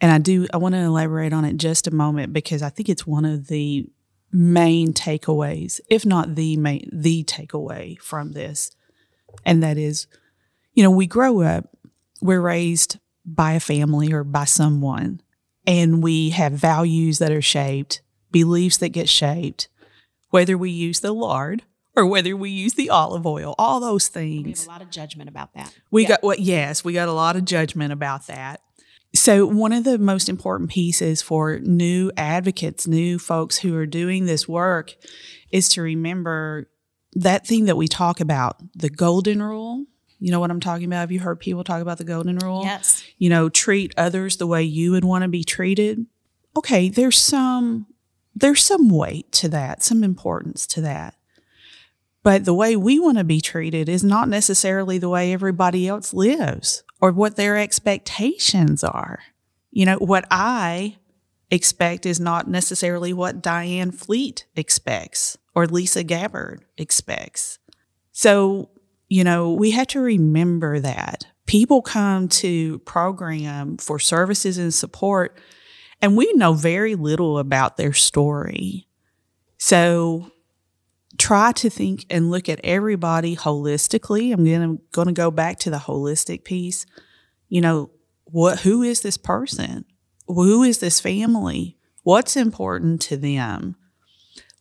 And 0.00 0.12
I 0.12 0.18
do 0.18 0.46
I 0.52 0.58
want 0.58 0.74
to 0.74 0.80
elaborate 0.80 1.32
on 1.32 1.44
it 1.44 1.56
just 1.56 1.86
a 1.86 1.94
moment 1.94 2.32
because 2.32 2.62
I 2.62 2.68
think 2.68 2.88
it's 2.88 3.06
one 3.06 3.24
of 3.24 3.48
the 3.48 3.88
main 4.30 4.92
takeaways, 4.92 5.80
if 5.88 6.04
not 6.04 6.34
the 6.34 6.56
main 6.56 6.88
the 6.92 7.24
takeaway 7.24 7.98
from 7.98 8.32
this. 8.32 8.70
And 9.44 9.62
that 9.62 9.76
is, 9.76 10.06
you 10.74 10.82
know, 10.82 10.90
we 10.90 11.06
grow 11.06 11.40
up, 11.42 11.76
we're 12.20 12.40
raised 12.40 12.98
by 13.24 13.52
a 13.52 13.60
family 13.60 14.12
or 14.12 14.24
by 14.24 14.44
someone, 14.44 15.20
and 15.66 16.02
we 16.02 16.30
have 16.30 16.52
values 16.52 17.18
that 17.18 17.32
are 17.32 17.42
shaped, 17.42 18.00
beliefs 18.30 18.78
that 18.78 18.90
get 18.90 19.08
shaped, 19.08 19.68
whether 20.30 20.56
we 20.56 20.70
use 20.70 21.00
the 21.00 21.12
lard 21.12 21.62
or 21.98 22.06
whether 22.06 22.36
we 22.36 22.50
use 22.50 22.74
the 22.74 22.90
olive 22.90 23.26
oil, 23.26 23.54
all 23.58 23.80
those 23.80 24.08
things. 24.08 24.44
We 24.44 24.50
have 24.52 24.66
a 24.66 24.70
lot 24.70 24.82
of 24.82 24.90
judgment 24.90 25.28
about 25.28 25.52
that. 25.54 25.74
We 25.90 26.02
Yeah. 26.02 26.08
got 26.10 26.22
what? 26.22 26.38
Yes, 26.40 26.84
we 26.84 26.92
got 26.92 27.08
a 27.08 27.12
lot 27.12 27.36
of 27.36 27.44
judgment 27.44 27.92
about 27.92 28.26
that. 28.28 28.60
So, 29.14 29.46
one 29.46 29.72
of 29.72 29.84
the 29.84 29.98
most 29.98 30.28
important 30.28 30.70
pieces 30.70 31.22
for 31.22 31.58
new 31.60 32.12
advocates, 32.16 32.86
new 32.86 33.18
folks 33.18 33.58
who 33.58 33.74
are 33.74 33.86
doing 33.86 34.26
this 34.26 34.46
work, 34.46 34.94
is 35.50 35.68
to 35.70 35.82
remember 35.82 36.68
that 37.14 37.46
thing 37.46 37.64
that 37.64 37.76
we 37.76 37.88
talk 37.88 38.20
about 38.20 38.56
the 38.76 38.90
golden 38.90 39.42
rule. 39.42 39.86
You 40.20 40.30
know 40.30 40.40
what 40.40 40.50
I'm 40.50 40.60
talking 40.60 40.84
about? 40.86 41.00
Have 41.00 41.12
you 41.12 41.20
heard 41.20 41.40
people 41.40 41.64
talk 41.64 41.80
about 41.80 41.98
the 41.98 42.04
golden 42.04 42.36
rule? 42.38 42.62
Yes. 42.64 43.02
you 43.18 43.30
know, 43.30 43.48
treat 43.48 43.94
others 43.96 44.36
the 44.36 44.46
way 44.46 44.62
you 44.62 44.90
would 44.92 45.04
want 45.04 45.22
to 45.22 45.28
be 45.28 45.42
treated. 45.42 46.06
Okay, 46.56 46.88
there's 46.88 47.18
some 47.18 47.86
there's 48.36 48.62
some 48.62 48.88
weight 48.88 49.32
to 49.32 49.48
that, 49.48 49.82
some 49.82 50.04
importance 50.04 50.64
to 50.68 50.80
that. 50.82 51.14
But 52.28 52.44
the 52.44 52.52
way 52.52 52.76
we 52.76 53.00
want 53.00 53.16
to 53.16 53.24
be 53.24 53.40
treated 53.40 53.88
is 53.88 54.04
not 54.04 54.28
necessarily 54.28 54.98
the 54.98 55.08
way 55.08 55.32
everybody 55.32 55.88
else 55.88 56.12
lives 56.12 56.84
or 57.00 57.10
what 57.10 57.36
their 57.36 57.56
expectations 57.56 58.84
are. 58.84 59.20
You 59.70 59.86
know, 59.86 59.96
what 59.96 60.26
I 60.30 60.98
expect 61.50 62.04
is 62.04 62.20
not 62.20 62.46
necessarily 62.46 63.14
what 63.14 63.40
Diane 63.40 63.92
Fleet 63.92 64.44
expects 64.56 65.38
or 65.54 65.66
Lisa 65.66 66.04
Gabbard 66.04 66.66
expects. 66.76 67.60
So, 68.12 68.68
you 69.08 69.24
know, 69.24 69.54
we 69.54 69.70
have 69.70 69.86
to 69.86 70.00
remember 70.00 70.80
that 70.80 71.24
people 71.46 71.80
come 71.80 72.28
to 72.28 72.78
program 72.80 73.78
for 73.78 73.98
services 73.98 74.58
and 74.58 74.74
support, 74.74 75.38
and 76.02 76.14
we 76.14 76.30
know 76.34 76.52
very 76.52 76.94
little 76.94 77.38
about 77.38 77.78
their 77.78 77.94
story. 77.94 78.86
So, 79.56 80.30
try 81.18 81.52
to 81.52 81.68
think 81.68 82.06
and 82.08 82.30
look 82.30 82.48
at 82.48 82.60
everybody 82.64 83.36
holistically. 83.36 84.32
I'm 84.32 84.44
going 84.92 85.06
to 85.08 85.12
go 85.12 85.30
back 85.30 85.58
to 85.60 85.70
the 85.70 85.78
holistic 85.78 86.44
piece. 86.44 86.86
You 87.48 87.60
know, 87.60 87.90
what 88.24 88.60
who 88.60 88.82
is 88.82 89.00
this 89.00 89.16
person? 89.16 89.84
Who 90.26 90.62
is 90.62 90.78
this 90.78 91.00
family? 91.00 91.76
What's 92.02 92.36
important 92.36 93.02
to 93.02 93.16
them? 93.16 93.76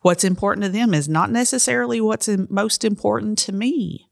What's 0.01 0.23
important 0.23 0.63
to 0.65 0.69
them 0.69 0.93
is 0.93 1.09
not 1.09 1.31
necessarily 1.31 1.99
what's 1.99 2.29
most 2.49 2.83
important 2.83 3.37
to 3.39 3.51
me 3.51 4.09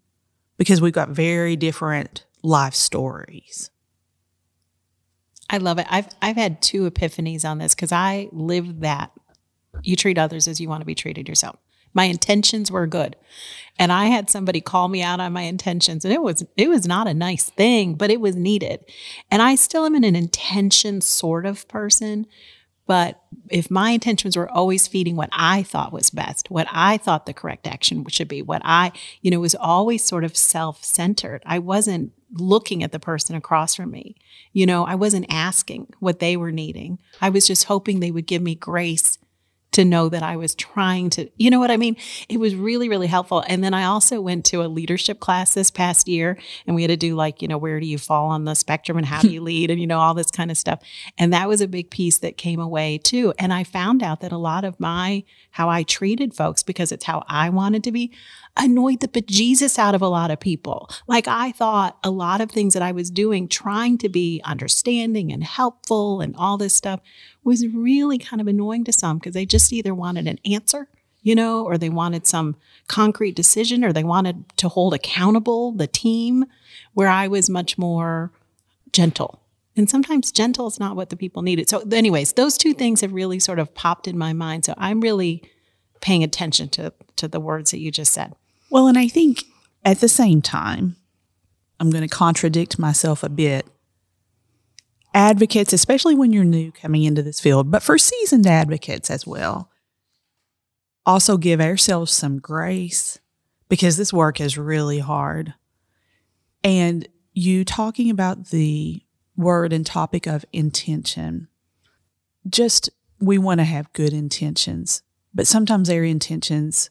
because 0.58 0.82
we've 0.82 0.93
got 0.93 1.10
very 1.10 1.56
different 1.56 2.26
life 2.43 2.76
stories. 2.76 3.70
I 5.50 5.58
love 5.58 5.80
it. 5.80 5.88
I've 5.89 6.08
I've 6.22 6.36
had 6.36 6.62
two 6.62 6.89
epiphanies 6.89 7.46
on 7.46 7.60
this 7.60 7.76
because 7.76 7.91
I 7.91 8.30
live 8.32 8.82
that. 8.82 9.12
You 9.84 9.96
treat 9.96 10.18
others 10.18 10.48
as 10.48 10.60
you 10.60 10.70
want 10.70 10.82
to 10.82 10.86
be 10.86 10.96
treated 10.96 11.28
yourself. 11.28 11.58
My 11.96 12.06
intentions 12.06 12.72
were 12.72 12.86
good. 12.88 13.16
And 13.80 13.91
I 13.91 14.06
had 14.06 14.30
somebody 14.30 14.62
call 14.62 14.88
me 14.88 15.02
out 15.02 15.20
on 15.20 15.34
my 15.34 15.41
intentions 15.41 16.06
and 16.06 16.14
it 16.14 16.22
was 16.22 16.46
it 16.56 16.70
was 16.70 16.88
not 16.88 17.08
a 17.08 17.14
nice 17.14 17.50
thing, 17.50 17.96
but 17.96 18.12
it 18.12 18.22
was 18.22 18.36
needed. 18.36 18.80
And 19.32 19.41
I 19.41 19.56
still 19.56 19.86
am 19.86 19.96
an 19.96 20.06
intention 20.16 21.02
sort 21.02 21.46
of 21.46 21.68
person, 21.68 22.28
But 22.88 23.20
if 23.50 23.72
my 23.72 23.91
intentions 23.91 24.38
were 24.38 24.50
always 24.50 24.88
feeding 24.88 25.16
what 25.16 25.30
I 25.32 25.64
thought 25.64 25.91
was 25.91 26.12
best, 26.12 26.52
what 26.52 26.68
I 26.72 26.98
thought 26.98 27.26
the 27.26 27.34
correct 27.34 27.66
action 27.66 28.06
should 28.10 28.28
be, 28.28 28.41
what 28.43 28.62
I, 28.64 28.91
you 29.22 29.32
know, 29.32 29.39
was 29.39 29.56
always 29.56 30.04
sort 30.04 30.24
of 30.24 30.38
self 30.38 30.84
centered. 30.84 31.41
I 31.46 31.60
wasn't 31.60 32.12
looking 32.34 32.84
at 32.84 32.91
the 32.91 33.00
person 33.00 33.36
across 33.36 33.76
from 33.76 33.91
me. 33.91 34.16
You 34.54 34.66
know, 34.68 34.86
I 34.86 34.96
wasn't 34.96 35.26
asking 35.30 35.93
what 36.00 36.20
they 36.20 36.38
were 36.38 36.52
needing. 36.52 37.00
I 37.22 37.30
was 37.30 37.48
just 37.48 37.66
hoping 37.66 38.00
they 38.00 38.12
would 38.12 38.28
give 38.28 38.41
me 38.41 38.56
grace 38.56 39.18
to 39.76 39.84
know 39.84 40.07
that 40.07 40.23
I 40.23 40.38
was 40.38 40.55
trying 40.55 41.09
to, 41.11 41.30
you 41.36 41.49
know 41.49 41.59
what 41.59 41.69
I 41.69 41.76
mean? 41.76 41.97
It 42.30 42.39
was 42.39 42.55
really, 42.55 42.88
really 42.88 43.07
helpful. 43.07 43.43
And 43.45 43.61
then 43.61 43.73
I 43.73 43.84
also 43.84 44.21
went 44.21 44.45
to 44.45 44.63
a 44.63 44.67
leadership 44.67 45.19
class 45.19 45.53
this 45.53 45.69
past 45.69 46.07
year 46.07 46.38
and 46.65 46.78
we 46.78 46.82
had 46.82 46.88
to 46.88 46.97
do 46.97 47.13
like, 47.13 47.41
you 47.41 47.49
know, 47.49 47.57
where 47.57 47.82
do 47.82 47.86
you 47.86 47.97
fall 47.97 48.28
on 48.28 48.45
the 48.45 48.55
spectrum 48.55 48.97
and 48.97 49.05
how 49.05 49.21
do 49.21 49.30
you 49.30 49.41
lead 49.43 49.69
and, 49.69 49.82
you 49.82 49.86
know, 49.88 49.99
all 49.99 50.13
this 50.13 50.32
kind 50.32 50.49
of 50.49 50.57
stuff. 50.57 50.82
And 51.17 51.34
that 51.34 51.49
was 51.49 51.59
a 51.59 51.67
big 51.67 51.89
piece 51.89 52.19
that 52.19 52.38
came 52.38 52.59
away 52.59 52.97
too. 52.97 53.34
And 53.38 53.51
I 53.51 53.65
found 53.65 54.01
out 54.01 54.21
that 54.21 54.32
a 54.32 54.38
lot 54.38 54.63
of 54.63 54.80
my, 54.80 55.26
how 55.51 55.67
I 55.69 55.84
treated 55.84 56.34
folks, 56.34 56.63
because 56.63 56.93
it's 56.93 57.05
how 57.05 57.26
I 57.28 57.49
wanted 57.49 57.84
to 57.84 57.91
be, 57.91 58.13
annoyed 58.57 59.01
the 59.01 59.07
bejesus 59.09 59.78
out 59.78 59.95
of 59.95 60.01
a 60.01 60.07
lot 60.07 60.32
of 60.32 60.39
people. 60.39 60.89
Like 61.07 61.28
I 61.28 61.51
thought 61.51 61.97
a 62.03 62.09
lot 62.09 62.39
of 62.39 62.49
things 62.49 62.73
that 62.73 62.84
I 62.84 62.93
was 62.93 63.11
doing, 63.11 63.49
trying 63.49 63.97
to 63.97 64.07
be 64.07 64.41
understanding 64.45 65.34
and 65.34 65.43
helpful 65.43 66.21
and 66.21 66.34
all 66.38 66.57
this 66.57 66.76
stuff 66.76 67.01
was 67.46 67.66
really 67.68 68.18
kind 68.18 68.41
of 68.41 68.48
annoying 68.48 68.84
to 68.84 68.91
some 68.91 69.18
because 69.18 69.34
they 69.34 69.46
just 69.46 69.72
either 69.72 69.93
wanted 69.93 70.28
an 70.28 70.39
answer, 70.43 70.89
you 71.22 71.36
know, 71.36 71.64
or 71.64 71.78
they 71.78 71.89
wanted 71.89 72.28
some 72.28 72.58
concrete 72.88 73.36
decision 73.36 73.86
or 73.86 73.93
they 73.93 74.04
wanted 74.04 74.43
to 74.58 74.68
hold 74.68 74.93
accountable 74.93 75.72
the 75.72 75.88
team 75.88 76.46
where 76.93 77.08
I 77.08 77.28
was 77.28 77.50
much 77.50 77.78
more 77.78 78.32
gentle. 78.91 79.39
And 79.78 79.89
sometimes 79.89 80.32
gentle 80.32 80.68
is 80.68 80.80
not 80.80 80.96
what 80.96 81.10
the 81.10 81.18
people 81.18 81.41
needed. 81.41 81.70
So, 81.70 81.82
anyways, 81.91 82.34
those 82.34 82.58
two 82.58 82.74
things 82.74 83.02
have 83.02 83.14
really 83.14 83.39
sort 83.39 83.60
of 83.60 83.74
popped 83.76 84.08
in 84.08 84.18
my 84.18 84.34
mind. 84.34 84.66
So, 84.66 84.74
I'm 84.78 85.02
really 85.02 85.43
paying 86.02 86.24
attention 86.24 86.70
to, 86.70 86.93
to 87.18 87.28
the 87.28 87.39
words 87.39 87.72
that 87.72 87.80
you 87.80 87.91
just 87.91 88.14
said. 88.14 88.34
Well, 88.70 88.88
and 88.88 88.98
I 88.98 89.08
think 89.08 89.43
at 89.84 90.00
the 90.00 90.08
same 90.08 90.41
time, 90.41 90.96
I'm 91.80 91.89
going 91.89 92.08
to 92.08 92.16
contradict 92.16 92.80
myself 92.80 93.22
a 93.22 93.30
bit. 93.30 93.68
Advocates, 95.16 95.72
especially 95.72 96.13
when 96.13 96.34
you're 96.34 96.43
new 96.43 96.74
coming 96.74 97.03
into 97.03 97.24
this 97.24 97.39
field, 97.39 97.72
but 97.72 97.82
for 97.82 97.97
seasoned 97.97 98.45
advocates 98.45 99.09
as 99.09 99.26
well, 99.26 99.72
also 101.05 101.38
give 101.38 101.61
ourselves 101.61 102.11
some 102.11 102.38
grace 102.38 103.18
because 103.70 103.95
this 103.95 104.11
work 104.11 104.41
is 104.41 104.57
really 104.57 104.99
hard. 104.99 105.53
And 106.66 107.07
you 107.32 107.63
talking 107.63 108.09
about 108.09 108.47
the 108.47 109.03
word 109.38 109.72
and 109.72 109.86
topic 109.86 110.28
of 110.28 110.43
intention, 110.51 111.47
just 112.49 112.89
we 113.22 113.38
want 113.38 113.61
to 113.61 113.66
have 113.66 113.93
good 113.93 114.11
intentions, 114.11 115.01
but 115.34 115.47
sometimes 115.47 115.89
our 115.89 116.03
intentions 116.03 116.89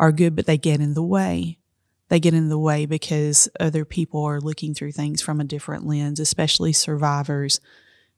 are 0.00 0.10
good, 0.10 0.34
but 0.34 0.46
they 0.46 0.58
get 0.58 0.80
in 0.80 0.94
the 0.94 1.04
way. 1.04 1.59
They 2.10 2.20
get 2.20 2.34
in 2.34 2.48
the 2.48 2.58
way 2.58 2.86
because 2.86 3.48
other 3.58 3.84
people 3.84 4.24
are 4.24 4.40
looking 4.40 4.74
through 4.74 4.92
things 4.92 5.22
from 5.22 5.40
a 5.40 5.44
different 5.44 5.86
lens, 5.86 6.18
especially 6.18 6.72
survivors. 6.72 7.60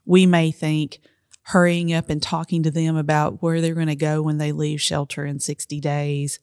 We 0.06 0.24
may 0.24 0.50
think 0.50 0.98
hurrying 1.44 1.92
up 1.92 2.08
and 2.08 2.22
talking 2.22 2.62
to 2.62 2.70
them 2.70 2.96
about 2.96 3.42
where 3.42 3.60
they're 3.60 3.74
going 3.74 3.88
to 3.88 3.94
go 3.94 4.22
when 4.22 4.38
they 4.38 4.50
leave 4.50 4.80
shelter 4.80 5.26
in 5.26 5.40
60 5.40 5.78
days 5.80 6.40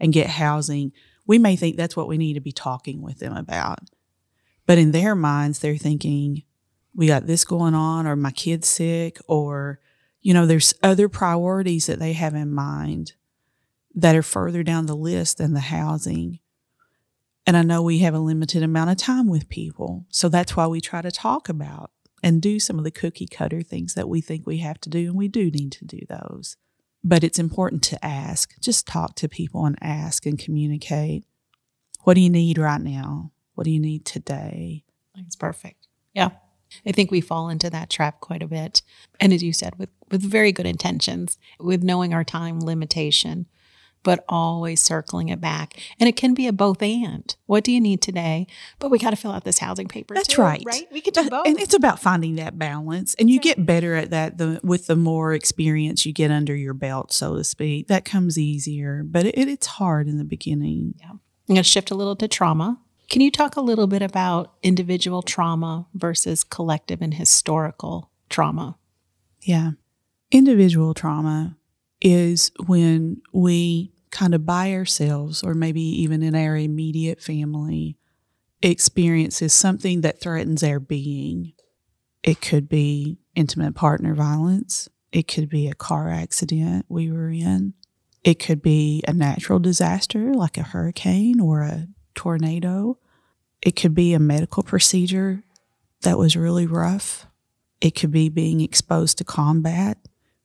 and 0.00 0.12
get 0.12 0.26
housing, 0.26 0.92
we 1.24 1.38
may 1.38 1.54
think 1.54 1.76
that's 1.76 1.96
what 1.96 2.08
we 2.08 2.18
need 2.18 2.34
to 2.34 2.40
be 2.40 2.52
talking 2.52 3.00
with 3.00 3.20
them 3.20 3.36
about. 3.36 3.78
But 4.66 4.78
in 4.78 4.90
their 4.90 5.14
minds, 5.14 5.60
they're 5.60 5.76
thinking, 5.76 6.42
we 6.94 7.06
got 7.06 7.26
this 7.26 7.44
going 7.44 7.74
on, 7.74 8.06
or 8.06 8.16
my 8.16 8.32
kid's 8.32 8.66
sick, 8.66 9.18
or, 9.28 9.78
you 10.20 10.34
know, 10.34 10.46
there's 10.46 10.74
other 10.82 11.08
priorities 11.08 11.86
that 11.86 12.00
they 12.00 12.14
have 12.14 12.34
in 12.34 12.52
mind 12.52 13.12
that 13.94 14.16
are 14.16 14.22
further 14.22 14.64
down 14.64 14.86
the 14.86 14.96
list 14.96 15.38
than 15.38 15.52
the 15.52 15.60
housing. 15.60 16.40
And 17.48 17.56
I 17.56 17.62
know 17.62 17.80
we 17.80 18.00
have 18.00 18.12
a 18.12 18.18
limited 18.18 18.62
amount 18.62 18.90
of 18.90 18.98
time 18.98 19.26
with 19.26 19.48
people. 19.48 20.04
So 20.10 20.28
that's 20.28 20.54
why 20.54 20.66
we 20.66 20.82
try 20.82 21.00
to 21.00 21.10
talk 21.10 21.48
about 21.48 21.90
and 22.22 22.42
do 22.42 22.60
some 22.60 22.76
of 22.76 22.84
the 22.84 22.90
cookie 22.90 23.26
cutter 23.26 23.62
things 23.62 23.94
that 23.94 24.06
we 24.06 24.20
think 24.20 24.46
we 24.46 24.58
have 24.58 24.78
to 24.82 24.90
do. 24.90 25.06
And 25.06 25.14
we 25.14 25.28
do 25.28 25.50
need 25.50 25.72
to 25.72 25.86
do 25.86 26.00
those. 26.10 26.58
But 27.02 27.24
it's 27.24 27.38
important 27.38 27.82
to 27.84 28.04
ask. 28.04 28.52
Just 28.60 28.86
talk 28.86 29.14
to 29.14 29.30
people 29.30 29.64
and 29.64 29.78
ask 29.80 30.26
and 30.26 30.38
communicate. 30.38 31.24
What 32.02 32.14
do 32.14 32.20
you 32.20 32.28
need 32.28 32.58
right 32.58 32.82
now? 32.82 33.32
What 33.54 33.64
do 33.64 33.70
you 33.70 33.80
need 33.80 34.04
today? 34.04 34.84
It's 35.16 35.34
perfect. 35.34 35.88
Yeah. 36.12 36.32
I 36.84 36.92
think 36.92 37.10
we 37.10 37.22
fall 37.22 37.48
into 37.48 37.70
that 37.70 37.88
trap 37.88 38.20
quite 38.20 38.42
a 38.42 38.46
bit. 38.46 38.82
And 39.20 39.32
as 39.32 39.42
you 39.42 39.54
said, 39.54 39.74
with, 39.78 39.88
with 40.10 40.20
very 40.20 40.52
good 40.52 40.66
intentions, 40.66 41.38
with 41.58 41.82
knowing 41.82 42.12
our 42.12 42.24
time 42.24 42.60
limitation, 42.60 43.46
but 44.02 44.24
always 44.28 44.80
circling 44.80 45.28
it 45.28 45.40
back. 45.40 45.78
And 45.98 46.08
it 46.08 46.16
can 46.16 46.34
be 46.34 46.46
a 46.46 46.52
both 46.52 46.82
and. 46.82 47.34
What 47.46 47.64
do 47.64 47.72
you 47.72 47.80
need 47.80 48.00
today? 48.00 48.46
But 48.78 48.90
we 48.90 48.98
got 48.98 49.10
to 49.10 49.16
fill 49.16 49.32
out 49.32 49.44
this 49.44 49.58
housing 49.58 49.88
paper. 49.88 50.14
That's 50.14 50.28
too, 50.28 50.42
right. 50.42 50.62
Right? 50.64 50.86
We 50.92 51.00
could 51.00 51.14
do 51.14 51.22
uh, 51.22 51.28
both. 51.28 51.46
And 51.46 51.58
it's 51.58 51.74
about 51.74 52.00
finding 52.00 52.36
that 52.36 52.58
balance. 52.58 53.14
And 53.14 53.30
you 53.30 53.40
get 53.40 53.64
better 53.66 53.94
at 53.94 54.10
that 54.10 54.38
the, 54.38 54.60
with 54.62 54.86
the 54.86 54.96
more 54.96 55.34
experience 55.34 56.06
you 56.06 56.12
get 56.12 56.30
under 56.30 56.54
your 56.54 56.74
belt, 56.74 57.12
so 57.12 57.36
to 57.36 57.44
speak. 57.44 57.88
That 57.88 58.04
comes 58.04 58.38
easier, 58.38 59.02
but 59.04 59.26
it, 59.26 59.36
it's 59.36 59.66
hard 59.66 60.08
in 60.08 60.18
the 60.18 60.24
beginning. 60.24 60.94
Yeah. 60.98 61.10
I'm 61.10 61.20
going 61.54 61.56
to 61.56 61.62
shift 61.62 61.90
a 61.90 61.94
little 61.94 62.16
to 62.16 62.28
trauma. 62.28 62.80
Can 63.08 63.22
you 63.22 63.30
talk 63.30 63.56
a 63.56 63.62
little 63.62 63.86
bit 63.86 64.02
about 64.02 64.52
individual 64.62 65.22
trauma 65.22 65.86
versus 65.94 66.44
collective 66.44 67.00
and 67.00 67.14
historical 67.14 68.10
trauma? 68.28 68.76
Yeah. 69.40 69.72
Individual 70.30 70.92
trauma 70.92 71.56
is 72.00 72.50
when 72.66 73.20
we 73.32 73.92
kind 74.10 74.34
of 74.34 74.46
by 74.46 74.72
ourselves, 74.72 75.42
or 75.42 75.54
maybe 75.54 75.82
even 75.82 76.22
in 76.22 76.34
our 76.34 76.56
immediate 76.56 77.20
family, 77.20 77.96
experiences 78.62 79.52
something 79.52 80.00
that 80.00 80.20
threatens 80.20 80.62
our 80.62 80.80
being. 80.80 81.52
It 82.22 82.40
could 82.40 82.68
be 82.68 83.18
intimate 83.34 83.74
partner 83.74 84.14
violence. 84.14 84.88
It 85.12 85.28
could 85.28 85.48
be 85.48 85.68
a 85.68 85.74
car 85.74 86.10
accident 86.10 86.86
we 86.88 87.10
were 87.10 87.30
in. 87.30 87.74
It 88.24 88.38
could 88.38 88.60
be 88.60 89.02
a 89.06 89.12
natural 89.12 89.58
disaster 89.58 90.34
like 90.34 90.56
a 90.58 90.62
hurricane 90.62 91.40
or 91.40 91.62
a 91.62 91.86
tornado. 92.14 92.98
It 93.62 93.76
could 93.76 93.94
be 93.94 94.12
a 94.12 94.18
medical 94.18 94.62
procedure 94.62 95.44
that 96.02 96.18
was 96.18 96.36
really 96.36 96.66
rough. 96.66 97.26
It 97.80 97.94
could 97.94 98.10
be 98.10 98.28
being 98.28 98.60
exposed 98.60 99.18
to 99.18 99.24
combat 99.24 99.98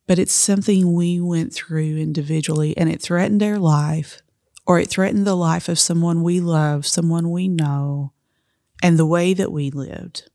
but 0.06 0.18
it's 0.18 0.34
something 0.34 0.92
we 0.92 1.20
went 1.20 1.52
through 1.52 1.96
individually 1.96 2.76
and 2.76 2.90
it 2.90 3.00
threatened 3.00 3.42
our 3.42 3.58
life 3.58 4.22
or 4.66 4.78
it 4.78 4.88
threatened 4.88 5.26
the 5.26 5.36
life 5.36 5.68
of 5.68 5.78
someone 5.78 6.22
we 6.22 6.40
love, 6.40 6.86
someone 6.86 7.30
we 7.30 7.48
know, 7.48 8.12
and 8.82 8.98
the 8.98 9.06
way 9.06 9.34
that 9.34 9.52
we 9.52 9.70
lived. 9.70 10.30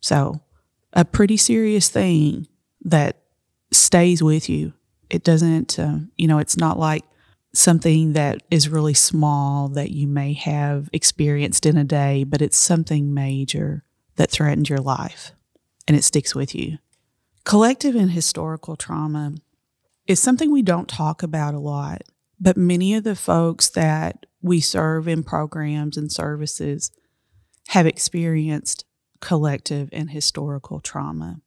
So, 0.00 0.40
a 0.92 1.04
pretty 1.04 1.36
serious 1.36 1.88
thing 1.88 2.48
that 2.84 3.22
stays 3.70 4.22
with 4.22 4.48
you. 4.48 4.74
It 5.10 5.24
doesn't, 5.24 5.78
uh, 5.78 5.98
you 6.16 6.26
know, 6.26 6.38
it's 6.38 6.56
not 6.56 6.78
like 6.78 7.04
something 7.54 8.14
that 8.14 8.42
is 8.50 8.68
really 8.68 8.94
small 8.94 9.68
that 9.68 9.90
you 9.90 10.06
may 10.06 10.32
have 10.32 10.88
experienced 10.92 11.66
in 11.66 11.76
a 11.76 11.84
day, 11.84 12.24
but 12.24 12.42
it's 12.42 12.56
something 12.56 13.12
major 13.14 13.84
that 14.16 14.30
threatened 14.30 14.68
your 14.68 14.78
life 14.78 15.32
and 15.86 15.96
it 15.96 16.04
sticks 16.04 16.34
with 16.34 16.54
you. 16.54 16.78
Collective 17.44 17.96
and 17.96 18.10
historical 18.12 18.76
trauma 18.76 19.34
is 20.06 20.20
something 20.20 20.50
we 20.50 20.62
don't 20.62 20.88
talk 20.88 21.22
about 21.22 21.54
a 21.54 21.58
lot, 21.58 22.02
but 22.40 22.56
many 22.56 22.94
of 22.94 23.04
the 23.04 23.16
folks 23.16 23.68
that 23.70 24.26
we 24.40 24.60
serve 24.60 25.08
in 25.08 25.22
programs 25.22 25.96
and 25.96 26.10
services 26.10 26.90
have 27.68 27.86
experienced 27.86 28.84
collective 29.20 29.88
and 29.92 30.10
historical 30.10 30.80
trauma. 30.80 31.40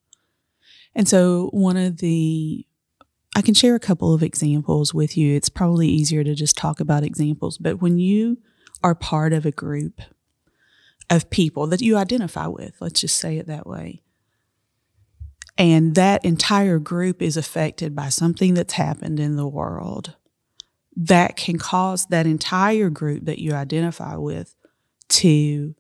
And 0.93 1.07
so, 1.07 1.49
one 1.51 1.77
of 1.77 1.97
the 1.97 2.65
I 3.37 3.41
can 3.41 3.53
share 3.53 3.75
a 3.75 3.81
couple 3.81 4.13
of 4.13 4.23
examples 4.23 4.93
with 4.93 5.17
you. 5.17 5.35
It's 5.35 5.49
probably 5.49 5.89
easier 5.89 6.23
to 6.23 6.35
just 6.35 6.57
talk 6.57 6.79
about 6.79 7.03
examples, 7.03 7.57
but 7.57 7.81
when 7.81 7.99
you 7.99 8.37
are 8.81 8.95
part 8.95 9.33
of 9.33 9.45
a 9.45 9.51
group 9.51 9.99
of 11.09 11.29
people 11.29 11.67
that 11.67 11.81
you 11.81 11.97
identify 11.97 12.47
with, 12.47 12.75
let's 12.79 13.01
just 13.01 13.17
say 13.17 13.37
it 13.37 13.47
that 13.47 13.67
way, 13.67 14.01
and 15.57 15.95
that 15.95 16.25
entire 16.25 16.79
group 16.79 17.21
is 17.21 17.37
affected 17.37 17.95
by 17.95 18.09
something 18.09 18.53
that's 18.53 18.73
happened 18.73 19.19
in 19.19 19.35
the 19.35 19.47
world 19.47 20.15
that 20.97 21.35
can 21.35 21.57
cause 21.57 22.05
that 22.07 22.25
entire 22.25 22.89
group 22.89 23.25
that 23.25 23.39
you 23.39 23.53
identify 23.53 24.15
with 24.15 24.55
to 25.07 25.75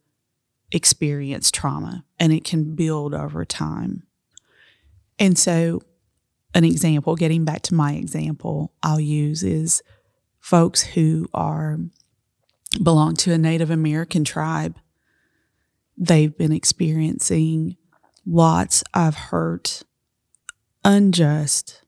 experience 0.71 1.51
trauma 1.51 2.03
and 2.19 2.33
it 2.33 2.43
can 2.43 2.75
build 2.75 3.13
over 3.13 3.45
time. 3.45 4.03
And 5.17 5.37
so, 5.37 5.81
an 6.53 6.63
example, 6.63 7.15
getting 7.15 7.45
back 7.45 7.61
to 7.63 7.73
my 7.73 7.93
example, 7.93 8.73
I'll 8.83 8.99
use 8.99 9.43
is 9.43 9.81
folks 10.39 10.81
who 10.83 11.27
are 11.33 11.79
belong 12.81 13.15
to 13.15 13.33
a 13.33 13.37
Native 13.37 13.71
American 13.71 14.23
tribe. 14.23 14.77
They've 15.97 16.35
been 16.37 16.51
experiencing 16.51 17.77
lots 18.25 18.83
of 18.93 19.15
hurt 19.15 19.83
unjust, 20.83 21.81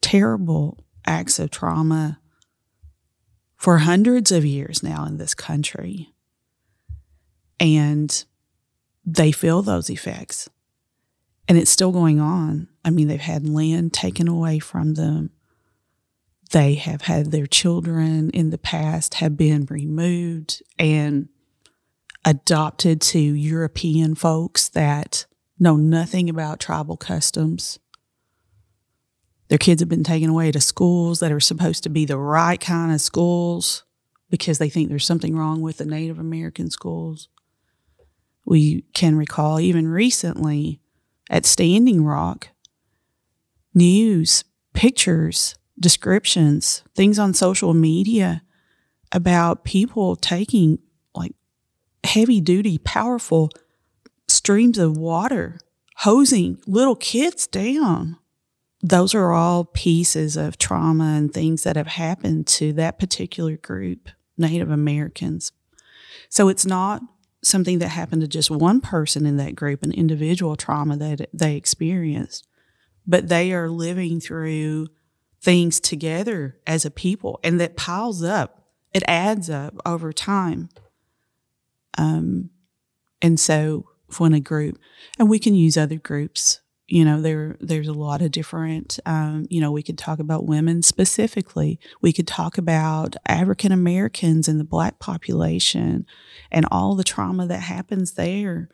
terrible 0.00 0.84
acts 1.06 1.38
of 1.38 1.50
trauma 1.50 2.20
for 3.56 3.78
hundreds 3.78 4.30
of 4.30 4.44
years 4.44 4.82
now 4.82 5.04
in 5.04 5.16
this 5.16 5.34
country. 5.34 6.12
And 7.58 8.24
they 9.04 9.32
feel 9.32 9.62
those 9.62 9.90
effects. 9.90 10.48
And 11.48 11.58
it's 11.58 11.70
still 11.70 11.90
going 11.90 12.20
on. 12.20 12.68
I 12.84 12.90
mean, 12.90 13.08
they've 13.08 13.20
had 13.20 13.48
land 13.48 13.92
taken 13.92 14.28
away 14.28 14.60
from 14.60 14.94
them. 14.94 15.30
They 16.52 16.74
have 16.74 17.02
had 17.02 17.30
their 17.30 17.46
children 17.46 18.30
in 18.30 18.50
the 18.50 18.58
past 18.58 19.14
have 19.14 19.36
been 19.36 19.66
removed 19.68 20.62
and 20.78 21.28
adopted 22.24 23.00
to 23.00 23.18
European 23.18 24.14
folks 24.14 24.68
that 24.70 25.26
know 25.58 25.76
nothing 25.76 26.28
about 26.28 26.60
tribal 26.60 26.96
customs. 26.96 27.78
Their 29.48 29.58
kids 29.58 29.80
have 29.80 29.88
been 29.88 30.04
taken 30.04 30.30
away 30.30 30.52
to 30.52 30.60
schools 30.60 31.20
that 31.20 31.32
are 31.32 31.40
supposed 31.40 31.82
to 31.82 31.88
be 31.88 32.04
the 32.04 32.18
right 32.18 32.60
kind 32.60 32.92
of 32.92 33.00
schools 33.00 33.84
because 34.30 34.58
they 34.58 34.68
think 34.68 34.88
there's 34.88 35.06
something 35.06 35.36
wrong 35.36 35.60
with 35.60 35.78
the 35.78 35.84
Native 35.84 36.18
American 36.18 36.70
schools. 36.70 37.28
We 38.44 38.82
can 38.94 39.16
recall 39.16 39.58
even 39.60 39.88
recently 39.88 40.80
at 41.28 41.44
Standing 41.44 42.04
Rock 42.04 42.48
news, 43.74 44.44
pictures, 44.72 45.56
descriptions, 45.78 46.82
things 46.94 47.18
on 47.18 47.34
social 47.34 47.74
media 47.74 48.42
about 49.12 49.64
people 49.64 50.16
taking 50.16 50.78
heavy 52.04 52.40
duty, 52.40 52.78
powerful 52.78 53.50
streams 54.28 54.78
of 54.78 54.96
water, 54.96 55.58
hosing 55.96 56.60
little 56.66 56.96
kids 56.96 57.46
down. 57.46 58.16
Those 58.82 59.14
are 59.14 59.32
all 59.32 59.64
pieces 59.64 60.36
of 60.36 60.56
trauma 60.56 61.14
and 61.16 61.32
things 61.32 61.64
that 61.64 61.76
have 61.76 61.86
happened 61.86 62.46
to 62.48 62.72
that 62.74 62.98
particular 62.98 63.56
group, 63.56 64.08
Native 64.38 64.70
Americans. 64.70 65.52
So 66.30 66.48
it's 66.48 66.64
not 66.64 67.02
something 67.42 67.78
that 67.78 67.88
happened 67.88 68.22
to 68.22 68.28
just 68.28 68.50
one 68.50 68.80
person 68.80 69.26
in 69.26 69.36
that 69.38 69.54
group, 69.54 69.82
an 69.82 69.92
individual 69.92 70.56
trauma 70.56 70.96
that 70.96 71.28
they 71.32 71.56
experienced, 71.56 72.46
but 73.06 73.28
they 73.28 73.52
are 73.52 73.68
living 73.68 74.20
through 74.20 74.88
things 75.42 75.80
together 75.80 76.58
as 76.66 76.84
a 76.84 76.90
people 76.90 77.40
and 77.42 77.60
that 77.60 77.76
piles 77.76 78.22
up. 78.22 78.68
It 78.92 79.02
adds 79.06 79.48
up 79.48 79.74
over 79.86 80.12
time. 80.12 80.68
Um, 81.98 82.50
and 83.22 83.38
so 83.38 83.86
when 84.18 84.34
a 84.34 84.40
group, 84.40 84.78
and 85.18 85.28
we 85.28 85.38
can 85.38 85.54
use 85.54 85.76
other 85.76 85.96
groups 85.96 86.60
you 86.90 87.04
know 87.04 87.22
there 87.22 87.56
there's 87.60 87.88
a 87.88 87.92
lot 87.92 88.20
of 88.20 88.32
different 88.32 88.98
um, 89.06 89.46
you 89.48 89.60
know 89.60 89.70
we 89.70 89.82
could 89.82 89.96
talk 89.96 90.18
about 90.18 90.46
women 90.46 90.82
specifically. 90.82 91.78
We 92.02 92.12
could 92.12 92.26
talk 92.26 92.58
about 92.58 93.16
african 93.26 93.72
americans 93.72 94.48
and 94.48 94.58
the 94.58 94.64
black 94.64 94.98
population 94.98 96.04
and 96.50 96.66
all 96.70 96.96
the 96.96 97.04
trauma 97.04 97.46
that 97.46 97.60
happens 97.60 98.12
there. 98.12 98.68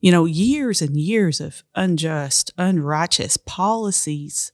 You 0.00 0.12
know 0.12 0.26
years 0.26 0.82
and 0.82 0.96
years 0.96 1.40
of 1.40 1.64
unjust 1.74 2.52
unrighteous 2.58 3.38
policies 3.38 4.52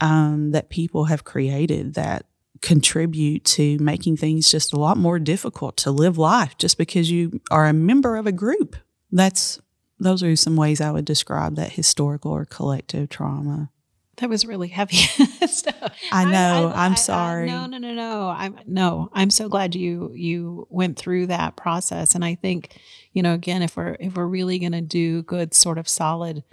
um, 0.00 0.52
that 0.52 0.70
people 0.70 1.06
have 1.06 1.24
created 1.24 1.94
that 1.94 2.26
contribute 2.62 3.44
to 3.44 3.76
making 3.78 4.16
things 4.16 4.50
just 4.50 4.72
a 4.72 4.78
lot 4.78 4.96
more 4.96 5.18
difficult 5.18 5.76
to 5.76 5.90
live 5.90 6.16
life 6.16 6.56
just 6.56 6.78
because 6.78 7.10
you 7.10 7.40
are 7.50 7.66
a 7.66 7.72
member 7.72 8.16
of 8.16 8.26
a 8.26 8.32
group 8.32 8.76
that's 9.12 9.60
those 10.02 10.22
are 10.22 10.34
some 10.34 10.56
ways 10.56 10.80
I 10.80 10.90
would 10.90 11.04
describe 11.04 11.56
that 11.56 11.72
historical 11.72 12.32
or 12.32 12.44
collective 12.44 13.08
trauma. 13.08 13.70
That 14.16 14.28
was 14.28 14.44
really 14.44 14.68
heavy. 14.68 14.98
I 16.12 16.24
know. 16.24 16.72
I, 16.74 16.86
am 16.86 16.96
sorry. 16.96 17.44
I, 17.44 17.46
no, 17.46 17.66
no, 17.66 17.78
no, 17.78 17.94
no. 17.94 18.28
I'm 18.28 18.58
no. 18.66 19.10
I'm 19.12 19.30
so 19.30 19.48
glad 19.48 19.74
you 19.74 20.12
you 20.14 20.66
went 20.70 20.98
through 20.98 21.28
that 21.28 21.56
process. 21.56 22.14
And 22.14 22.24
I 22.24 22.34
think, 22.34 22.78
you 23.12 23.22
know, 23.22 23.32
again, 23.32 23.62
if 23.62 23.76
we're 23.76 23.96
if 23.98 24.14
we're 24.14 24.26
really 24.26 24.58
going 24.58 24.72
to 24.72 24.80
do 24.80 25.22
good, 25.22 25.54
sort 25.54 25.78
of 25.78 25.88
solid, 25.88 26.44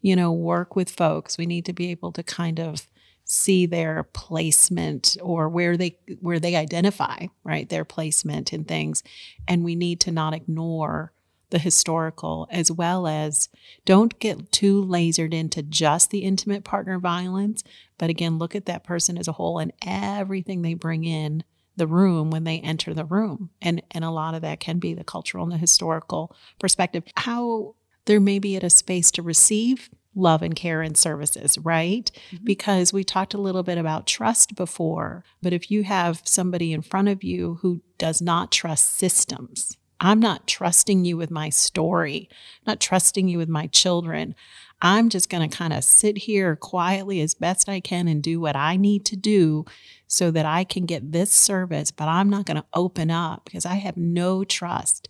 you 0.00 0.14
know, 0.14 0.32
work 0.32 0.76
with 0.76 0.90
folks, 0.90 1.36
we 1.36 1.46
need 1.46 1.64
to 1.64 1.72
be 1.72 1.90
able 1.90 2.12
to 2.12 2.22
kind 2.22 2.60
of 2.60 2.86
see 3.28 3.66
their 3.66 4.02
placement 4.14 5.16
or 5.22 5.48
where 5.48 5.76
they 5.76 5.96
where 6.20 6.40
they 6.40 6.56
identify 6.56 7.26
right 7.44 7.68
their 7.68 7.84
placement 7.84 8.52
in 8.52 8.64
things, 8.64 9.02
and 9.46 9.62
we 9.62 9.76
need 9.76 10.00
to 10.00 10.10
not 10.10 10.34
ignore 10.34 11.12
the 11.50 11.58
historical, 11.58 12.46
as 12.50 12.70
well 12.70 13.06
as 13.06 13.48
don't 13.84 14.18
get 14.18 14.50
too 14.50 14.84
lasered 14.84 15.32
into 15.32 15.62
just 15.62 16.10
the 16.10 16.20
intimate 16.20 16.64
partner 16.64 16.98
violence, 16.98 17.62
but 17.96 18.10
again, 18.10 18.38
look 18.38 18.54
at 18.54 18.66
that 18.66 18.84
person 18.84 19.16
as 19.16 19.28
a 19.28 19.32
whole 19.32 19.58
and 19.58 19.72
everything 19.86 20.62
they 20.62 20.74
bring 20.74 21.04
in 21.04 21.42
the 21.76 21.86
room 21.86 22.30
when 22.30 22.44
they 22.44 22.58
enter 22.60 22.92
the 22.92 23.04
room. 23.04 23.50
And 23.62 23.82
and 23.90 24.04
a 24.04 24.10
lot 24.10 24.34
of 24.34 24.42
that 24.42 24.60
can 24.60 24.78
be 24.78 24.94
the 24.94 25.04
cultural 25.04 25.44
and 25.44 25.52
the 25.52 25.58
historical 25.58 26.34
perspective. 26.58 27.04
How 27.16 27.74
there 28.06 28.20
may 28.20 28.38
be 28.38 28.56
at 28.56 28.64
a 28.64 28.70
space 28.70 29.10
to 29.12 29.22
receive 29.22 29.90
love 30.18 30.42
and 30.42 30.54
care 30.54 30.82
and 30.82 30.96
services, 30.96 31.56
right? 31.58 32.10
Mm-hmm. 32.30 32.44
Because 32.44 32.92
we 32.92 33.04
talked 33.04 33.34
a 33.34 33.40
little 33.40 33.62
bit 33.62 33.78
about 33.78 34.06
trust 34.06 34.54
before, 34.54 35.24
but 35.42 35.52
if 35.52 35.70
you 35.70 35.84
have 35.84 36.22
somebody 36.24 36.72
in 36.72 36.82
front 36.82 37.08
of 37.08 37.24
you 37.24 37.58
who 37.62 37.80
does 37.96 38.20
not 38.20 38.52
trust 38.52 38.96
systems, 38.96 39.76
I'm 40.00 40.20
not 40.20 40.46
trusting 40.46 41.04
you 41.04 41.16
with 41.16 41.30
my 41.30 41.48
story, 41.48 42.28
I'm 42.30 42.72
not 42.72 42.80
trusting 42.80 43.28
you 43.28 43.38
with 43.38 43.48
my 43.48 43.66
children. 43.66 44.34
I'm 44.80 45.08
just 45.08 45.28
going 45.28 45.48
to 45.48 45.56
kind 45.56 45.72
of 45.72 45.82
sit 45.82 46.18
here 46.18 46.54
quietly 46.54 47.20
as 47.20 47.34
best 47.34 47.68
I 47.68 47.80
can 47.80 48.06
and 48.06 48.22
do 48.22 48.38
what 48.38 48.54
I 48.54 48.76
need 48.76 49.04
to 49.06 49.16
do 49.16 49.64
so 50.06 50.30
that 50.30 50.46
I 50.46 50.62
can 50.62 50.86
get 50.86 51.10
this 51.10 51.32
service, 51.32 51.90
but 51.90 52.06
I'm 52.06 52.30
not 52.30 52.46
going 52.46 52.58
to 52.58 52.64
open 52.72 53.10
up 53.10 53.44
because 53.44 53.66
I 53.66 53.74
have 53.74 53.96
no 53.96 54.44
trust. 54.44 55.08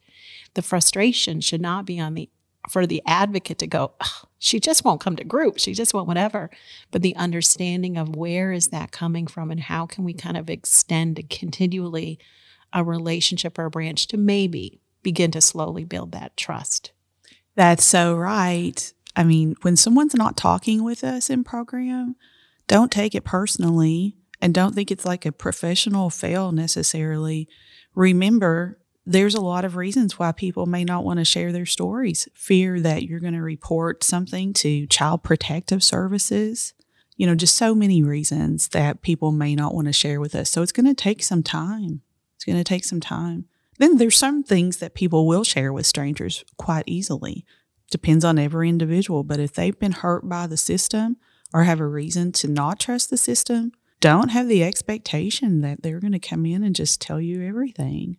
The 0.54 0.62
frustration 0.62 1.42
should 1.42 1.61
not 1.61 1.84
be 1.84 2.00
on 2.00 2.14
the 2.14 2.30
for 2.69 2.87
the 2.87 3.03
advocate 3.07 3.59
to 3.59 3.66
go, 3.66 3.93
she 4.39 4.61
just 4.61 4.85
won't 4.85 5.01
come 5.01 5.16
to 5.16 5.25
group. 5.25 5.59
She 5.59 5.75
just 5.75 5.95
won't 5.95 6.09
whatever. 6.09 6.51
But 6.91 7.03
the 7.03 7.16
understanding 7.16 7.97
of 7.97 8.16
where 8.16 8.53
is 8.53 8.69
that 8.69 8.93
coming 8.93 9.27
from 9.27 9.51
and 9.51 9.61
how 9.61 9.87
can 9.87 10.05
we 10.05 10.14
kind 10.14 10.37
of 10.37 10.51
extend 10.51 11.29
continually 11.31 12.19
a 12.73 12.85
relationship 12.85 13.59
or 13.59 13.66
a 13.66 13.71
branch 13.71 14.07
to 14.09 14.16
maybe 14.16 14.81
begin 15.03 15.31
to 15.33 15.41
slowly 15.41 15.85
build 15.85 16.12
that 16.12 16.37
trust. 16.37 16.93
That's 17.55 17.85
so 17.85 18.14
right. 18.14 18.93
I 19.16 19.25
mean, 19.25 19.57
when 19.62 19.77
someone's 19.77 20.14
not 20.14 20.37
talking 20.37 20.85
with 20.85 21.03
us 21.03 21.31
in 21.31 21.45
program, 21.45 22.16
don't 22.66 22.93
take 22.93 23.14
it 23.14 23.25
personally 23.25 24.16
and 24.41 24.55
don't 24.55 24.75
think 24.75 24.91
it's 24.91 25.05
like 25.05 25.27
a 25.27 25.33
professional 25.33 26.11
fail 26.11 26.53
necessarily. 26.53 27.49
Remember, 27.95 28.78
there's 29.09 29.34
a 29.34 29.40
lot 29.40 29.64
of 29.64 29.74
reasons 29.74 30.18
why 30.18 30.32
people 30.32 30.66
may 30.66 30.84
not 30.84 31.02
want 31.02 31.18
to 31.18 31.24
share 31.24 31.50
their 31.50 31.64
stories. 31.64 32.28
Fear 32.34 32.80
that 32.80 33.04
you're 33.04 33.20
going 33.20 33.32
to 33.32 33.40
report 33.40 34.04
something 34.04 34.52
to 34.52 34.86
child 34.86 35.22
protective 35.22 35.82
services. 35.82 36.74
You 37.16 37.26
know, 37.26 37.34
just 37.34 37.56
so 37.56 37.74
many 37.74 38.02
reasons 38.02 38.68
that 38.68 39.00
people 39.00 39.32
may 39.32 39.54
not 39.54 39.74
want 39.74 39.86
to 39.86 39.94
share 39.94 40.20
with 40.20 40.34
us. 40.34 40.50
So 40.50 40.61
it's 40.61 40.72
going 40.72 40.86
to 40.86 40.94
take 40.94 41.22
some 41.22 41.42
time. 41.42 42.02
It's 42.36 42.44
going 42.44 42.59
to 42.59 42.64
take 42.64 42.84
some 42.84 43.00
time. 43.00 43.46
Then 43.78 43.96
there's 43.96 44.16
some 44.16 44.42
things 44.42 44.76
that 44.76 44.94
people 44.94 45.26
will 45.26 45.42
share 45.42 45.72
with 45.72 45.86
strangers 45.86 46.44
quite 46.59 46.84
easily. 46.86 47.46
Depends 47.90 48.26
on 48.26 48.38
every 48.38 48.68
individual, 48.68 49.24
but 49.24 49.40
if 49.40 49.54
they've 49.54 49.78
been 49.78 49.92
hurt 49.92 50.28
by 50.28 50.46
the 50.46 50.59
system 50.59 51.16
or 51.54 51.64
have 51.64 51.80
a 51.80 51.86
reason 51.86 52.30
to 52.32 52.46
not 52.46 52.78
trust 52.78 53.09
the 53.09 53.16
system, 53.16 53.72
don't 54.00 54.32
have 54.32 54.48
the 54.48 54.62
expectation 54.62 55.62
that 55.62 55.82
they're 55.82 55.98
going 55.98 56.12
to 56.12 56.18
come 56.18 56.44
in 56.44 56.62
and 56.62 56.76
just 56.76 57.00
tell 57.00 57.22
you 57.22 57.42
everything. 57.42 58.18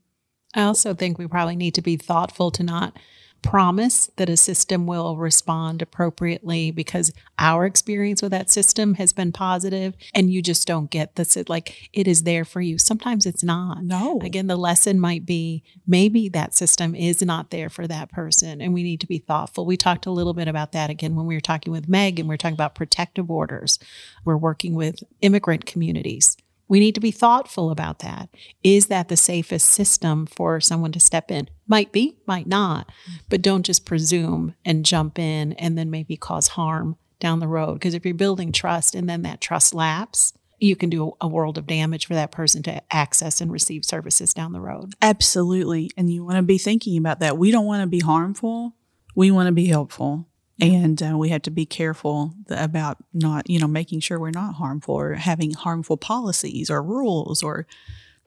I 0.55 0.63
also 0.63 0.93
think 0.93 1.17
we 1.17 1.27
probably 1.27 1.55
need 1.55 1.75
to 1.75 1.81
be 1.81 1.97
thoughtful 1.97 2.51
to 2.51 2.63
not 2.63 2.97
promise 3.41 4.09
that 4.17 4.29
a 4.29 4.37
system 4.37 4.85
will 4.85 5.15
respond 5.17 5.81
appropriately 5.81 6.71
because 6.71 7.11
our 7.37 7.65
experience 7.65 8.21
with 8.21 8.31
that 8.31 8.49
system 8.49 8.95
has 8.95 9.13
been 9.13 9.31
positive 9.31 9.95
and 10.13 10.31
you 10.31 10.41
just 10.41 10.67
don't 10.67 10.89
get 10.89 11.15
this 11.15 11.37
like 11.47 11.89
it 11.93 12.07
is 12.07 12.23
there 12.23 12.43
for 12.43 12.61
you. 12.61 12.77
Sometimes 12.77 13.25
it's 13.25 13.43
not. 13.43 13.83
No. 13.83 14.19
Again 14.21 14.47
the 14.47 14.57
lesson 14.57 14.99
might 14.99 15.25
be 15.25 15.63
maybe 15.87 16.29
that 16.29 16.53
system 16.53 16.95
is 16.95 17.21
not 17.21 17.49
there 17.49 17.69
for 17.69 17.87
that 17.87 18.11
person 18.11 18.61
and 18.61 18.73
we 18.73 18.83
need 18.83 18.99
to 19.01 19.07
be 19.07 19.19
thoughtful. 19.19 19.65
We 19.65 19.77
talked 19.77 20.05
a 20.05 20.11
little 20.11 20.33
bit 20.33 20.47
about 20.47 20.73
that 20.73 20.89
again 20.89 21.15
when 21.15 21.25
we 21.25 21.35
were 21.35 21.41
talking 21.41 21.71
with 21.71 21.87
meg 21.87 22.19
and 22.19 22.27
we're 22.27 22.37
talking 22.37 22.53
about 22.53 22.75
protective 22.75 23.31
orders. 23.31 23.79
We're 24.25 24.37
working 24.37 24.75
with 24.75 25.01
immigrant 25.21 25.65
communities 25.65 26.35
we 26.69 26.79
need 26.79 26.95
to 26.95 27.01
be 27.01 27.11
thoughtful 27.11 27.71
about 27.71 27.99
that. 27.99 28.29
Is 28.63 28.87
that 28.87 29.09
the 29.09 29.17
safest 29.17 29.67
system 29.67 30.25
for 30.27 30.61
someone 30.61 30.93
to 30.93 30.99
step 30.99 31.31
in? 31.31 31.49
Might 31.67 31.91
be, 31.91 32.19
might 32.25 32.47
not, 32.47 32.89
but 33.27 33.41
don't 33.41 33.65
just 33.65 33.85
presume 33.85 34.53
and 34.63 34.85
jump 34.85 35.19
in 35.19 35.53
and 35.53 35.77
then 35.77 35.89
maybe 35.89 36.15
cause 36.15 36.49
harm 36.49 36.95
down 37.19 37.39
the 37.39 37.47
road. 37.47 37.73
Because 37.73 37.95
if 37.95 38.05
you're 38.05 38.13
building 38.13 38.51
trust 38.51 38.95
and 38.95 39.09
then 39.09 39.23
that 39.23 39.41
trust 39.41 39.73
lapse, 39.73 40.33
you 40.59 40.75
can 40.75 40.89
do 40.89 41.13
a 41.19 41.27
world 41.27 41.57
of 41.57 41.65
damage 41.65 42.05
for 42.05 42.13
that 42.13 42.31
person 42.31 42.61
to 42.63 42.81
access 42.93 43.41
and 43.41 43.51
receive 43.51 43.83
services 43.83 44.33
down 44.33 44.51
the 44.53 44.61
road. 44.61 44.93
Absolutely. 45.01 45.89
And 45.97 46.11
you 46.11 46.23
want 46.23 46.37
to 46.37 46.43
be 46.43 46.57
thinking 46.57 46.97
about 46.97 47.19
that. 47.19 47.37
We 47.37 47.51
don't 47.51 47.65
want 47.65 47.81
to 47.81 47.87
be 47.87 47.99
harmful, 47.99 48.75
we 49.15 49.31
want 49.31 49.47
to 49.47 49.53
be 49.53 49.67
helpful. 49.67 50.28
And 50.61 51.01
uh, 51.01 51.17
we 51.17 51.29
have 51.29 51.43
to 51.43 51.51
be 51.51 51.65
careful 51.65 52.33
about 52.49 52.97
not, 53.13 53.49
you 53.49 53.59
know, 53.59 53.67
making 53.67 54.01
sure 54.01 54.19
we're 54.19 54.31
not 54.31 54.55
harmful 54.55 54.95
or 54.95 55.13
having 55.13 55.53
harmful 55.53 55.97
policies 55.97 56.69
or 56.69 56.83
rules 56.83 57.41
or 57.41 57.65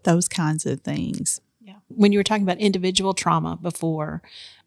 those 0.05 0.28
kinds 0.28 0.64
of 0.64 0.80
things. 0.80 1.41
Yeah. 1.61 1.76
When 1.89 2.12
you 2.12 2.18
were 2.18 2.24
talking 2.24 2.43
about 2.43 2.59
individual 2.59 3.14
trauma 3.14 3.59
before, 3.61 4.22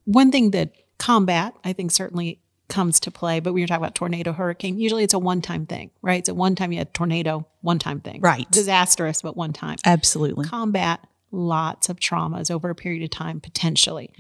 one 0.05 0.32
thing 0.32 0.51
that 0.51 0.74
combat, 0.97 1.55
I 1.63 1.74
think, 1.74 1.91
certainly 1.91 2.39
comes 2.68 2.99
to 3.01 3.11
play, 3.11 3.39
but 3.39 3.53
we 3.53 3.61
were 3.61 3.68
talking 3.68 3.84
about 3.84 3.95
tornado, 3.95 4.32
hurricane. 4.32 4.80
Usually 4.80 5.03
it's 5.03 5.13
a 5.13 5.20
one 5.20 5.41
time 5.41 5.66
thing, 5.66 5.91
right? 6.01 6.20
It's 6.20 6.30
a 6.30 6.34
one 6.34 6.55
time 6.55 6.72
you 6.72 6.80
had 6.80 6.93
tornado, 6.93 7.47
one 7.61 7.80
time 7.80 7.99
thing. 7.99 8.22
Right. 8.22 8.49
Disastrous, 8.51 9.22
but 9.22 9.36
one 9.36 9.53
time. 9.53 9.78
Absolutely. 9.86 10.45
Combat, 10.45 10.99
lots 11.32 11.89
of 11.89 11.99
traumas 11.99 12.49
over 12.49 12.70
a 12.70 12.76
period 12.76 13.03
of 13.03 13.09
time, 13.09 13.39
potentially. 13.39 14.11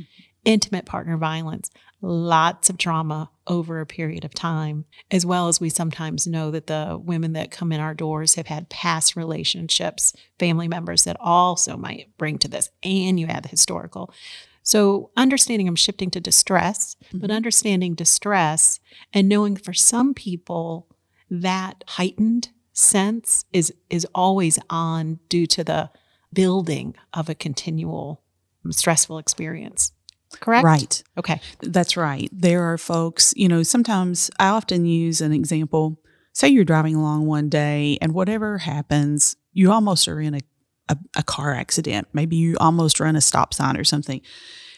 Intimate 0.43 0.85
partner 0.85 1.17
violence, 1.17 1.71
lots 2.05 2.69
of 2.69 2.77
trauma 2.77 3.29
over 3.47 3.79
a 3.79 3.85
period 3.85 4.23
of 4.23 4.33
time, 4.33 4.85
as 5.11 5.25
well 5.25 5.47
as 5.47 5.59
we 5.59 5.69
sometimes 5.69 6.27
know 6.27 6.51
that 6.51 6.67
the 6.67 6.99
women 7.01 7.33
that 7.33 7.51
come 7.51 7.71
in 7.71 7.79
our 7.79 7.93
doors 7.93 8.35
have 8.35 8.47
had 8.47 8.69
past 8.69 9.15
relationships, 9.15 10.13
family 10.39 10.67
members 10.67 11.03
that 11.03 11.17
also 11.19 11.75
might 11.75 12.15
bring 12.17 12.37
to 12.37 12.47
this, 12.47 12.69
and 12.83 13.19
you 13.19 13.27
add 13.27 13.43
the 13.43 13.49
historical. 13.49 14.13
So, 14.61 15.11
understanding 15.15 15.67
I'm 15.67 15.75
shifting 15.75 16.09
to 16.11 16.19
distress, 16.19 16.95
mm-hmm. 17.05 17.19
but 17.19 17.31
understanding 17.31 17.93
distress 17.93 18.79
and 19.13 19.29
knowing 19.29 19.55
for 19.55 19.73
some 19.73 20.13
people 20.13 20.87
that 21.29 21.83
heightened 21.87 22.49
sense 22.73 23.45
is 23.53 23.73
is 23.89 24.07
always 24.13 24.59
on 24.69 25.19
due 25.29 25.47
to 25.47 25.63
the 25.63 25.89
building 26.33 26.95
of 27.13 27.29
a 27.29 27.35
continual 27.35 28.21
stressful 28.69 29.17
experience. 29.17 29.91
Correct? 30.39 30.63
Right. 30.63 31.03
Okay. 31.17 31.41
That's 31.61 31.97
right. 31.97 32.29
There 32.31 32.63
are 32.63 32.77
folks, 32.77 33.33
you 33.35 33.47
know, 33.47 33.63
sometimes 33.63 34.29
I 34.39 34.47
often 34.47 34.85
use 34.85 35.21
an 35.21 35.31
example. 35.31 35.99
Say 36.33 36.49
you're 36.49 36.65
driving 36.65 36.95
along 36.95 37.25
one 37.27 37.49
day 37.49 37.97
and 38.01 38.13
whatever 38.13 38.57
happens, 38.57 39.35
you 39.53 39.71
almost 39.71 40.07
are 40.07 40.19
in 40.19 40.35
a 40.35 40.41
a, 40.89 40.97
a 41.17 41.23
car 41.23 41.53
accident. 41.53 42.07
Maybe 42.13 42.35
you 42.35 42.57
almost 42.59 42.99
run 42.99 43.15
a 43.15 43.21
stop 43.21 43.53
sign 43.53 43.77
or 43.77 43.83
something. 43.83 44.21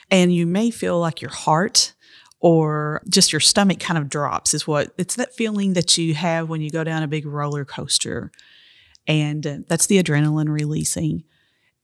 And 0.09 0.33
you 0.33 0.45
may 0.45 0.71
feel 0.71 0.99
like 0.99 1.21
your 1.21 1.31
heart 1.31 1.93
or 2.39 3.01
just 3.09 3.33
your 3.33 3.39
stomach 3.39 3.79
kind 3.79 3.97
of 3.97 4.09
drops 4.09 4.53
is 4.53 4.67
what 4.67 4.93
it's 4.97 5.15
that 5.15 5.33
feeling 5.35 5.73
that 5.73 5.97
you 5.97 6.13
have 6.13 6.49
when 6.49 6.61
you 6.61 6.69
go 6.69 6.83
down 6.83 7.03
a 7.03 7.07
big 7.07 7.25
roller 7.25 7.65
coaster. 7.65 8.31
And 9.07 9.45
uh, 9.45 9.57
that's 9.67 9.87
the 9.87 10.01
adrenaline 10.01 10.49
releasing. 10.49 11.23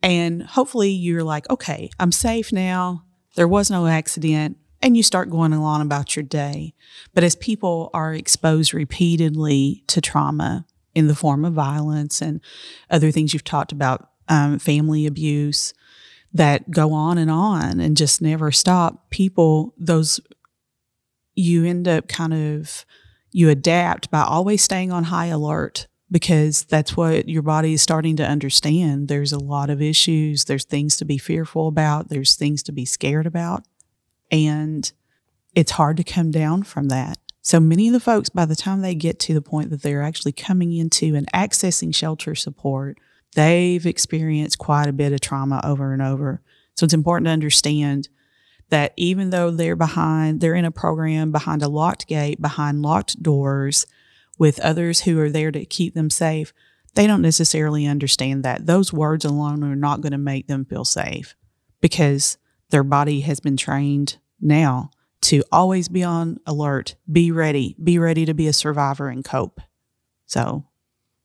And 0.02 0.44
hopefully 0.44 0.92
you're 0.92 1.24
like, 1.24 1.50
okay, 1.50 1.90
I'm 2.00 2.12
safe 2.12 2.52
now. 2.52 3.06
There 3.36 3.48
was 3.48 3.70
no 3.70 3.88
accident. 3.88 4.58
And 4.82 4.98
you 4.98 5.04
start 5.04 5.30
going 5.30 5.54
along 5.54 5.82
about 5.82 6.16
your 6.16 6.24
day. 6.24 6.74
But 7.14 7.24
as 7.24 7.36
people 7.36 7.90
are 7.94 8.14
exposed 8.14 8.74
repeatedly 8.74 9.84
to 9.88 10.02
trauma 10.02 10.66
in 10.94 11.08
the 11.08 11.16
form 11.16 11.46
of 11.46 11.54
violence 11.54 12.22
and 12.22 12.42
other 12.90 13.10
things 13.10 13.34
you've 13.34 13.46
talked 13.46 13.72
about 13.72 14.10
um, 14.28 14.60
family 14.60 15.06
abuse 15.06 15.74
that 16.34 16.70
go 16.70 16.92
on 16.92 17.18
and 17.18 17.32
on 17.32 17.80
and 17.80 17.96
just 17.96 18.22
never 18.22 18.52
stop. 18.52 19.10
People, 19.10 19.74
those, 19.78 20.20
you 21.34 21.66
end 21.66 21.88
up 21.88 22.10
kind 22.10 22.34
of, 22.34 22.86
you 23.32 23.50
adapt 23.50 24.12
by 24.12 24.22
always 24.22 24.62
staying 24.62 24.92
on 24.92 25.06
high 25.06 25.28
alert 25.28 25.88
because 26.14 26.64
that's 26.66 26.96
what 26.96 27.28
your 27.28 27.42
body 27.42 27.74
is 27.74 27.82
starting 27.82 28.16
to 28.18 28.24
understand. 28.24 29.08
There's 29.08 29.34
a 29.34 29.40
lot 29.40 29.72
of 29.72 29.82
issues, 29.82 30.46
there's 30.46 30.64
things 30.64 30.96
to 30.98 31.06
be 31.06 31.18
fearful 31.18 31.68
about, 31.68 32.10
there's 32.10 32.36
things 32.36 32.62
to 32.64 32.72
be 32.72 32.86
scared 32.86 33.26
about. 33.26 33.66
And 34.32 34.90
it's 35.56 35.72
hard 35.72 35.98
to 35.98 36.04
come 36.04 36.30
down 36.30 36.64
from 36.64 36.90
that. 36.90 37.18
So 37.42 37.60
many 37.60 37.88
of 37.88 37.94
the 37.94 38.00
folks, 38.00 38.30
by 38.30 38.46
the 38.46 38.56
time 38.56 38.82
they 38.82 38.94
get 38.94 39.20
to 39.22 39.34
the 39.34 39.42
point 39.42 39.72
that 39.72 39.82
they're 39.82 40.04
actually 40.04 40.34
coming 40.34 40.72
into 40.72 41.16
and 41.16 41.30
accessing 41.34 41.94
shelter 41.94 42.36
support, 42.36 43.00
they've 43.34 43.86
experienced 43.86 44.60
quite 44.60 44.88
a 44.88 44.94
bit 44.94 45.14
of 45.14 45.20
trauma 45.20 45.62
over 45.64 45.94
and 45.94 46.02
over. 46.02 46.44
So 46.76 46.84
it's 46.84 46.94
important 46.94 47.26
to 47.26 47.32
understand 47.32 48.08
that 48.70 48.94
even 48.98 49.32
though 49.32 49.50
they're 49.50 49.76
behind, 49.76 50.42
they're 50.42 50.54
in 50.54 50.64
a 50.64 50.72
program 50.72 51.32
behind 51.32 51.64
a 51.64 51.68
locked 51.68 52.06
gate, 52.06 52.40
behind 52.40 52.84
locked 52.84 53.22
doors 53.22 53.88
with 54.44 54.60
others 54.60 55.04
who 55.04 55.18
are 55.22 55.30
there 55.30 55.54
to 55.54 55.64
keep 55.64 55.94
them 55.94 56.10
safe, 56.10 56.52
they 56.96 57.08
don't 57.08 57.22
necessarily 57.22 57.88
understand 57.88 58.44
that. 58.44 58.66
Those 58.66 58.92
words 58.92 59.24
alone 59.24 59.64
are 59.64 59.74
not 59.74 60.02
going 60.02 60.12
to 60.12 60.18
make 60.18 60.48
them 60.48 60.66
feel 60.66 60.84
safe 60.84 61.34
because 61.80 62.38
their 62.70 62.84
body 62.84 63.22
has 63.22 63.40
been 63.40 63.56
trained 63.56 64.18
now 64.42 64.92
to 65.22 65.46
always 65.50 65.88
be 65.88 66.04
on 66.04 66.42
alert, 66.46 66.96
be 67.10 67.32
ready, 67.32 67.78
be 67.82 67.98
ready 67.98 68.26
to 68.26 68.34
be 68.34 68.48
a 68.48 68.52
survivor 68.52 69.08
and 69.08 69.24
cope. 69.24 69.62
So 70.26 70.66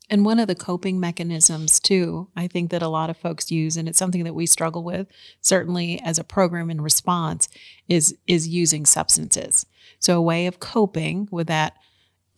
and 0.09 0.25
one 0.25 0.39
of 0.39 0.47
the 0.47 0.55
coping 0.55 1.01
mechanisms, 1.01 1.81
too, 1.81 2.29
I 2.37 2.47
think 2.47 2.71
that 2.71 2.83
a 2.83 2.89
lot 2.89 3.11
of 3.11 3.17
folks 3.17 3.51
use, 3.51 3.77
and 3.77 3.89
it's 3.89 3.99
something 3.99 4.23
that 4.23 4.33
we 4.33 4.47
struggle 4.47 4.85
with, 4.85 5.09
certainly 5.41 6.01
as 6.05 6.21
a 6.21 6.25
program 6.25 6.71
in 6.71 6.81
response, 6.81 7.49
is 7.89 8.17
is 8.29 8.47
using 8.47 8.87
substances. 8.87 9.67
So 9.99 10.17
a 10.17 10.23
way 10.23 10.47
of 10.47 10.61
coping 10.61 11.27
with 11.33 11.49
that 11.49 11.75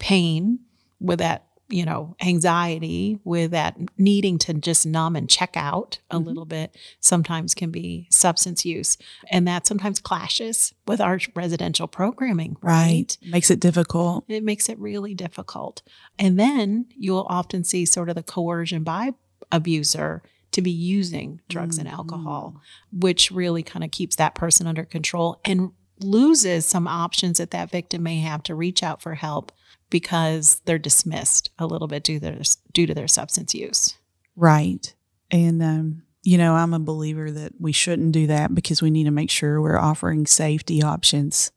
pain, 0.00 0.60
with 1.00 1.18
that 1.18 1.46
you 1.70 1.84
know, 1.84 2.16
anxiety 2.20 3.18
with 3.24 3.52
that 3.52 3.76
needing 3.96 4.38
to 4.38 4.52
just 4.54 4.84
numb 4.84 5.14
and 5.14 5.30
check 5.30 5.56
out 5.56 6.00
a 6.10 6.16
mm-hmm. 6.16 6.26
little 6.26 6.44
bit 6.44 6.76
sometimes 6.98 7.54
can 7.54 7.70
be 7.70 8.08
substance 8.10 8.64
use. 8.64 8.98
And 9.30 9.46
that 9.46 9.66
sometimes 9.66 10.00
clashes 10.00 10.74
with 10.86 11.00
our 11.00 11.20
residential 11.34 11.86
programming, 11.86 12.56
right? 12.60 13.16
right? 13.22 13.30
Makes 13.30 13.50
it 13.50 13.60
difficult. 13.60 14.24
It 14.28 14.42
makes 14.42 14.68
it 14.68 14.78
really 14.78 15.14
difficult. 15.14 15.82
And 16.18 16.38
then 16.38 16.86
you'll 16.96 17.26
often 17.28 17.62
see 17.64 17.86
sort 17.86 18.08
of 18.08 18.16
the 18.16 18.22
coercion 18.22 18.82
by 18.82 19.14
abuser 19.52 20.22
to 20.52 20.62
be 20.62 20.72
using 20.72 21.40
drugs 21.48 21.78
mm-hmm. 21.78 21.86
and 21.86 21.94
alcohol, 21.94 22.60
which 22.92 23.30
really 23.30 23.62
kind 23.62 23.84
of 23.84 23.92
keeps 23.92 24.16
that 24.16 24.34
person 24.34 24.66
under 24.66 24.84
control 24.84 25.40
and 25.44 25.70
loses 26.00 26.66
some 26.66 26.88
options 26.88 27.38
that 27.38 27.52
that 27.52 27.70
victim 27.70 28.02
may 28.02 28.18
have 28.18 28.42
to 28.42 28.54
reach 28.54 28.82
out 28.82 29.00
for 29.00 29.14
help 29.14 29.52
because 29.90 30.60
they're 30.64 30.78
dismissed 30.78 31.50
a 31.58 31.66
little 31.66 31.88
bit 31.88 32.04
due 32.04 32.14
to 32.14 32.20
their, 32.20 32.40
due 32.72 32.86
to 32.86 32.94
their 32.94 33.08
substance 33.08 33.54
use. 33.54 33.96
Right. 34.36 34.94
And, 35.30 35.62
um, 35.62 36.02
you 36.22 36.38
know, 36.38 36.54
I'm 36.54 36.74
a 36.74 36.78
believer 36.78 37.30
that 37.30 37.54
we 37.60 37.72
shouldn't 37.72 38.12
do 38.12 38.26
that 38.28 38.54
because 38.54 38.82
we 38.82 38.90
need 38.90 39.04
to 39.04 39.10
make 39.10 39.30
sure 39.30 39.60
we're 39.60 39.78
offering 39.78 40.26
safety 40.26 40.82
options, 40.82 41.50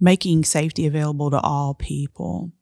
making 0.00 0.44
safety 0.44 0.86
available 0.86 1.30
to 1.30 1.40
all 1.40 1.74
people. 1.74 2.52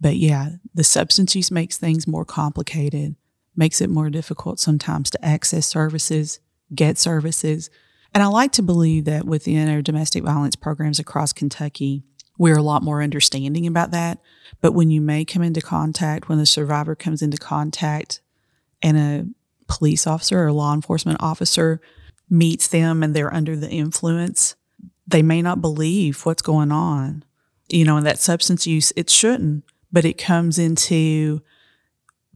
But 0.00 0.16
yeah, 0.16 0.50
the 0.74 0.84
substance 0.84 1.34
use 1.34 1.50
makes 1.50 1.76
things 1.76 2.06
more 2.06 2.24
complicated, 2.24 3.16
makes 3.56 3.80
it 3.80 3.90
more 3.90 4.10
difficult 4.10 4.60
sometimes 4.60 5.10
to 5.10 5.24
access 5.24 5.66
services, 5.66 6.40
get 6.74 6.98
services. 6.98 7.70
And 8.14 8.22
I 8.22 8.26
like 8.26 8.52
to 8.52 8.62
believe 8.62 9.06
that 9.06 9.24
within 9.24 9.68
our 9.68 9.82
domestic 9.82 10.24
violence 10.24 10.56
programs 10.56 10.98
across 10.98 11.32
Kentucky, 11.32 12.04
we're 12.38 12.56
a 12.56 12.62
lot 12.62 12.82
more 12.82 13.02
understanding 13.02 13.66
about 13.66 13.90
that. 13.92 14.18
But 14.60 14.72
when 14.72 14.90
you 14.90 15.00
may 15.00 15.24
come 15.24 15.42
into 15.42 15.60
contact, 15.60 16.28
when 16.28 16.38
the 16.38 16.46
survivor 16.46 16.94
comes 16.94 17.22
into 17.22 17.36
contact 17.36 18.20
and 18.82 18.96
a 18.96 19.72
police 19.72 20.06
officer 20.06 20.44
or 20.44 20.52
law 20.52 20.74
enforcement 20.74 21.18
officer 21.20 21.80
meets 22.28 22.68
them 22.68 23.02
and 23.02 23.14
they're 23.14 23.32
under 23.32 23.56
the 23.56 23.70
influence, 23.70 24.56
they 25.06 25.22
may 25.22 25.42
not 25.42 25.60
believe 25.60 26.24
what's 26.24 26.42
going 26.42 26.72
on. 26.72 27.24
You 27.68 27.84
know, 27.84 27.96
and 27.96 28.06
that 28.06 28.18
substance 28.18 28.66
use, 28.66 28.92
it 28.96 29.10
shouldn't, 29.10 29.64
but 29.90 30.04
it 30.04 30.18
comes 30.18 30.58
into 30.58 31.42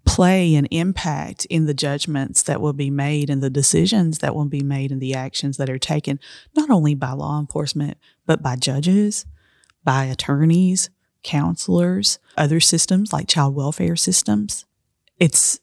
play 0.05 0.55
and 0.55 0.67
impact 0.71 1.45
in 1.47 1.67
the 1.67 1.75
judgments 1.75 2.43
that 2.43 2.61
will 2.61 2.73
be 2.73 2.91
made 2.91 3.31
and 3.31 3.43
the 3.43 3.51
decisions 3.51 4.19
that 4.19 4.35
will 4.35 4.47
be 4.47 4.63
made 4.63 4.91
and 4.91 5.01
the 5.01 5.15
actions 5.15 5.57
that 5.57 5.71
are 5.71 5.79
taken, 5.79 6.19
not 6.57 6.71
only 6.71 6.95
by 6.95 7.13
law 7.13 7.39
enforcement, 7.39 7.97
but 8.27 8.43
by 8.43 8.57
judges, 8.57 9.27
by 9.85 10.05
attorneys, 10.05 10.91
counselors, 11.23 12.19
other 12.37 12.61
systems 12.61 13.13
like 13.13 13.29
child 13.29 13.55
welfare 13.55 13.97
systems. 13.97 14.65
It's 15.19 15.61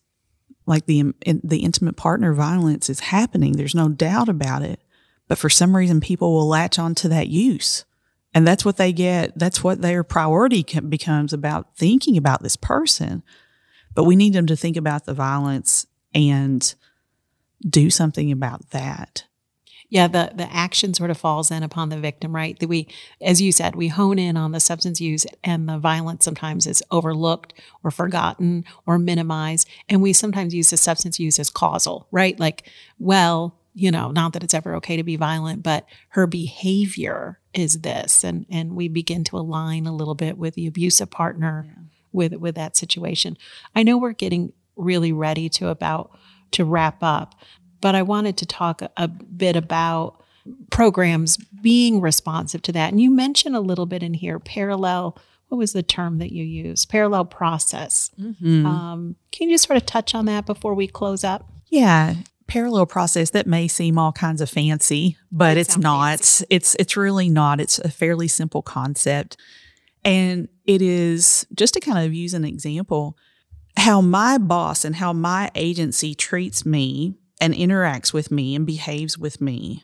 like 0.65 0.86
the 0.86 1.13
in, 1.26 1.41
the 1.43 1.63
intimate 1.63 1.97
partner 1.97 2.34
violence 2.34 2.89
is 2.89 2.99
happening. 2.99 3.53
There's 3.53 3.76
no 3.76 3.89
doubt 3.89 4.30
about 4.30 4.61
it. 4.61 4.82
But 5.28 5.38
for 5.38 5.49
some 5.49 5.76
reason, 5.76 5.99
people 5.99 6.34
will 6.34 6.47
latch 6.47 6.80
onto 6.80 7.09
that 7.09 7.28
use, 7.28 7.86
and 8.34 8.47
that's 8.47 8.63
what 8.63 8.78
they 8.78 8.93
get. 8.93 9.38
That's 9.38 9.63
what 9.63 9.82
their 9.82 10.03
priority 10.03 10.63
becomes 10.88 11.34
about 11.34 11.76
thinking 11.76 12.18
about 12.18 12.43
this 12.43 12.55
person. 12.55 13.24
But 13.93 14.05
we 14.05 14.15
need 14.15 14.34
them 14.34 14.45
to 14.45 14.55
think 14.55 14.78
about 14.78 15.05
the 15.05 15.13
violence 15.13 15.88
and 16.13 16.74
do 17.68 17.89
something 17.89 18.32
about 18.32 18.70
that 18.70 19.27
yeah, 19.90 20.08
the 20.08 20.32
the 20.36 20.52
action 20.54 20.94
sort 20.94 21.12
of 21.12 21.18
falls 21.18 21.50
in 21.50 21.64
upon 21.64 21.90
the 21.90 22.00
victim, 22.00 22.36
right? 22.36 22.60
That 22.60 22.68
we, 22.68 22.88
as 23.22 23.42
you 23.42 23.52
said, 23.52 23.76
we 23.76 23.88
hone 23.88 24.20
in 24.20 24.36
on 24.36 24.52
the 24.52 24.60
substance 24.60 25.00
use 25.00 25.26
and 25.44 25.70
the 25.70 25.78
violence 25.78 26.26
sometimes 26.26 26.68
is 26.68 26.84
overlooked 26.92 27.54
or 27.84 27.92
forgotten 27.92 28.66
or 28.86 29.00
minimized, 29.00 29.68
and 29.88 30.02
we 30.02 30.12
sometimes 30.12 30.54
use 30.54 30.70
the 30.72 30.78
substance 30.78 31.20
use 31.20 31.40
as 31.40 31.50
causal, 31.50 32.08
right? 32.12 32.38
Like, 32.40 32.70
well, 33.00 33.58
you 33.74 33.92
know, 33.92 34.12
not 34.12 34.34
that 34.34 34.44
it's 34.44 34.54
ever 34.54 34.76
okay 34.76 34.98
to 34.98 35.04
be 35.04 35.16
violent, 35.16 35.64
but 35.64 35.86
her 36.10 36.28
behavior 36.28 37.40
is 37.54 37.82
this. 37.82 38.24
And 38.24 38.46
and 38.50 38.76
we 38.76 38.90
begin 38.90 39.24
to 39.26 39.38
align 39.38 39.86
a 39.86 39.96
little 39.96 40.16
bit 40.16 40.38
with 40.38 40.56
the 40.56 40.68
abusive 40.68 41.12
partner 41.12 41.66
yeah. 41.66 41.84
with 42.12 42.34
with 42.34 42.56
that 42.56 42.76
situation. 42.76 43.38
I 43.74 43.84
know 43.84 43.98
we're 43.98 44.14
getting 44.14 44.52
really 44.76 45.14
ready 45.14 45.48
to 45.50 45.70
about 45.70 46.12
to 46.52 46.66
wrap 46.66 47.04
up, 47.04 47.36
but 47.82 47.96
I 47.96 48.02
wanted 48.02 48.38
to 48.38 48.46
talk 48.46 48.82
a, 48.82 48.90
a 48.98 49.08
bit 49.08 49.56
about 49.56 50.24
programs 50.72 51.38
being 51.38 52.00
responsive 52.02 52.62
to 52.64 52.72
that. 52.72 52.92
And 52.92 53.02
you 53.02 53.12
mentioned 53.12 53.56
a 53.56 53.60
little 53.60 53.86
bit 53.86 54.04
in 54.04 54.14
here 54.14 54.40
parallel 54.40 55.18
what 55.50 55.58
was 55.58 55.74
the 55.74 55.84
term 55.84 56.18
that 56.18 56.32
you 56.32 56.44
used? 56.44 56.90
Parallel 56.90 57.26
process. 57.26 58.12
Mm-hmm. 58.20 58.66
Um, 58.66 59.16
can 59.32 59.48
you 59.50 59.56
just 59.56 59.66
sort 59.66 59.78
of 59.78 59.86
touch 59.86 60.14
on 60.14 60.26
that 60.26 60.46
before 60.46 60.74
we 60.74 60.88
close 60.88 61.24
up? 61.24 61.50
Yeah, 61.68 62.16
parallel 62.48 62.86
process 62.86 63.30
that 63.32 63.48
may 63.48 63.68
seem 63.68 63.98
all 63.98 64.12
kinds 64.12 64.42
of 64.42 64.50
fancy, 64.50 65.18
but 65.32 65.58
it 65.58 65.62
it's 65.62 65.78
not. 65.78 66.20
Fancy. 66.20 66.46
It's 66.50 66.76
it's 66.76 66.98
really 66.98 67.30
not. 67.30 67.60
It's 67.60 67.80
a 67.80 67.90
fairly 67.90 68.28
simple 68.28 68.62
concept. 68.62 69.38
And 70.04 70.48
it 70.66 70.82
is 70.82 71.46
just 71.54 71.74
to 71.74 71.80
kind 71.80 72.06
of 72.06 72.14
use 72.14 72.34
an 72.34 72.46
example, 72.46 73.18
how 73.76 74.02
my 74.02 74.38
boss 74.38 74.86
and 74.86 74.96
how 74.96 75.14
my 75.14 75.52
agency 75.56 76.14
treats 76.16 76.66
me 76.66 77.16
and 77.40 77.54
interacts 77.54 78.14
with 78.14 78.32
me 78.32 78.56
and 78.56 78.66
behaves 78.66 79.18
with 79.18 79.42
me 79.42 79.84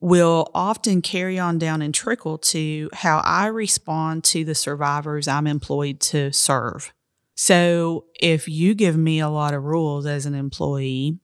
will 0.00 0.50
often 0.52 1.00
carry 1.00 1.38
on 1.38 1.58
down 1.58 1.80
and 1.80 1.94
trickle 1.94 2.36
to 2.36 2.90
how 2.92 3.22
I 3.24 3.46
respond 3.46 4.24
to 4.24 4.44
the 4.44 4.54
survivors 4.54 5.28
I'm 5.28 5.46
employed 5.46 6.00
to 6.00 6.32
serve. 6.32 6.92
So 7.36 8.06
if 8.20 8.48
you 8.48 8.74
give 8.74 8.96
me 8.96 9.20
a 9.20 9.28
lot 9.28 9.54
of 9.54 9.62
rules 9.62 10.04
as 10.06 10.26
an 10.26 10.34
employee 10.34 11.18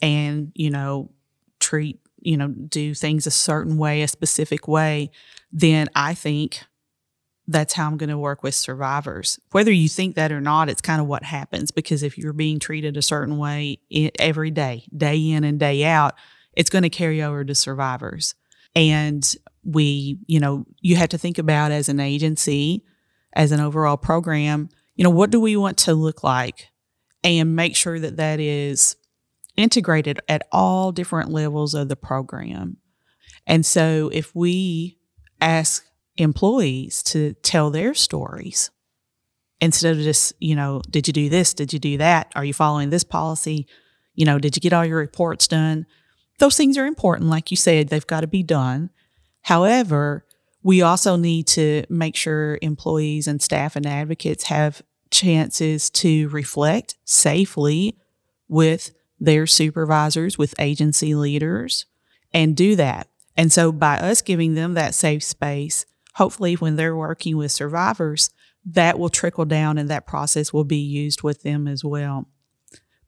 and, 0.00 0.52
you 0.54 0.70
know, 0.70 1.10
treat, 1.58 1.98
you 2.20 2.36
know, 2.36 2.48
do 2.48 2.94
things 2.94 3.26
a 3.26 3.30
certain 3.32 3.76
way, 3.76 4.02
a 4.02 4.08
specific 4.08 4.68
way, 4.68 5.10
then 5.50 5.88
I 5.94 6.14
think 6.14 6.62
that's 7.48 7.74
how 7.74 7.86
I'm 7.86 7.96
going 7.96 8.10
to 8.10 8.18
work 8.18 8.42
with 8.42 8.54
survivors. 8.54 9.38
Whether 9.50 9.72
you 9.72 9.88
think 9.88 10.14
that 10.14 10.32
or 10.32 10.40
not, 10.40 10.68
it's 10.68 10.80
kind 10.80 11.00
of 11.00 11.06
what 11.06 11.24
happens 11.24 11.70
because 11.70 12.02
if 12.02 12.16
you're 12.16 12.32
being 12.32 12.58
treated 12.58 12.96
a 12.96 13.02
certain 13.02 13.36
way 13.36 13.78
every 14.18 14.50
day, 14.50 14.86
day 14.96 15.30
in 15.30 15.44
and 15.44 15.58
day 15.58 15.84
out, 15.84 16.14
it's 16.54 16.70
going 16.70 16.82
to 16.82 16.90
carry 16.90 17.22
over 17.22 17.44
to 17.44 17.54
survivors. 17.54 18.34
And 18.76 19.34
we, 19.64 20.18
you 20.26 20.40
know, 20.40 20.66
you 20.80 20.96
have 20.96 21.10
to 21.10 21.18
think 21.18 21.38
about 21.38 21.72
as 21.72 21.88
an 21.88 22.00
agency, 22.00 22.84
as 23.32 23.52
an 23.52 23.60
overall 23.60 23.96
program, 23.96 24.68
you 24.94 25.04
know, 25.04 25.10
what 25.10 25.30
do 25.30 25.40
we 25.40 25.56
want 25.56 25.78
to 25.78 25.94
look 25.94 26.22
like 26.22 26.68
and 27.24 27.56
make 27.56 27.76
sure 27.76 27.98
that 27.98 28.16
that 28.16 28.40
is 28.40 28.96
integrated 29.56 30.20
at 30.28 30.46
all 30.50 30.92
different 30.92 31.30
levels 31.30 31.74
of 31.74 31.88
the 31.88 31.96
program. 31.96 32.78
And 33.46 33.66
so 33.66 34.10
if 34.12 34.34
we 34.34 34.98
ask 35.40 35.84
employees 36.16 37.02
to 37.04 37.34
tell 37.42 37.70
their 37.70 37.94
stories 37.94 38.70
instead 39.60 39.96
of 39.96 40.02
just, 40.02 40.34
you 40.40 40.56
know, 40.56 40.82
did 40.90 41.06
you 41.06 41.12
do 41.12 41.28
this? 41.28 41.54
Did 41.54 41.72
you 41.72 41.78
do 41.78 41.98
that? 41.98 42.32
Are 42.34 42.44
you 42.44 42.52
following 42.52 42.90
this 42.90 43.04
policy? 43.04 43.66
You 44.14 44.26
know, 44.26 44.38
did 44.38 44.56
you 44.56 44.60
get 44.60 44.72
all 44.72 44.84
your 44.84 44.98
reports 44.98 45.46
done? 45.46 45.86
Those 46.38 46.56
things 46.56 46.76
are 46.76 46.86
important. 46.86 47.30
Like 47.30 47.50
you 47.50 47.56
said, 47.56 47.88
they've 47.88 48.06
got 48.06 48.22
to 48.22 48.26
be 48.26 48.42
done. 48.42 48.90
However, 49.42 50.26
we 50.62 50.82
also 50.82 51.16
need 51.16 51.46
to 51.48 51.84
make 51.88 52.16
sure 52.16 52.58
employees 52.62 53.26
and 53.26 53.40
staff 53.40 53.76
and 53.76 53.86
advocates 53.86 54.44
have 54.44 54.82
chances 55.10 55.90
to 55.90 56.28
reflect 56.28 56.96
safely 57.04 57.96
with 58.48 58.92
their 59.20 59.46
supervisors, 59.46 60.36
with 60.36 60.54
agency 60.58 61.14
leaders, 61.14 61.86
and 62.32 62.56
do 62.56 62.74
that. 62.76 63.08
And 63.36 63.52
so, 63.52 63.72
by 63.72 63.98
us 63.98 64.20
giving 64.22 64.54
them 64.54 64.74
that 64.74 64.94
safe 64.94 65.22
space, 65.22 65.86
hopefully, 66.14 66.54
when 66.54 66.76
they're 66.76 66.96
working 66.96 67.36
with 67.36 67.52
survivors, 67.52 68.30
that 68.64 68.98
will 68.98 69.08
trickle 69.08 69.44
down 69.44 69.78
and 69.78 69.90
that 69.90 70.06
process 70.06 70.52
will 70.52 70.64
be 70.64 70.76
used 70.76 71.22
with 71.22 71.42
them 71.42 71.66
as 71.66 71.84
well. 71.84 72.28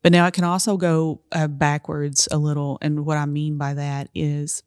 But 0.03 0.13
now 0.13 0.27
it 0.27 0.35
can 0.35 0.45
also 0.45 0.77
go 0.77 1.23
uh, 1.33 1.49
backwards 1.49 2.29
a 2.31 2.37
little. 2.37 2.79
And 2.83 3.07
what 3.07 3.17
I 3.17 3.25
mean 3.25 3.57
by 3.57 3.73
that 3.75 4.11
is, 4.15 4.63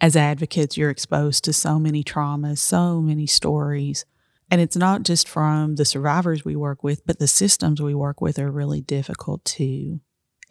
as 0.00 0.14
advocates, 0.14 0.76
you're 0.76 0.90
exposed 0.90 1.44
to 1.44 1.52
so 1.52 1.78
many 1.78 2.04
traumas, 2.04 2.58
so 2.58 3.00
many 3.00 3.26
stories. 3.26 4.04
And 4.48 4.60
it's 4.60 4.76
not 4.76 5.02
just 5.02 5.28
from 5.28 5.74
the 5.74 5.84
survivors 5.84 6.44
we 6.44 6.54
work 6.54 6.84
with, 6.84 7.04
but 7.04 7.18
the 7.18 7.26
systems 7.26 7.82
we 7.82 7.94
work 7.94 8.20
with 8.20 8.38
are 8.38 8.50
really 8.50 8.80
difficult 8.80 9.44
too. 9.44 10.00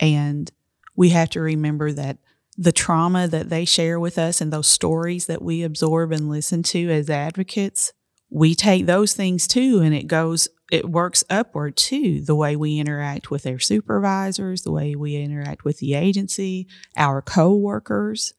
And 0.02 0.52
we 0.98 1.10
have 1.10 1.30
to 1.30 1.42
remember 1.42 1.94
that 1.94 2.18
the 2.58 2.72
trauma 2.72 3.28
that 3.28 3.50
they 3.50 3.66
share 3.66 4.00
with 4.00 4.18
us 4.18 4.40
and 4.40 4.52
those 4.52 4.68
stories 4.68 5.26
that 5.26 5.42
we 5.42 5.64
absorb 5.64 6.12
and 6.12 6.30
listen 6.30 6.64
to 6.64 6.90
as 6.90 7.10
advocates, 7.10 7.92
we 8.30 8.56
take 8.56 8.86
those 8.86 9.14
things 9.14 9.48
too, 9.48 9.82
and 9.84 9.94
it 9.94 10.08
goes 10.08 10.48
it 10.72 10.90
works 10.90 11.24
upward 11.30 11.78
too 11.78 12.22
the 12.22 12.36
way 12.36 12.56
we 12.56 12.80
interact 12.80 13.30
with 13.30 13.44
their 13.44 13.60
supervisors 13.60 14.64
the 14.64 14.72
way 14.72 14.96
we 14.96 15.16
interact 15.16 15.64
with 15.64 15.78
the 15.78 15.94
agency 15.94 16.68
our 16.98 17.22
co-workers. 17.22 18.34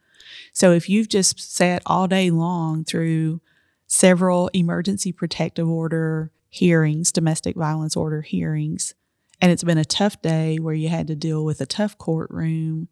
So 0.53 0.73
if 0.73 0.89
you've 0.89 1.09
just 1.09 1.39
sat 1.39 1.83
all 1.87 2.09
day 2.09 2.31
long 2.31 2.85
through 2.85 3.41
several 3.87 4.49
emergency 4.49 5.13
protective 5.13 5.69
order 5.69 6.33
hearings 6.49 7.13
domestic 7.13 7.55
violence 7.55 7.97
order 7.97 8.23
hearings 8.23 8.95
and 9.41 9.53
it's 9.53 9.65
been 9.65 9.79
a 9.79 9.85
tough 9.85 10.21
day 10.23 10.57
where 10.57 10.75
you 10.75 10.89
had 10.89 11.07
to 11.07 11.15
deal 11.15 11.45
with 11.45 11.61
a 11.61 11.67
tough 11.67 11.97
courtroom 11.99 12.89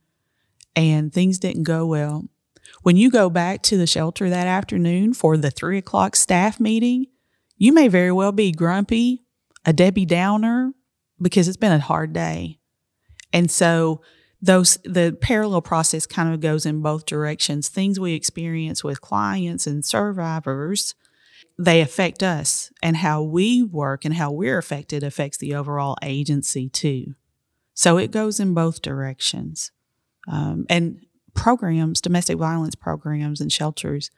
and 0.76 1.12
things 1.12 1.38
didn't 1.38 1.64
go 1.64 1.86
well 1.86 2.24
when 2.82 2.96
you 2.96 3.10
go 3.10 3.30
back 3.30 3.62
to 3.62 3.76
the 3.76 3.86
shelter 3.86 4.28
that 4.28 4.46
afternoon 4.46 5.14
for 5.14 5.36
the 5.36 5.50
three 5.50 5.78
o'clock 5.78 6.16
staff 6.16 6.58
meeting 6.58 7.06
you 7.56 7.72
may 7.72 7.88
very 7.88 8.12
well 8.12 8.32
be 8.32 8.52
grumpy 8.52 9.24
a 9.64 9.72
Debbie 9.72 10.04
Downer 10.04 10.72
because 11.20 11.48
it's 11.48 11.56
been 11.56 11.72
a 11.72 11.78
hard 11.78 12.12
day. 12.12 12.58
And 13.32 13.50
so 13.50 14.02
those 14.40 14.78
the 14.84 15.16
parallel 15.20 15.62
process 15.62 16.06
kind 16.06 16.32
of 16.32 16.40
goes 16.40 16.66
in 16.66 16.82
both 16.82 17.06
directions. 17.06 17.68
Things 17.68 17.98
we 17.98 18.12
experience 18.12 18.84
with 18.84 19.00
clients 19.00 19.66
and 19.66 19.84
survivors, 19.84 20.94
they 21.58 21.80
affect 21.80 22.22
us 22.22 22.70
and 22.82 22.98
how 22.98 23.22
we 23.22 23.62
work 23.62 24.04
and 24.04 24.14
how 24.14 24.30
we're 24.30 24.58
affected 24.58 25.02
affects 25.02 25.38
the 25.38 25.54
overall 25.54 25.96
agency 26.02 26.68
too. 26.68 27.14
So 27.72 27.96
it 27.96 28.10
goes 28.10 28.38
in 28.38 28.54
both 28.54 28.82
directions. 28.82 29.72
Um, 30.26 30.66
and 30.68 31.04
programs, 31.34 32.00
domestic 32.00 32.38
violence 32.38 32.74
programs 32.74 33.40
and 33.40 33.52
shelters 33.52 34.10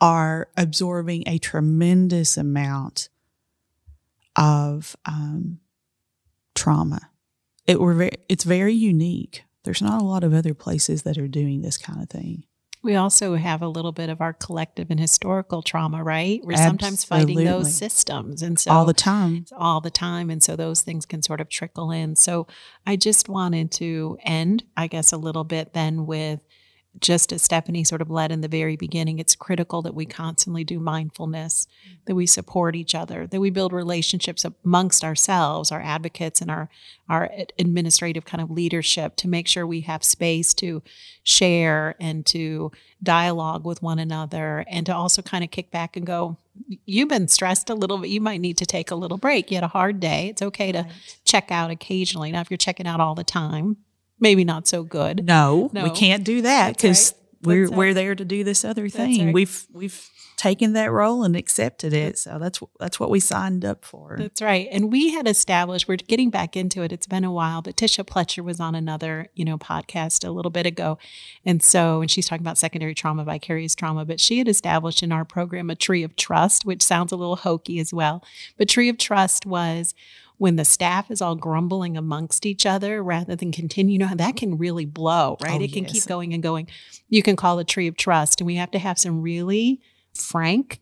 are 0.00 0.48
absorbing 0.56 1.24
a 1.26 1.38
tremendous 1.38 2.36
amount 2.36 3.08
of 4.36 4.96
um, 5.06 5.58
trauma. 6.54 7.10
It 7.66 7.80
were 7.80 7.94
very, 7.94 8.12
it's 8.28 8.44
very 8.44 8.74
unique. 8.74 9.44
There's 9.64 9.82
not 9.82 10.00
a 10.00 10.04
lot 10.04 10.22
of 10.22 10.32
other 10.32 10.54
places 10.54 11.02
that 11.02 11.18
are 11.18 11.28
doing 11.28 11.62
this 11.62 11.78
kind 11.78 12.02
of 12.02 12.08
thing. 12.08 12.44
We 12.86 12.94
also 12.94 13.34
have 13.34 13.62
a 13.62 13.68
little 13.68 13.90
bit 13.90 14.10
of 14.10 14.20
our 14.20 14.32
collective 14.32 14.92
and 14.92 15.00
historical 15.00 15.60
trauma, 15.60 16.04
right? 16.04 16.40
We're 16.44 16.52
Absolutely. 16.52 16.78
sometimes 16.78 17.04
fighting 17.04 17.44
those 17.44 17.74
systems. 17.74 18.42
And 18.42 18.60
so 18.60 18.70
all 18.70 18.84
the 18.84 18.94
time. 18.94 19.44
All 19.58 19.80
the 19.80 19.90
time. 19.90 20.30
And 20.30 20.40
so 20.40 20.54
those 20.54 20.82
things 20.82 21.04
can 21.04 21.20
sort 21.20 21.40
of 21.40 21.48
trickle 21.48 21.90
in. 21.90 22.14
So 22.14 22.46
I 22.86 22.94
just 22.94 23.28
wanted 23.28 23.72
to 23.72 24.18
end, 24.22 24.62
I 24.76 24.86
guess, 24.86 25.12
a 25.12 25.16
little 25.16 25.42
bit 25.42 25.72
then 25.72 26.06
with 26.06 26.38
just 27.00 27.32
as 27.32 27.42
Stephanie 27.42 27.84
sort 27.84 28.02
of 28.02 28.10
led 28.10 28.32
in 28.32 28.40
the 28.40 28.48
very 28.48 28.76
beginning, 28.76 29.18
it's 29.18 29.34
critical 29.34 29.82
that 29.82 29.94
we 29.94 30.06
constantly 30.06 30.64
do 30.64 30.78
mindfulness, 30.78 31.66
that 32.06 32.14
we 32.14 32.26
support 32.26 32.74
each 32.74 32.94
other, 32.94 33.26
that 33.26 33.40
we 33.40 33.50
build 33.50 33.72
relationships 33.72 34.44
amongst 34.64 35.04
ourselves, 35.04 35.70
our 35.70 35.80
advocates 35.80 36.40
and 36.40 36.50
our 36.50 36.68
our 37.08 37.30
administrative 37.58 38.24
kind 38.24 38.40
of 38.40 38.50
leadership 38.50 39.14
to 39.16 39.28
make 39.28 39.46
sure 39.46 39.66
we 39.66 39.82
have 39.82 40.02
space 40.02 40.52
to 40.54 40.82
share 41.22 41.94
and 42.00 42.26
to 42.26 42.72
dialogue 43.02 43.64
with 43.64 43.82
one 43.82 43.98
another 43.98 44.64
and 44.68 44.86
to 44.86 44.94
also 44.94 45.22
kind 45.22 45.44
of 45.44 45.50
kick 45.50 45.70
back 45.70 45.96
and 45.96 46.04
go, 46.04 46.36
you've 46.84 47.08
been 47.08 47.28
stressed 47.28 47.70
a 47.70 47.74
little 47.74 47.98
bit. 47.98 48.10
You 48.10 48.20
might 48.20 48.40
need 48.40 48.56
to 48.58 48.66
take 48.66 48.90
a 48.90 48.96
little 48.96 49.18
break. 49.18 49.50
You 49.50 49.56
had 49.56 49.64
a 49.64 49.68
hard 49.68 50.00
day. 50.00 50.28
It's 50.28 50.42
okay 50.42 50.72
to 50.72 50.82
right. 50.82 51.18
check 51.24 51.50
out 51.50 51.70
occasionally. 51.70 52.32
Now, 52.32 52.40
if 52.40 52.50
you're 52.50 52.58
checking 52.58 52.86
out 52.86 53.00
all 53.00 53.14
the 53.14 53.24
time, 53.24 53.76
maybe 54.20 54.44
not 54.44 54.66
so 54.66 54.82
good. 54.82 55.24
No, 55.24 55.70
no. 55.72 55.84
we 55.84 55.90
can't 55.90 56.24
do 56.24 56.42
that 56.42 56.76
because 56.76 57.14
right. 57.42 57.46
we're 57.46 57.70
we're 57.70 57.94
there 57.94 58.14
to 58.14 58.24
do 58.24 58.44
this 58.44 58.64
other 58.64 58.88
thing. 58.88 59.26
Right. 59.26 59.34
We've 59.34 59.66
we've 59.72 60.10
taken 60.36 60.74
that 60.74 60.92
role 60.92 61.24
and 61.24 61.34
accepted 61.34 61.92
it. 61.92 62.18
So 62.18 62.38
that's 62.38 62.60
that's 62.78 63.00
what 63.00 63.10
we 63.10 63.20
signed 63.20 63.64
up 63.64 63.84
for. 63.84 64.16
That's 64.18 64.42
right. 64.42 64.68
And 64.70 64.92
we 64.92 65.12
had 65.12 65.26
established 65.26 65.88
we're 65.88 65.96
getting 65.96 66.30
back 66.30 66.56
into 66.56 66.82
it. 66.82 66.92
It's 66.92 67.06
been 67.06 67.24
a 67.24 67.32
while, 67.32 67.62
but 67.62 67.76
Tisha 67.76 68.04
Pletcher 68.04 68.44
was 68.44 68.60
on 68.60 68.74
another, 68.74 69.28
you 69.34 69.44
know, 69.44 69.58
podcast 69.58 70.26
a 70.26 70.30
little 70.30 70.50
bit 70.50 70.66
ago. 70.66 70.98
And 71.44 71.62
so 71.62 72.02
and 72.02 72.10
she's 72.10 72.28
talking 72.28 72.44
about 72.44 72.58
secondary 72.58 72.94
trauma, 72.94 73.24
vicarious 73.24 73.74
trauma, 73.74 74.04
but 74.04 74.20
she 74.20 74.38
had 74.38 74.48
established 74.48 75.02
in 75.02 75.10
our 75.10 75.24
program 75.24 75.70
a 75.70 75.74
tree 75.74 76.02
of 76.02 76.16
trust, 76.16 76.64
which 76.64 76.82
sounds 76.82 77.12
a 77.12 77.16
little 77.16 77.36
hokey 77.36 77.80
as 77.80 77.92
well. 77.92 78.22
But 78.58 78.68
tree 78.68 78.88
of 78.88 78.98
trust 78.98 79.46
was 79.46 79.94
when 80.38 80.56
the 80.56 80.64
staff 80.64 81.10
is 81.10 81.22
all 81.22 81.34
grumbling 81.34 81.96
amongst 81.96 82.44
each 82.44 82.66
other 82.66 83.02
rather 83.02 83.34
than 83.34 83.52
continue, 83.52 83.94
you 83.94 83.98
know, 83.98 84.14
that 84.14 84.36
can 84.36 84.58
really 84.58 84.84
blow, 84.84 85.36
right? 85.40 85.60
Oh, 85.60 85.64
it 85.64 85.72
can 85.72 85.84
keep 85.84 86.06
going 86.06 86.34
and 86.34 86.42
going. 86.42 86.68
You 87.08 87.22
can 87.22 87.36
call 87.36 87.58
a 87.58 87.64
tree 87.64 87.86
of 87.86 87.96
trust. 87.96 88.40
And 88.40 88.46
we 88.46 88.56
have 88.56 88.70
to 88.72 88.78
have 88.78 88.98
some 88.98 89.22
really 89.22 89.80
frank 90.14 90.80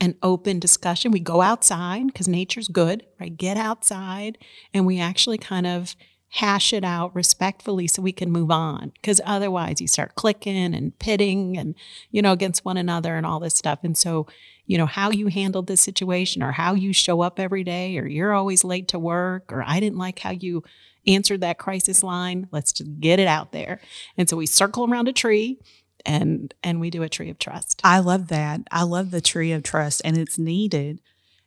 and 0.00 0.14
open 0.22 0.58
discussion. 0.58 1.10
We 1.10 1.20
go 1.20 1.42
outside 1.42 2.06
because 2.06 2.28
nature's 2.28 2.68
good, 2.68 3.04
right? 3.20 3.36
Get 3.36 3.56
outside 3.56 4.38
and 4.72 4.86
we 4.86 5.00
actually 5.00 5.38
kind 5.38 5.66
of 5.66 5.94
hash 6.30 6.72
it 6.72 6.84
out 6.84 7.14
respectfully 7.14 7.86
so 7.86 8.02
we 8.02 8.12
can 8.12 8.30
move 8.30 8.50
on. 8.50 8.92
Because 8.94 9.20
otherwise, 9.24 9.80
you 9.80 9.88
start 9.88 10.14
clicking 10.14 10.74
and 10.74 10.98
pitting 10.98 11.56
and, 11.56 11.74
you 12.10 12.20
know, 12.20 12.32
against 12.32 12.64
one 12.64 12.76
another 12.76 13.16
and 13.16 13.24
all 13.24 13.40
this 13.40 13.54
stuff. 13.54 13.80
And 13.82 13.96
so, 13.96 14.26
you 14.66 14.76
know, 14.76 14.86
how 14.86 15.10
you 15.10 15.28
handled 15.28 15.66
this 15.66 15.80
situation 15.80 16.42
or 16.42 16.52
how 16.52 16.74
you 16.74 16.92
show 16.92 17.22
up 17.22 17.40
every 17.40 17.64
day 17.64 17.98
or 17.98 18.06
you're 18.06 18.34
always 18.34 18.64
late 18.64 18.88
to 18.88 18.98
work 18.98 19.50
or 19.50 19.64
I 19.66 19.80
didn't 19.80 19.98
like 19.98 20.18
how 20.18 20.30
you 20.30 20.62
answered 21.06 21.40
that 21.40 21.58
crisis 21.58 22.02
line. 22.02 22.48
Let's 22.52 22.72
just 22.72 23.00
get 23.00 23.18
it 23.18 23.26
out 23.26 23.52
there. 23.52 23.80
And 24.18 24.28
so 24.28 24.36
we 24.36 24.46
circle 24.46 24.90
around 24.90 25.08
a 25.08 25.12
tree 25.12 25.58
and 26.04 26.54
and 26.62 26.80
we 26.80 26.90
do 26.90 27.02
a 27.02 27.08
tree 27.08 27.30
of 27.30 27.38
trust. 27.38 27.80
I 27.82 28.00
love 28.00 28.28
that. 28.28 28.60
I 28.70 28.82
love 28.82 29.10
the 29.10 29.20
tree 29.20 29.52
of 29.52 29.62
trust 29.62 30.02
and 30.04 30.16
it's 30.16 30.38
needed. 30.38 31.00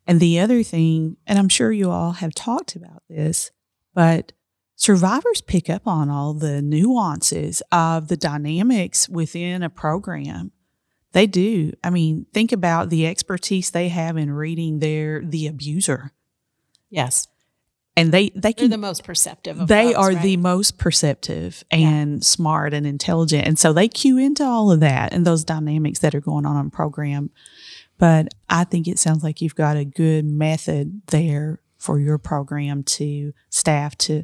And 0.08 0.20
the 0.20 0.40
other 0.40 0.64
thing, 0.64 1.18
and 1.28 1.38
I'm 1.38 1.50
sure 1.50 1.72
you 1.72 1.92
all 1.92 2.14
have 2.14 2.34
talked 2.34 2.76
about 2.76 3.04
this, 3.08 3.52
but 3.94 4.32
survivors 4.82 5.42
pick 5.42 5.70
up 5.70 5.86
on 5.86 6.10
all 6.10 6.34
the 6.34 6.60
nuances 6.60 7.62
of 7.72 8.08
the 8.08 8.18
dynamics 8.18 9.08
within 9.08 9.62
a 9.62 9.70
program. 9.70 10.52
They 11.12 11.28
do. 11.28 11.74
I 11.84 11.92
mean, 11.92 12.26
think 12.34 12.52
about 12.52 12.90
the 12.90 13.06
expertise 13.06 13.70
they 13.70 13.90
have 13.90 14.18
in 14.18 14.32
reading 14.32 14.80
their 14.80 15.22
the 15.24 15.46
abuser. 15.46 16.14
Yes. 16.90 17.28
And 17.96 18.12
they 18.12 18.30
they 18.30 18.54
They're 18.54 18.54
can 18.54 18.70
the 18.72 18.78
most 18.80 19.04
perceptive 19.04 19.60
of 19.60 19.68
they 19.68 19.88
those, 19.88 19.96
are 19.96 20.08
right? 20.14 20.22
the 20.24 20.38
most 20.38 20.80
perceptive 20.80 21.64
and 21.70 22.26
smart 22.26 22.74
and 22.74 22.88
intelligent 22.88 23.46
and 23.46 23.60
so 23.60 23.74
they 23.74 23.88
cue 23.88 24.18
into 24.18 24.44
all 24.44 24.72
of 24.72 24.80
that 24.80 25.14
and 25.14 25.28
those 25.28 25.44
dynamics 25.44 26.00
that 26.00 26.16
are 26.16 26.22
going 26.22 26.46
on 26.46 26.56
on 26.56 26.70
program 26.70 27.32
but 27.98 28.30
i 28.50 28.64
think 28.64 28.88
it 28.88 28.98
sounds 28.98 29.24
like 29.26 29.42
you've 29.42 29.56
got 29.56 29.76
a 29.76 29.84
good 29.84 30.24
method 30.24 31.02
there 31.08 31.60
for 31.78 32.00
your 32.00 32.18
program 32.18 32.82
to 32.84 33.34
staff 33.50 33.98
to 33.98 34.24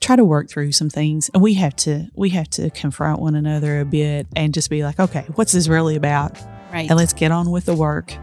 try 0.00 0.16
to 0.16 0.24
work 0.24 0.48
through 0.48 0.72
some 0.72 0.88
things 0.90 1.30
and 1.34 1.42
we 1.42 1.54
have 1.54 1.76
to 1.76 2.08
we 2.14 2.30
have 2.30 2.48
to 2.48 2.70
confront 2.70 3.20
one 3.20 3.34
another 3.34 3.80
a 3.80 3.84
bit 3.84 4.26
and 4.34 4.54
just 4.54 4.70
be 4.70 4.82
like 4.82 4.98
okay 4.98 5.24
what's 5.34 5.52
this 5.52 5.68
really 5.68 5.94
about 5.94 6.36
right. 6.72 6.88
and 6.88 6.98
let's 6.98 7.12
get 7.12 7.32
on 7.32 7.50
with 7.50 7.66
the 7.66 7.74
work. 7.74 8.14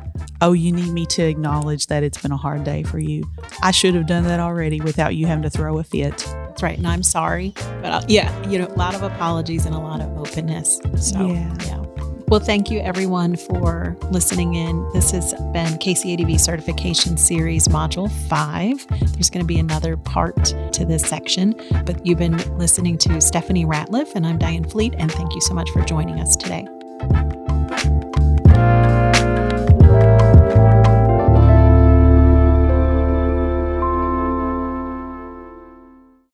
Oh, 0.42 0.54
you 0.54 0.72
need 0.72 0.92
me 0.92 1.06
to 1.08 1.24
acknowledge 1.24 1.88
that 1.88 2.04
it's 2.04 2.22
been 2.22 2.32
a 2.32 2.38
hard 2.38 2.64
day 2.64 2.84
for 2.84 3.00
you. 3.00 3.24
I 3.64 3.72
should 3.72 3.96
have 3.96 4.06
done 4.08 4.24
that 4.26 4.40
already 4.40 4.80
without 4.82 5.16
you 5.16 5.26
having 5.26 5.44
to 5.44 5.50
throw 5.50 5.80
a 5.80 5.84
fit. 5.84 6.18
That's 6.18 6.62
right. 6.64 6.78
And 6.78 6.88
I'm 6.88 7.04
sorry. 7.04 7.54
But 7.82 7.86
uh, 7.86 8.02
yeah, 8.08 8.48
you 8.48 8.60
know, 8.60 8.68
a 8.68 8.78
lot 8.78 8.94
of 8.96 9.02
apologies 9.04 9.66
and 9.66 9.74
a 9.74 9.80
lot 9.80 10.02
of 10.02 10.16
openness. 10.18 10.80
So, 11.00 11.28
Yeah. 11.28 11.56
yeah. 11.66 11.87
Well, 12.30 12.42
thank 12.42 12.70
you 12.70 12.82
everyone 12.82 13.38
for 13.38 13.96
listening 14.12 14.56
in. 14.56 14.86
This 14.92 15.12
has 15.12 15.34
been 15.54 15.78
KCADV 15.78 16.38
Certification 16.38 17.16
Series 17.16 17.70
Module 17.70 18.12
5. 18.28 18.86
There's 19.14 19.30
going 19.30 19.46
to 19.46 19.48
be 19.48 19.60
another 19.60 19.96
part 19.96 20.54
to 20.74 20.84
this 20.84 21.04
section, 21.04 21.56
but 21.86 22.06
you've 22.06 22.18
been 22.18 22.36
listening 22.58 22.98
to 22.98 23.22
Stephanie 23.22 23.64
Ratliff, 23.64 24.14
and 24.14 24.28
I'm 24.28 24.38
Diane 24.38 24.66
Fleet, 24.66 24.94
and 24.98 25.10
thank 25.10 25.36
you 25.36 25.40
so 25.40 25.54
much 25.54 25.70
for 25.70 25.82
joining 25.86 26.20
us 26.20 26.36
today. 26.36 26.68